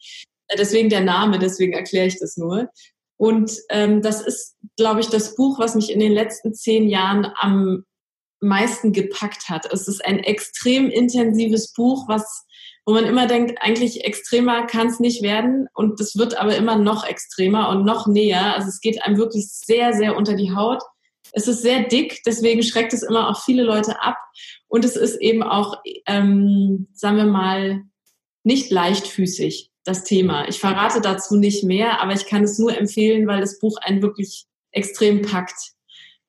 Äh, 0.47 0.57
deswegen 0.57 0.89
der 0.89 1.01
Name, 1.01 1.37
deswegen 1.37 1.73
erkläre 1.73 2.07
ich 2.07 2.19
das 2.19 2.37
nur. 2.37 2.69
Und 3.17 3.51
ähm, 3.69 4.01
das 4.01 4.21
ist, 4.21 4.55
glaube 4.77 4.99
ich, 4.99 5.07
das 5.09 5.35
Buch, 5.35 5.59
was 5.59 5.75
mich 5.75 5.91
in 5.91 5.99
den 5.99 6.11
letzten 6.11 6.55
zehn 6.55 6.89
Jahren 6.89 7.31
am 7.35 7.85
meisten 8.43 8.91
gepackt 8.91 9.49
hat. 9.49 9.71
Es 9.71 9.87
ist 9.87 10.05
ein 10.05 10.19
extrem 10.19 10.89
intensives 10.89 11.73
Buch, 11.73 12.07
was 12.07 12.45
wo 12.85 12.93
man 12.93 13.05
immer 13.05 13.27
denkt, 13.27 13.59
eigentlich 13.61 14.03
extremer 14.03 14.65
kann 14.65 14.87
es 14.87 14.99
nicht 14.99 15.21
werden 15.21 15.67
und 15.73 15.99
es 16.01 16.17
wird 16.17 16.37
aber 16.37 16.55
immer 16.55 16.75
noch 16.75 17.05
extremer 17.05 17.69
und 17.69 17.85
noch 17.85 18.07
näher. 18.07 18.55
Also 18.55 18.67
es 18.67 18.81
geht 18.81 19.01
einem 19.03 19.17
wirklich 19.17 19.47
sehr, 19.49 19.93
sehr 19.93 20.17
unter 20.17 20.35
die 20.35 20.53
Haut. 20.53 20.81
Es 21.31 21.47
ist 21.47 21.61
sehr 21.61 21.83
dick, 21.83 22.21
deswegen 22.25 22.61
schreckt 22.61 22.93
es 22.93 23.01
immer 23.01 23.29
auch 23.29 23.41
viele 23.43 23.63
Leute 23.63 24.01
ab 24.01 24.17
und 24.67 24.83
es 24.83 24.95
ist 24.95 25.15
eben 25.21 25.43
auch, 25.43 25.81
ähm, 26.05 26.87
sagen 26.93 27.17
wir 27.17 27.25
mal, 27.25 27.83
nicht 28.43 28.69
leichtfüßig, 28.69 29.71
das 29.85 30.03
Thema. 30.03 30.47
Ich 30.49 30.59
verrate 30.59 30.99
dazu 30.99 31.37
nicht 31.37 31.63
mehr, 31.63 32.01
aber 32.01 32.13
ich 32.13 32.25
kann 32.25 32.43
es 32.43 32.59
nur 32.59 32.77
empfehlen, 32.77 33.27
weil 33.27 33.39
das 33.39 33.59
Buch 33.59 33.77
einen 33.81 34.01
wirklich 34.01 34.45
extrem 34.71 35.21
packt. 35.21 35.73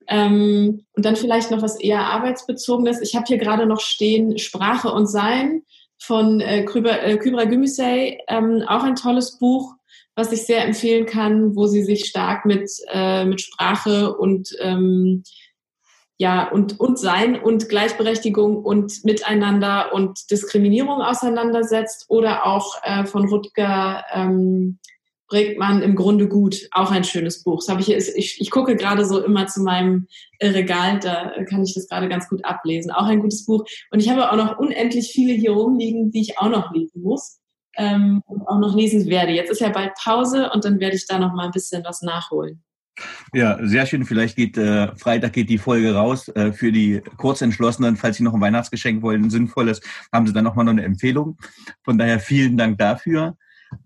Ähm, 0.08 0.84
und 0.92 1.04
dann 1.04 1.16
vielleicht 1.16 1.50
noch 1.50 1.62
was 1.62 1.80
eher 1.80 2.00
arbeitsbezogenes. 2.00 3.00
Ich 3.00 3.14
habe 3.14 3.26
hier 3.26 3.38
gerade 3.38 3.66
noch 3.66 3.80
stehen 3.80 4.38
Sprache 4.38 4.92
und 4.92 5.06
Sein 5.06 5.62
von 5.98 6.40
äh, 6.40 6.64
Kübra, 6.64 6.98
äh, 6.98 7.16
Kübra 7.16 7.42
ähm, 7.42 8.64
auch 8.68 8.82
ein 8.82 8.96
tolles 8.96 9.38
Buch, 9.38 9.74
was 10.14 10.32
ich 10.32 10.46
sehr 10.46 10.64
empfehlen 10.64 11.06
kann, 11.06 11.56
wo 11.56 11.66
sie 11.66 11.82
sich 11.82 12.04
stark 12.06 12.44
mit, 12.44 12.70
äh, 12.92 13.24
mit 13.24 13.40
Sprache 13.40 14.14
und 14.16 14.54
ähm, 14.60 15.24
ja, 16.16 16.48
und, 16.48 16.78
und 16.78 16.98
Sein 16.98 17.40
und 17.40 17.68
Gleichberechtigung 17.68 18.64
und 18.64 19.04
Miteinander 19.04 19.92
und 19.92 20.30
Diskriminierung 20.30 21.00
auseinandersetzt 21.00 22.06
oder 22.08 22.46
auch 22.46 22.76
äh, 22.84 23.04
von 23.04 23.28
Rutger 23.28 24.04
ähm, 24.12 24.78
Bregmann 25.34 25.82
im 25.82 25.96
Grunde 25.96 26.28
gut. 26.28 26.68
Auch 26.70 26.92
ein 26.92 27.02
schönes 27.02 27.42
Buch. 27.42 27.58
Das 27.58 27.68
habe 27.68 27.80
ich, 27.80 27.90
ich, 27.90 28.40
ich 28.40 28.50
gucke 28.50 28.76
gerade 28.76 29.04
so 29.04 29.20
immer 29.20 29.48
zu 29.48 29.62
meinem 29.62 30.06
Regal, 30.40 31.00
da 31.00 31.32
kann 31.50 31.64
ich 31.64 31.74
das 31.74 31.88
gerade 31.88 32.08
ganz 32.08 32.28
gut 32.28 32.44
ablesen. 32.44 32.92
Auch 32.92 33.06
ein 33.06 33.18
gutes 33.18 33.44
Buch. 33.44 33.64
Und 33.90 33.98
ich 33.98 34.08
habe 34.08 34.30
auch 34.30 34.36
noch 34.36 34.58
unendlich 34.58 35.10
viele 35.12 35.32
hier 35.32 35.50
rumliegen, 35.50 36.12
die 36.12 36.20
ich 36.20 36.38
auch 36.38 36.48
noch 36.48 36.72
lesen 36.72 37.02
muss 37.02 37.40
ähm, 37.76 38.22
und 38.26 38.46
auch 38.46 38.60
noch 38.60 38.76
lesen 38.76 39.06
werde. 39.06 39.32
Jetzt 39.32 39.50
ist 39.50 39.60
ja 39.60 39.70
bald 39.70 39.92
Pause 39.96 40.50
und 40.54 40.64
dann 40.64 40.78
werde 40.78 40.94
ich 40.94 41.06
da 41.06 41.18
noch 41.18 41.34
mal 41.34 41.46
ein 41.46 41.52
bisschen 41.52 41.82
was 41.84 42.02
nachholen. 42.02 42.62
Ja, 43.32 43.58
sehr 43.60 43.86
schön. 43.86 44.04
Vielleicht 44.04 44.36
geht 44.36 44.56
äh, 44.56 44.94
Freitag 44.94 45.32
geht 45.32 45.50
die 45.50 45.58
Folge 45.58 45.96
raus. 45.96 46.28
Äh, 46.28 46.52
für 46.52 46.70
die 46.70 47.02
Kurzentschlossenen, 47.16 47.96
falls 47.96 48.18
Sie 48.18 48.22
noch 48.22 48.34
ein 48.34 48.40
Weihnachtsgeschenk 48.40 49.02
wollen, 49.02 49.24
ein 49.24 49.30
sinnvolles, 49.30 49.80
haben 50.12 50.28
Sie 50.28 50.32
dann 50.32 50.44
nochmal 50.44 50.64
noch 50.64 50.70
eine 50.70 50.84
Empfehlung. 50.84 51.36
Von 51.82 51.98
daher 51.98 52.20
vielen 52.20 52.56
Dank 52.56 52.78
dafür. 52.78 53.36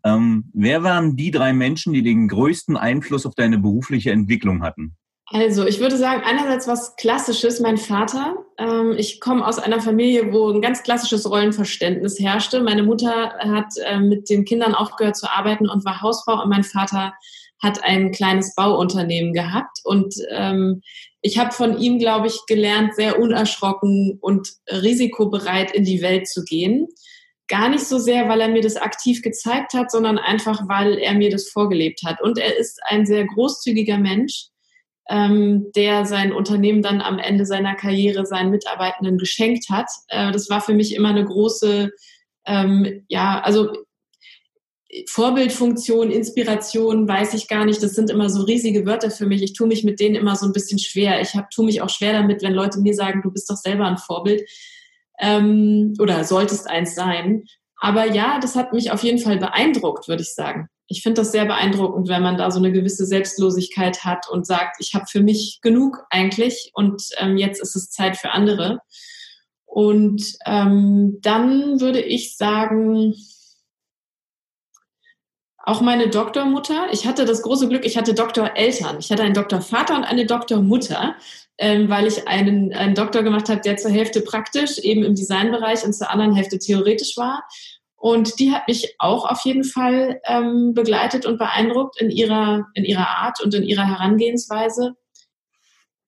Ähm, 0.04 0.50
wer 0.52 0.82
waren 0.82 1.16
die 1.16 1.30
drei 1.30 1.52
Menschen, 1.52 1.92
die 1.92 2.02
den 2.02 2.28
größten 2.28 2.76
Einfluss 2.76 3.26
auf 3.26 3.34
deine 3.34 3.58
berufliche 3.58 4.10
Entwicklung 4.10 4.62
hatten? 4.62 4.96
Also, 5.30 5.66
ich 5.66 5.78
würde 5.78 5.98
sagen, 5.98 6.22
einerseits 6.24 6.66
was 6.66 6.96
Klassisches, 6.96 7.60
mein 7.60 7.76
Vater. 7.76 8.36
Ähm, 8.56 8.94
ich 8.96 9.20
komme 9.20 9.46
aus 9.46 9.58
einer 9.58 9.80
Familie, 9.80 10.32
wo 10.32 10.50
ein 10.50 10.62
ganz 10.62 10.82
klassisches 10.82 11.30
Rollenverständnis 11.30 12.18
herrschte. 12.18 12.62
Meine 12.62 12.82
Mutter 12.82 13.34
hat 13.38 13.74
äh, 13.84 14.00
mit 14.00 14.30
den 14.30 14.46
Kindern 14.46 14.74
aufgehört 14.74 15.16
zu 15.16 15.30
arbeiten 15.30 15.68
und 15.68 15.84
war 15.84 16.00
Hausfrau 16.00 16.42
und 16.42 16.48
mein 16.48 16.64
Vater 16.64 17.12
hat 17.62 17.84
ein 17.84 18.10
kleines 18.12 18.54
Bauunternehmen 18.54 19.34
gehabt. 19.34 19.80
Und 19.84 20.14
ähm, 20.30 20.80
ich 21.20 21.38
habe 21.38 21.52
von 21.52 21.78
ihm, 21.78 21.98
glaube 21.98 22.28
ich, 22.28 22.46
gelernt, 22.46 22.94
sehr 22.94 23.18
unerschrocken 23.18 24.18
und 24.20 24.48
risikobereit 24.70 25.72
in 25.72 25.84
die 25.84 26.00
Welt 26.00 26.28
zu 26.28 26.44
gehen. 26.44 26.86
Gar 27.48 27.70
nicht 27.70 27.84
so 27.84 27.98
sehr, 27.98 28.28
weil 28.28 28.40
er 28.40 28.48
mir 28.48 28.60
das 28.60 28.76
aktiv 28.76 29.22
gezeigt 29.22 29.72
hat, 29.72 29.90
sondern 29.90 30.18
einfach, 30.18 30.68
weil 30.68 30.98
er 30.98 31.14
mir 31.14 31.30
das 31.30 31.48
vorgelebt 31.48 32.02
hat. 32.04 32.20
Und 32.20 32.38
er 32.38 32.56
ist 32.56 32.80
ein 32.84 33.06
sehr 33.06 33.24
großzügiger 33.24 33.98
Mensch, 33.98 34.48
ähm, 35.08 35.72
der 35.74 36.04
sein 36.04 36.32
Unternehmen 36.32 36.82
dann 36.82 37.00
am 37.00 37.18
Ende 37.18 37.46
seiner 37.46 37.74
Karriere 37.74 38.26
seinen 38.26 38.50
Mitarbeitenden 38.50 39.16
geschenkt 39.16 39.70
hat. 39.70 39.88
Äh, 40.08 40.30
das 40.32 40.50
war 40.50 40.60
für 40.60 40.74
mich 40.74 40.94
immer 40.94 41.08
eine 41.08 41.24
große, 41.24 41.90
ähm, 42.46 43.04
ja, 43.08 43.40
also 43.40 43.72
Vorbildfunktion, 45.06 46.10
Inspiration, 46.10 47.06
weiß 47.06 47.34
ich 47.34 47.48
gar 47.48 47.66
nicht. 47.66 47.82
Das 47.82 47.94
sind 47.94 48.10
immer 48.10 48.30
so 48.30 48.42
riesige 48.42 48.86
Wörter 48.86 49.10
für 49.10 49.26
mich. 49.26 49.42
Ich 49.42 49.52
tue 49.52 49.66
mich 49.66 49.84
mit 49.84 50.00
denen 50.00 50.14
immer 50.14 50.34
so 50.34 50.46
ein 50.46 50.52
bisschen 50.52 50.78
schwer. 50.78 51.20
Ich 51.20 51.34
hab, 51.34 51.50
tue 51.50 51.64
mich 51.64 51.82
auch 51.82 51.90
schwer 51.90 52.14
damit, 52.14 52.42
wenn 52.42 52.54
Leute 52.54 52.80
mir 52.80 52.94
sagen, 52.94 53.20
du 53.22 53.30
bist 53.30 53.50
doch 53.50 53.56
selber 53.56 53.86
ein 53.86 53.98
Vorbild 53.98 54.48
ähm, 55.20 55.94
oder 56.00 56.24
solltest 56.24 56.68
eins 56.68 56.94
sein. 56.94 57.44
Aber 57.80 58.06
ja, 58.06 58.38
das 58.40 58.56
hat 58.56 58.72
mich 58.72 58.90
auf 58.90 59.02
jeden 59.02 59.18
Fall 59.18 59.38
beeindruckt, 59.38 60.08
würde 60.08 60.22
ich 60.22 60.34
sagen. 60.34 60.68
Ich 60.88 61.02
finde 61.02 61.20
das 61.20 61.32
sehr 61.32 61.44
beeindruckend, 61.44 62.08
wenn 62.08 62.22
man 62.22 62.38
da 62.38 62.50
so 62.50 62.58
eine 62.58 62.72
gewisse 62.72 63.06
Selbstlosigkeit 63.06 64.04
hat 64.04 64.28
und 64.30 64.46
sagt, 64.46 64.76
ich 64.80 64.94
habe 64.94 65.06
für 65.06 65.22
mich 65.22 65.60
genug 65.62 66.04
eigentlich 66.10 66.70
und 66.74 67.02
ähm, 67.18 67.36
jetzt 67.36 67.60
ist 67.60 67.76
es 67.76 67.90
Zeit 67.90 68.16
für 68.16 68.30
andere. 68.30 68.80
Und 69.66 70.38
ähm, 70.46 71.18
dann 71.20 71.80
würde 71.80 72.00
ich 72.00 72.36
sagen, 72.36 73.14
auch 75.68 75.82
meine 75.82 76.08
Doktormutter. 76.08 76.88
Ich 76.92 77.06
hatte 77.06 77.26
das 77.26 77.42
große 77.42 77.68
Glück, 77.68 77.84
ich 77.84 77.98
hatte 77.98 78.14
Doktoreltern. 78.14 78.98
Ich 79.00 79.12
hatte 79.12 79.22
einen 79.22 79.34
Doktorvater 79.34 79.96
und 79.96 80.04
eine 80.04 80.24
Doktormutter 80.24 81.14
ähm, 81.58 81.88
weil 81.88 82.06
ich 82.06 82.26
einen, 82.26 82.72
einen 82.72 82.94
Doktor 82.94 83.22
gemacht 83.22 83.48
habe, 83.48 83.60
der 83.60 83.76
zur 83.76 83.90
Hälfte 83.90 84.20
praktisch 84.20 84.78
eben 84.78 85.04
im 85.04 85.14
Designbereich 85.14 85.84
und 85.84 85.92
zur 85.92 86.10
anderen 86.10 86.34
Hälfte 86.34 86.58
theoretisch 86.58 87.16
war. 87.16 87.42
Und 87.96 88.38
die 88.38 88.52
hat 88.52 88.68
mich 88.68 88.94
auch 88.98 89.28
auf 89.28 89.40
jeden 89.44 89.64
Fall 89.64 90.20
ähm, 90.24 90.72
begleitet 90.72 91.26
und 91.26 91.36
beeindruckt 91.36 92.00
in 92.00 92.10
ihrer, 92.10 92.66
in 92.74 92.84
ihrer 92.84 93.08
Art 93.08 93.42
und 93.42 93.54
in 93.54 93.64
ihrer 93.64 93.88
Herangehensweise. 93.88 94.94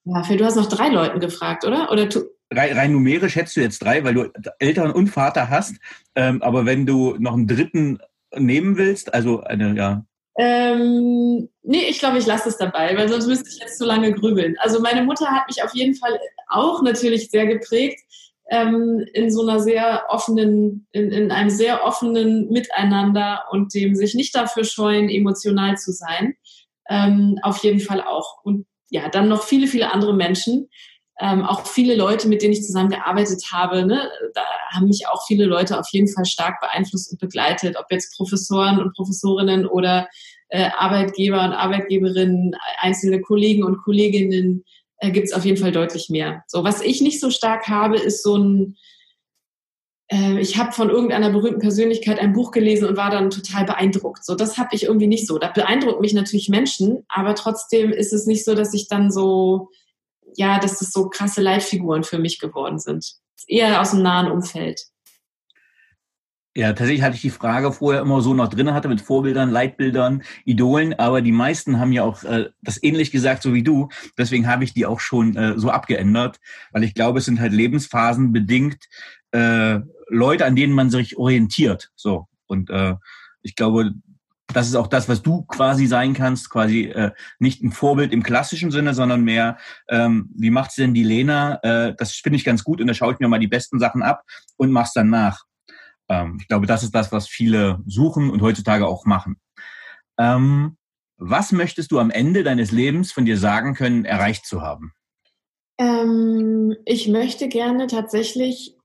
Ja, 0.05 0.23
du 0.23 0.45
hast 0.45 0.57
noch 0.57 0.69
drei 0.69 0.89
Leuten 0.89 1.19
gefragt, 1.19 1.65
oder? 1.65 1.91
Oder 1.91 2.09
tu 2.09 2.21
rein, 2.53 2.77
rein 2.77 2.93
numerisch 2.93 3.37
hättest 3.37 3.57
du 3.57 3.61
jetzt 3.61 3.81
drei, 3.81 4.05
weil 4.05 4.15
du 4.15 4.31
Eltern 4.59 4.93
und 4.93 5.09
Vater 5.09 5.51
hast. 5.51 5.77
Ähm, 6.15 6.43
aber 6.43 6.65
wenn 6.65 6.87
du 6.87 7.17
noch 7.19 7.35
einen 7.35 7.47
dritten 7.47 7.99
nehmen 8.37 8.77
willst, 8.77 9.13
also 9.13 9.43
eine, 9.43 9.75
ja, 9.77 10.05
ähm, 10.43 11.51
nee, 11.63 11.85
ich 11.91 11.99
glaube, 11.99 12.17
ich 12.17 12.25
lasse 12.25 12.49
es 12.49 12.57
dabei, 12.57 12.97
weil 12.97 13.11
sonst 13.11 13.27
müsste 13.27 13.51
ich 13.51 13.59
jetzt 13.59 13.77
zu 13.77 13.85
lange 13.85 14.11
grübeln. 14.15 14.57
Also 14.59 14.81
meine 14.81 15.03
Mutter 15.03 15.27
hat 15.27 15.47
mich 15.49 15.63
auf 15.63 15.75
jeden 15.75 15.95
Fall 15.95 16.19
auch 16.49 16.81
natürlich 16.81 17.29
sehr 17.29 17.47
geprägt 17.47 18.01
ähm, 18.49 19.05
in 19.13 19.31
so 19.31 19.43
einer 19.47 19.61
sehr 19.61 20.07
offenen, 20.09 20.87
in, 20.93 21.13
in 21.13 21.31
einem 21.31 21.51
sehr 21.51 21.85
offenen 21.85 22.49
Miteinander 22.49 23.45
und 23.51 23.75
dem 23.75 23.95
sich 23.95 24.15
nicht 24.15 24.35
dafür 24.35 24.65
scheuen, 24.65 25.11
emotional 25.11 25.77
zu 25.77 25.93
sein. 25.93 26.35
Ähm, 26.89 27.39
auf 27.43 27.63
jeden 27.63 27.81
Fall 27.81 28.01
auch. 28.01 28.43
Und 28.43 28.65
ja, 28.89 29.11
dann 29.11 29.29
noch 29.29 29.43
viele, 29.43 29.67
viele 29.67 29.93
andere 29.93 30.15
Menschen. 30.15 30.71
Ähm, 31.21 31.45
auch 31.45 31.67
viele 31.67 31.97
Leute, 31.97 32.29
mit 32.29 32.43
denen 32.43 32.55
ich 32.55 32.65
zusammengearbeitet 32.65 33.45
habe, 33.53 33.85
ne, 33.85 34.11
da 34.35 34.43
haben 34.71 34.87
mich 34.87 35.07
auch 35.07 35.27
viele 35.27 35.45
Leute 35.45 35.79
auf 35.79 35.87
jeden 35.93 36.09
Fall 36.09 36.25
stark 36.25 36.61
beeinflusst 36.61 37.13
und 37.13 37.21
begleitet, 37.21 37.77
ob 37.79 37.87
jetzt 37.91 38.17
Professoren 38.17 38.81
und 38.81 38.95
Professorinnen 38.95 39.67
oder 39.67 40.09
äh, 40.49 40.71
Arbeitgeber 40.77 41.45
und 41.45 41.53
Arbeitgeberinnen, 41.53 42.57
einzelne 42.79 43.21
Kollegen 43.21 43.65
und 43.65 43.83
Kolleginnen, 43.83 44.65
äh, 44.99 45.11
gibt 45.11 45.27
es 45.27 45.35
auf 45.35 45.45
jeden 45.45 45.59
Fall 45.59 45.73
deutlich 45.73 46.09
mehr. 46.09 46.43
So, 46.47 46.65
was 46.65 46.81
ich 46.81 47.03
nicht 47.03 47.21
so 47.21 47.31
stark 47.31 47.69
habe, 47.69 47.99
ist 47.99 48.23
so 48.23 48.37
ein 48.37 48.77
äh, 50.11 50.41
ich 50.41 50.59
habe 50.59 50.73
von 50.73 50.91
irgendeiner 50.91 51.31
berühmten 51.31 51.61
Persönlichkeit 51.61 52.19
ein 52.19 52.33
Buch 52.33 52.51
gelesen 52.51 52.89
und 52.89 52.97
war 52.97 53.11
dann 53.11 53.31
total 53.31 53.65
beeindruckt. 53.65 54.25
So, 54.25 54.35
das 54.35 54.59
habe 54.59 54.71
ich 54.73 54.85
irgendwie 54.85 55.07
nicht 55.07 55.27
so. 55.27 55.39
Da 55.39 55.49
beeindruckt 55.49 56.01
mich 56.01 56.15
natürlich 56.15 56.49
Menschen, 56.49 57.05
aber 57.09 57.35
trotzdem 57.35 57.93
ist 57.93 58.13
es 58.13 58.27
nicht 58.27 58.45
so, 58.45 58.55
dass 58.55 58.75
ich 58.75 58.89
dann 58.89 59.11
so, 59.11 59.69
ja, 60.37 60.59
dass 60.59 60.79
das 60.79 60.91
so 60.91 61.09
krasse 61.09 61.41
Leitfiguren 61.41 62.05
für 62.05 62.19
mich 62.19 62.39
geworden 62.39 62.79
sind. 62.79 63.15
Eher 63.47 63.81
aus 63.81 63.93
dem 63.93 64.03
nahen 64.03 64.31
Umfeld. 64.31 64.81
Ja, 66.57 66.73
tatsächlich 66.73 67.03
hatte 67.03 67.15
ich 67.15 67.23
die 67.23 67.31
Frage 67.31 67.71
vorher 67.71 68.03
immer 68.03 68.21
so 68.23 68.35
noch 68.35 68.49
drin 68.49 68.75
hatte 68.75 68.89
mit 68.89 69.01
Vorbildern, 69.01 69.51
Leitbildern, 69.51 70.25
Idolen, 70.45 70.99
aber 70.99 71.23
die 71.23 71.31
meisten 71.31 71.79
haben 71.79 71.93
ja 71.93 72.03
auch 72.03 72.25
äh, 72.25 72.51
das 72.61 72.83
ähnlich 72.83 73.13
gesagt, 73.13 73.45
so 73.45 73.55
wie 73.55 73.63
du. 73.63 73.89
Deswegen 74.19 74.49
habe 74.49 74.65
ich 74.65 74.75
die 74.75 74.85
auch 74.85 74.99
schon 74.99 75.37
äh, 75.37 75.57
so 75.57 75.71
abgeändert, 75.71 76.41
weil 76.73 76.83
ich 76.83 76.95
glaube, 76.95 77.21
es 77.21 77.27
sind 77.27 77.39
halt 77.39 77.53
Lebensphasen 77.53 78.33
bedingt 78.33 78.85
äh, 79.31 79.79
Leute, 80.09 80.45
an 80.45 80.57
denen 80.57 80.73
man 80.73 80.91
sich 80.91 81.17
orientiert. 81.17 81.91
So 81.95 82.27
und 82.49 82.69
äh, 82.69 82.97
ich 83.43 83.55
glaube, 83.55 83.93
das 84.53 84.69
ist 84.69 84.75
auch 84.75 84.87
das, 84.87 85.09
was 85.09 85.23
du 85.23 85.43
quasi 85.43 85.87
sein 85.87 86.15
kannst, 86.15 86.51
quasi 86.51 86.85
äh, 86.85 87.11
nicht 87.39 87.63
ein 87.63 87.73
Vorbild 87.73 88.13
im 88.13 88.23
klassischen 88.23 88.71
Sinne, 88.71 88.95
sondern 88.95 89.23
mehr, 89.23 89.59
ähm, 89.89 90.31
wie 90.35 90.51
macht's 90.51 90.75
denn 90.75 90.95
die 90.95 91.05
Lena? 91.05 91.61
Äh, 91.63 91.95
das 91.97 92.15
finde 92.15 92.37
ich 92.37 92.45
ganz 92.45 92.65
gut 92.65 92.81
und 92.81 92.87
da 92.87 92.95
schaue 92.95 93.13
ich 93.13 93.21
mir 93.21 93.29
mal 93.29 93.39
die 93.39 93.49
besten 93.49 93.79
Sachen 93.79 94.03
ab 94.03 94.23
und 94.57 94.71
mach's 94.73 94.93
dann 94.93 95.11
nach. 95.11 95.45
Ähm, 96.09 96.39
ich 96.41 96.49
glaube, 96.49 96.67
das 96.67 96.83
ist 96.83 96.95
das, 96.95 97.13
was 97.13 97.29
viele 97.29 97.81
suchen 97.87 98.31
und 98.31 98.43
heutzutage 98.43 98.87
auch 98.87 99.05
machen. 99.05 99.41
Ähm, 100.19 100.77
was 101.17 101.53
möchtest 101.53 101.93
du 101.93 101.99
am 101.99 102.11
Ende 102.11 102.43
deines 102.43 102.73
Lebens 102.73 103.13
von 103.13 103.25
dir 103.25 103.39
sagen 103.39 103.75
können, 103.75 104.05
erreicht 104.05 104.47
zu 104.47 104.63
haben? 104.63 104.93
Ähm, 105.79 106.77
ich 106.85 107.09
möchte 107.09 107.49
gerne 107.49 107.87
tatsächlich 107.87 108.77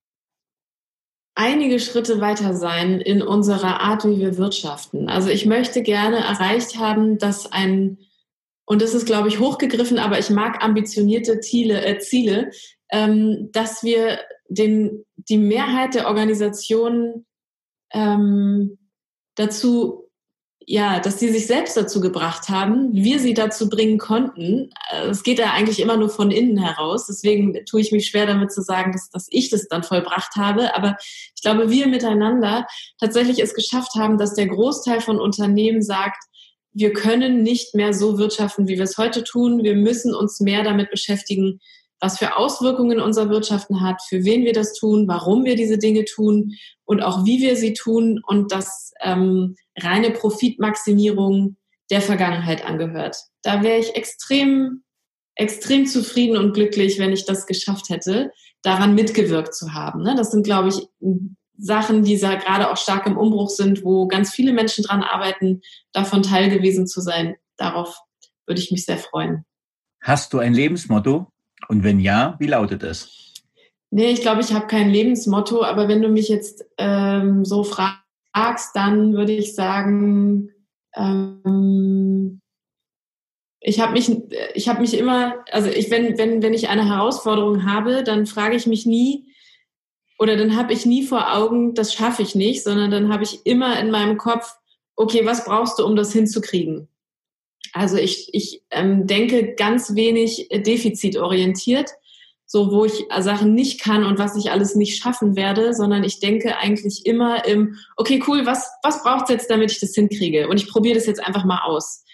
einige 1.36 1.80
Schritte 1.80 2.22
weiter 2.22 2.54
sein 2.54 3.02
in 3.02 3.22
unserer 3.22 3.82
Art, 3.82 4.06
wie 4.06 4.20
wir 4.20 4.38
wirtschaften. 4.38 5.10
Also 5.10 5.30
ich 5.30 5.46
möchte 5.46 5.84
gerne 5.84 6.18
erreicht 6.18 6.78
haben, 6.78 7.18
dass 7.18 7.52
ein, 7.52 8.00
und 8.66 8.82
das 8.82 8.94
ist, 8.94 9.06
glaube 9.06 9.28
ich, 9.28 9.40
hochgegriffen, 9.40 10.00
aber 10.00 10.18
ich 10.18 10.30
mag 10.30 10.64
ambitionierte 10.64 11.40
Ziele, 11.42 11.86
äh, 11.86 12.00
Ziele 12.00 12.52
ähm, 12.92 13.50
dass 13.52 13.84
wir 13.84 14.20
den, 14.48 15.06
die 15.16 15.38
Mehrheit 15.38 15.96
der 15.96 16.08
Organisationen 16.08 17.26
ähm, 17.92 18.78
dazu 19.36 20.05
ja, 20.68 21.00
dass 21.00 21.18
die 21.18 21.30
sich 21.30 21.46
selbst 21.46 21.78
dazu 21.78 22.02
gebracht 22.02 22.50
haben, 22.50 22.90
wir 22.92 23.20
sie 23.20 23.36
dazu 23.36 23.70
bringen 23.70 24.00
konnten. 24.00 24.72
Äh, 24.92 25.10
es 25.10 25.22
geht 25.22 25.38
ja 25.38 25.52
eigentlich 25.52 25.80
immer 25.80 25.96
nur 25.96 26.10
von 26.10 26.32
innen 26.32 26.58
heraus. 26.58 27.06
Deswegen 27.08 27.66
tue 27.66 27.82
ich 27.82 27.92
mich 27.92 28.08
schwer 28.08 28.26
damit 28.26 28.52
zu 28.52 28.62
sagen, 28.62 28.92
dass, 28.92 29.10
dass 29.10 29.28
ich 29.30 29.50
das 29.50 29.68
dann 29.68 29.84
vollbracht 29.84 30.36
habe. 30.36 30.76
Aber 30.76 30.98
ich 31.36 31.42
glaube, 31.44 31.70
wir 31.70 31.88
miteinander 31.88 32.66
tatsächlich 33.00 33.40
es 33.40 33.54
geschafft 33.54 33.94
haben, 33.96 34.18
dass 34.18 34.34
der 34.34 34.48
Großteil 34.48 35.02
von 35.02 35.20
Unternehmen 35.20 35.84
sagt, 35.84 36.24
wir 36.74 36.94
können 36.94 37.44
nicht 37.44 37.76
mehr 37.76 37.94
so 37.94 38.18
wirtschaften, 38.18 38.68
wie 38.68 38.78
wir 38.78 38.84
es 38.84 38.98
heute 38.98 39.24
tun. 39.24 39.64
Wir 39.64 39.76
müssen 39.76 40.16
uns 40.16 40.40
mehr 40.40 40.64
damit 40.64 40.90
beschäftigen, 40.90 41.60
was 42.00 42.18
für 42.18 42.38
Auswirkungen 42.38 43.00
unser 43.00 43.30
Wirtschaften 43.30 43.82
hat, 43.82 44.02
für 44.02 44.26
wen 44.26 44.44
wir 44.44 44.54
das 44.54 44.74
tun, 44.74 45.08
warum 45.08 45.46
wir 45.46 45.56
diese 45.56 45.78
Dinge 45.78 46.06
tun 46.06 46.54
und 46.84 47.02
auch 47.02 47.24
wie 47.24 47.40
wir 47.40 47.56
sie 47.56 47.74
tun 47.74 48.22
und 48.26 48.52
dass 48.52 48.92
ähm, 49.02 49.56
reine 49.78 50.12
Profitmaximierung 50.12 51.58
der 51.90 52.02
Vergangenheit 52.02 52.66
angehört. 52.66 53.18
Da 53.44 53.62
wäre 53.62 53.78
ich 53.78 53.96
extrem, 53.96 54.84
extrem 55.36 55.86
zufrieden 55.86 56.38
und 56.38 56.54
glücklich, 56.54 57.00
wenn 57.00 57.14
ich 57.14 57.26
das 57.26 57.46
geschafft 57.46 57.90
hätte, 57.90 58.32
daran 58.64 58.96
mitgewirkt 58.96 59.54
zu 59.54 59.74
haben. 59.74 60.02
Ne? 60.02 60.16
Das 60.16 60.32
sind, 60.32 60.44
glaube 60.44 60.70
ich, 60.70 60.88
Sachen, 61.58 62.04
die 62.04 62.18
gerade 62.18 62.72
auch 62.72 62.78
stark 62.78 63.06
im 63.06 63.18
Umbruch 63.18 63.50
sind, 63.50 63.84
wo 63.84 64.08
ganz 64.08 64.32
viele 64.32 64.54
Menschen 64.54 64.84
dran 64.84 65.04
arbeiten, 65.04 65.62
davon 65.94 66.24
teil 66.24 66.50
gewesen 66.50 66.88
zu 66.88 67.02
sein. 67.02 67.36
Darauf 67.58 67.98
würde 68.46 68.62
ich 68.62 68.72
mich 68.72 68.86
sehr 68.86 68.98
freuen. 68.98 69.46
Hast 70.02 70.34
du 70.34 70.40
ein 70.40 70.54
Lebensmotto? 70.54 71.28
Und 71.68 71.84
wenn 71.84 72.00
ja, 72.00 72.36
wie 72.40 72.48
lautet 72.48 72.84
es? 72.84 73.34
Nee, 73.92 74.12
ich 74.12 74.22
glaube, 74.22 74.42
ich 74.42 74.54
habe 74.54 74.68
kein 74.68 74.90
Lebensmotto, 74.90 75.64
aber 75.64 75.88
wenn 75.88 76.02
du 76.02 76.10
mich 76.10 76.28
jetzt 76.28 76.66
ähm, 76.78 77.46
so 77.46 77.64
fragst, 77.64 78.05
dann 78.74 79.14
würde 79.14 79.32
ich 79.32 79.56
sagen, 79.56 80.52
ähm, 80.96 82.42
ich 83.62 83.80
habe 83.80 83.94
mich, 83.94 84.12
ich 84.54 84.70
habe 84.70 84.82
mich 84.82 84.98
immer, 84.98 85.44
also 85.52 85.70
ich, 85.70 85.90
wenn, 85.90 86.18
wenn, 86.18 86.44
wenn 86.44 86.54
ich 86.54 86.70
eine 86.70 86.88
Herausforderung 86.88 87.66
habe, 87.66 88.04
dann 88.04 88.26
frage 88.26 88.56
ich 88.56 88.68
mich 88.68 88.86
nie, 88.86 89.26
oder 90.20 90.38
dann 90.38 90.56
habe 90.56 90.74
ich 90.74 90.86
nie 90.86 91.04
vor 91.04 91.34
Augen, 91.36 91.74
das 91.74 91.94
schaffe 91.94 92.22
ich 92.22 92.36
nicht, 92.36 92.64
sondern 92.64 92.92
dann 92.92 93.12
habe 93.12 93.24
ich 93.24 93.46
immer 93.46 93.80
in 93.80 93.92
meinem 93.92 94.18
Kopf, 94.18 94.56
okay, 94.96 95.26
was 95.26 95.46
brauchst 95.46 95.80
du, 95.80 95.86
um 95.86 95.96
das 95.96 96.14
hinzukriegen? 96.14 96.88
Also 97.74 97.98
ich, 97.98 98.34
ich 98.34 98.64
ähm, 98.72 99.08
denke 99.08 99.56
ganz 99.56 99.96
wenig 99.96 100.48
defizitorientiert, 100.52 101.92
so 102.56 102.72
wo 102.72 102.86
ich 102.86 103.06
Sachen 103.20 103.54
nicht 103.54 103.82
kann 103.82 104.06
und 104.06 104.18
was 104.18 104.38
ich 104.38 104.50
alles 104.50 104.76
nicht 104.76 104.98
schaffen 104.98 105.36
werde, 105.36 105.74
sondern 105.74 106.06
ich 106.06 106.22
denke 106.22 106.58
eigentlich 106.58 107.06
immer 107.06 107.44
im, 107.46 107.76
okay, 107.98 108.24
cool, 108.28 108.46
was, 108.46 108.72
was 108.82 109.04
braucht 109.04 109.26
es 109.26 109.30
jetzt, 109.30 109.50
damit 109.50 109.74
ich 109.74 109.82
das 109.82 109.94
hinkriege? 109.94 110.48
Und 110.48 110.56
ich 110.56 110.70
probiere 110.70 110.96
das 110.96 111.06
jetzt 111.06 111.22
einfach 111.22 111.44
mal 111.44 111.64
aus. 111.66 112.06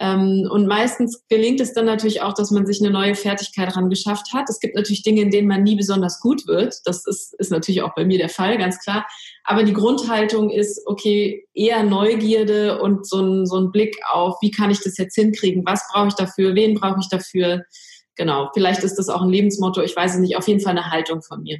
Ähm, 0.00 0.48
und 0.50 0.66
meistens 0.66 1.22
gelingt 1.28 1.60
es 1.60 1.74
dann 1.74 1.84
natürlich 1.84 2.22
auch, 2.22 2.32
dass 2.32 2.50
man 2.50 2.64
sich 2.64 2.80
eine 2.80 2.90
neue 2.90 3.14
Fertigkeit 3.14 3.68
daran 3.68 3.90
geschafft 3.90 4.32
hat. 4.32 4.48
Es 4.48 4.60
gibt 4.60 4.76
natürlich 4.76 5.02
Dinge, 5.02 5.20
in 5.20 5.30
denen 5.30 5.46
man 5.46 5.62
nie 5.62 5.76
besonders 5.76 6.20
gut 6.20 6.46
wird. 6.46 6.74
Das 6.86 7.06
ist, 7.06 7.34
ist 7.38 7.50
natürlich 7.50 7.82
auch 7.82 7.94
bei 7.94 8.06
mir 8.06 8.16
der 8.16 8.30
Fall, 8.30 8.56
ganz 8.56 8.78
klar. 8.78 9.06
Aber 9.44 9.62
die 9.62 9.74
Grundhaltung 9.74 10.48
ist, 10.48 10.80
okay, 10.86 11.46
eher 11.52 11.82
Neugierde 11.82 12.80
und 12.80 13.06
so 13.06 13.20
ein, 13.20 13.44
so 13.44 13.58
ein 13.58 13.70
Blick 13.70 13.98
auf, 14.10 14.36
wie 14.40 14.52
kann 14.52 14.70
ich 14.70 14.80
das 14.82 14.96
jetzt 14.96 15.16
hinkriegen? 15.16 15.66
Was 15.66 15.86
brauche 15.92 16.08
ich 16.08 16.14
dafür? 16.14 16.54
Wen 16.54 16.80
brauche 16.80 17.00
ich 17.00 17.10
dafür? 17.10 17.64
Genau, 18.16 18.50
vielleicht 18.52 18.82
ist 18.82 18.96
das 18.96 19.08
auch 19.08 19.22
ein 19.22 19.30
Lebensmotto. 19.30 19.82
Ich 19.82 19.96
weiß 19.96 20.14
es 20.14 20.20
nicht. 20.20 20.36
Auf 20.36 20.46
jeden 20.48 20.60
Fall 20.60 20.72
eine 20.72 20.90
Haltung 20.90 21.22
von 21.22 21.42
mir. 21.42 21.58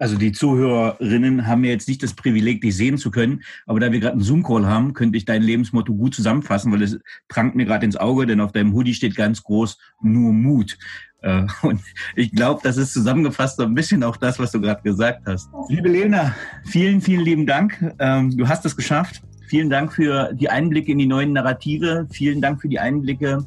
Also 0.00 0.16
die 0.16 0.32
Zuhörerinnen 0.32 1.46
haben 1.46 1.62
ja 1.62 1.72
jetzt 1.72 1.86
nicht 1.86 2.02
das 2.02 2.14
Privileg, 2.14 2.62
dich 2.62 2.74
sehen 2.74 2.96
zu 2.96 3.10
können, 3.10 3.42
aber 3.66 3.80
da 3.80 3.92
wir 3.92 4.00
gerade 4.00 4.14
einen 4.14 4.22
Zoom-Call 4.22 4.66
haben, 4.66 4.94
könnte 4.94 5.18
ich 5.18 5.26
dein 5.26 5.42
Lebensmotto 5.42 5.94
gut 5.94 6.14
zusammenfassen, 6.14 6.72
weil 6.72 6.82
es 6.82 6.98
prangt 7.28 7.54
mir 7.54 7.66
gerade 7.66 7.84
ins 7.84 7.98
Auge, 7.98 8.26
denn 8.26 8.40
auf 8.40 8.52
deinem 8.52 8.72
Hoodie 8.72 8.94
steht 8.94 9.14
ganz 9.14 9.42
groß 9.42 9.76
nur 10.00 10.32
Mut. 10.32 10.78
Äh, 11.20 11.46
und 11.62 11.82
ich 12.16 12.32
glaube, 12.32 12.60
das 12.62 12.78
ist 12.78 12.94
zusammengefasst 12.94 13.58
so 13.58 13.64
ein 13.64 13.74
bisschen 13.74 14.02
auch 14.02 14.16
das, 14.16 14.38
was 14.38 14.52
du 14.52 14.60
gerade 14.62 14.82
gesagt 14.82 15.26
hast. 15.26 15.50
Liebe 15.68 15.90
Lena, 15.90 16.34
vielen, 16.64 17.02
vielen 17.02 17.20
lieben 17.20 17.46
Dank. 17.46 17.94
Ähm, 17.98 18.34
du 18.34 18.48
hast 18.48 18.64
es 18.64 18.74
geschafft. 18.74 19.22
Vielen 19.48 19.68
Dank 19.68 19.92
für 19.92 20.32
die 20.32 20.48
Einblicke 20.48 20.92
in 20.92 20.98
die 20.98 21.06
neuen 21.06 21.32
Narrative. 21.32 22.06
Vielen 22.10 22.40
Dank 22.40 22.62
für 22.62 22.68
die 22.68 22.78
Einblicke 22.78 23.44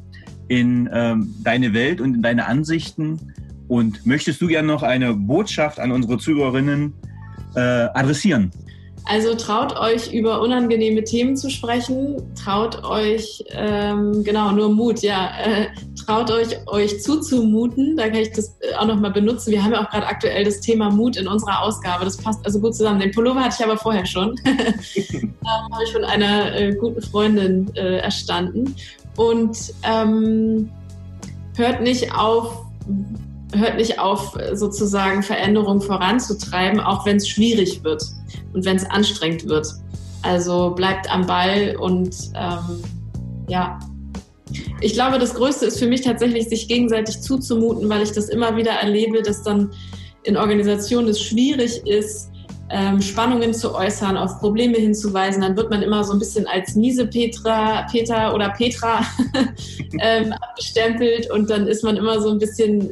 in 0.48 0.88
ähm, 0.92 1.34
deine 1.42 1.72
Welt 1.72 2.00
und 2.00 2.14
in 2.14 2.22
deine 2.22 2.46
Ansichten. 2.46 3.32
Und 3.68 4.04
möchtest 4.06 4.40
du 4.40 4.46
gerne 4.46 4.68
noch 4.68 4.82
eine 4.82 5.14
Botschaft 5.14 5.80
an 5.80 5.90
unsere 5.90 6.18
Zuhörerinnen 6.18 6.92
äh, 7.54 7.60
adressieren? 7.60 8.50
Also 9.06 9.34
traut 9.34 9.78
euch 9.78 10.14
über 10.14 10.40
unangenehme 10.40 11.04
Themen 11.04 11.36
zu 11.36 11.50
sprechen, 11.50 12.22
traut 12.42 12.84
euch, 12.84 13.44
ähm, 13.50 14.24
genau, 14.24 14.52
nur 14.52 14.70
Mut, 14.70 15.00
ja, 15.00 15.30
äh, 15.44 15.66
traut 16.06 16.30
euch, 16.30 16.56
euch 16.68 17.02
zuzumuten, 17.02 17.98
da 17.98 18.04
kann 18.08 18.20
ich 18.20 18.32
das 18.32 18.56
auch 18.78 18.86
nochmal 18.86 19.12
benutzen. 19.12 19.50
Wir 19.50 19.62
haben 19.62 19.72
ja 19.72 19.84
auch 19.84 19.90
gerade 19.90 20.06
aktuell 20.06 20.44
das 20.44 20.60
Thema 20.60 20.90
Mut 20.90 21.18
in 21.18 21.28
unserer 21.28 21.60
Ausgabe, 21.60 22.06
das 22.06 22.16
passt 22.16 22.44
also 22.46 22.58
gut 22.60 22.74
zusammen. 22.74 22.98
Den 22.98 23.10
Pullover 23.10 23.40
hatte 23.44 23.56
ich 23.58 23.64
aber 23.64 23.76
vorher 23.76 24.06
schon, 24.06 24.36
da 24.44 25.68
habe 25.70 25.84
ich 25.84 25.92
von 25.92 26.04
einer 26.04 26.54
äh, 26.58 26.74
guten 26.74 27.02
Freundin 27.02 27.70
äh, 27.76 27.98
erstanden. 27.98 28.74
Und 29.16 29.72
ähm, 29.82 30.70
hört 31.56 31.82
nicht 31.82 32.14
auf, 32.14 32.64
hört 33.54 33.76
nicht 33.76 33.98
auf, 33.98 34.36
sozusagen 34.54 35.22
Veränderung 35.22 35.80
voranzutreiben, 35.80 36.80
auch 36.80 37.06
wenn 37.06 37.16
es 37.16 37.28
schwierig 37.28 37.84
wird 37.84 38.02
und 38.52 38.64
wenn 38.64 38.76
es 38.76 38.84
anstrengend 38.84 39.48
wird. 39.48 39.66
Also 40.22 40.70
bleibt 40.70 41.10
am 41.12 41.26
Ball 41.26 41.76
und 41.78 42.14
ähm, 42.34 42.82
ja. 43.48 43.78
Ich 44.80 44.92
glaube, 44.92 45.18
das 45.18 45.34
Größte 45.34 45.66
ist 45.66 45.78
für 45.78 45.86
mich 45.86 46.02
tatsächlich, 46.02 46.48
sich 46.48 46.68
gegenseitig 46.68 47.20
zuzumuten, 47.20 47.88
weil 47.88 48.02
ich 48.02 48.12
das 48.12 48.28
immer 48.28 48.56
wieder 48.56 48.72
erlebe, 48.72 49.22
dass 49.22 49.42
dann 49.42 49.72
in 50.22 50.36
Organisationen 50.36 51.08
es 51.08 51.20
schwierig 51.20 51.86
ist, 51.86 52.30
ähm, 52.74 53.00
Spannungen 53.00 53.54
zu 53.54 53.72
äußern, 53.72 54.16
auf 54.16 54.40
Probleme 54.40 54.76
hinzuweisen, 54.76 55.42
dann 55.42 55.56
wird 55.56 55.70
man 55.70 55.80
immer 55.82 56.02
so 56.02 56.12
ein 56.12 56.18
bisschen 56.18 56.44
als 56.48 56.74
miese 56.74 57.06
Petra, 57.06 57.86
Peter 57.88 58.34
oder 58.34 58.50
Petra 58.50 59.06
ähm, 60.00 60.32
abgestempelt 60.32 61.30
und 61.30 61.48
dann 61.50 61.68
ist 61.68 61.84
man 61.84 61.96
immer 61.96 62.20
so 62.20 62.30
ein 62.30 62.38
bisschen 62.38 62.90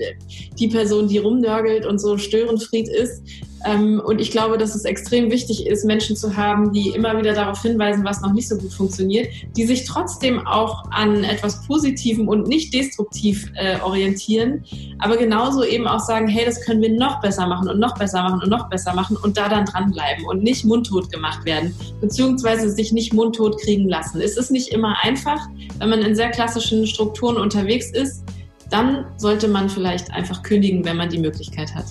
die 0.56 0.68
Person, 0.68 1.08
die 1.08 1.18
rumnörgelt 1.18 1.84
und 1.84 1.98
so 2.00 2.16
Störenfried 2.16 2.88
ist. 2.88 3.22
Ähm, 3.64 4.00
und 4.04 4.20
ich 4.20 4.30
glaube, 4.30 4.58
dass 4.58 4.74
es 4.74 4.84
extrem 4.84 5.30
wichtig 5.30 5.66
ist, 5.66 5.84
Menschen 5.84 6.16
zu 6.16 6.36
haben, 6.36 6.72
die 6.72 6.90
immer 6.90 7.16
wieder 7.18 7.32
darauf 7.32 7.62
hinweisen, 7.62 8.04
was 8.04 8.20
noch 8.20 8.32
nicht 8.32 8.48
so 8.48 8.56
gut 8.56 8.72
funktioniert, 8.72 9.28
die 9.56 9.64
sich 9.64 9.84
trotzdem 9.84 10.46
auch 10.46 10.84
an 10.90 11.24
etwas 11.24 11.64
Positivem 11.66 12.28
und 12.28 12.48
nicht 12.48 12.74
destruktiv 12.74 13.50
äh, 13.54 13.80
orientieren, 13.80 14.64
aber 14.98 15.16
genauso 15.16 15.64
eben 15.64 15.86
auch 15.86 16.00
sagen, 16.00 16.28
hey, 16.28 16.44
das 16.44 16.60
können 16.64 16.82
wir 16.82 16.92
noch 16.92 17.20
besser 17.20 17.46
machen 17.46 17.68
und 17.68 17.78
noch 17.78 17.96
besser 17.98 18.22
machen 18.22 18.40
und 18.42 18.48
noch 18.48 18.68
besser 18.68 18.94
machen 18.94 19.16
und 19.16 19.36
da 19.36 19.48
dann 19.48 19.64
dranbleiben 19.64 20.24
und 20.26 20.42
nicht 20.42 20.64
mundtot 20.64 21.10
gemacht 21.12 21.44
werden, 21.44 21.74
beziehungsweise 22.00 22.70
sich 22.70 22.92
nicht 22.92 23.12
mundtot 23.12 23.60
kriegen 23.60 23.88
lassen. 23.88 24.20
Es 24.20 24.36
ist 24.36 24.50
nicht 24.50 24.68
immer 24.68 24.96
einfach, 25.02 25.48
wenn 25.78 25.90
man 25.90 26.02
in 26.02 26.14
sehr 26.14 26.30
klassischen 26.30 26.86
Strukturen 26.86 27.36
unterwegs 27.36 27.90
ist, 27.92 28.24
dann 28.70 29.04
sollte 29.18 29.48
man 29.48 29.68
vielleicht 29.68 30.10
einfach 30.12 30.42
kündigen, 30.42 30.84
wenn 30.84 30.96
man 30.96 31.10
die 31.10 31.18
Möglichkeit 31.18 31.74
hat. 31.74 31.84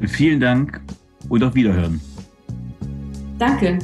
Vielen 0.00 0.40
Dank 0.40 0.80
und 1.28 1.42
auf 1.42 1.54
Wiederhören. 1.54 2.00
Danke. 3.38 3.78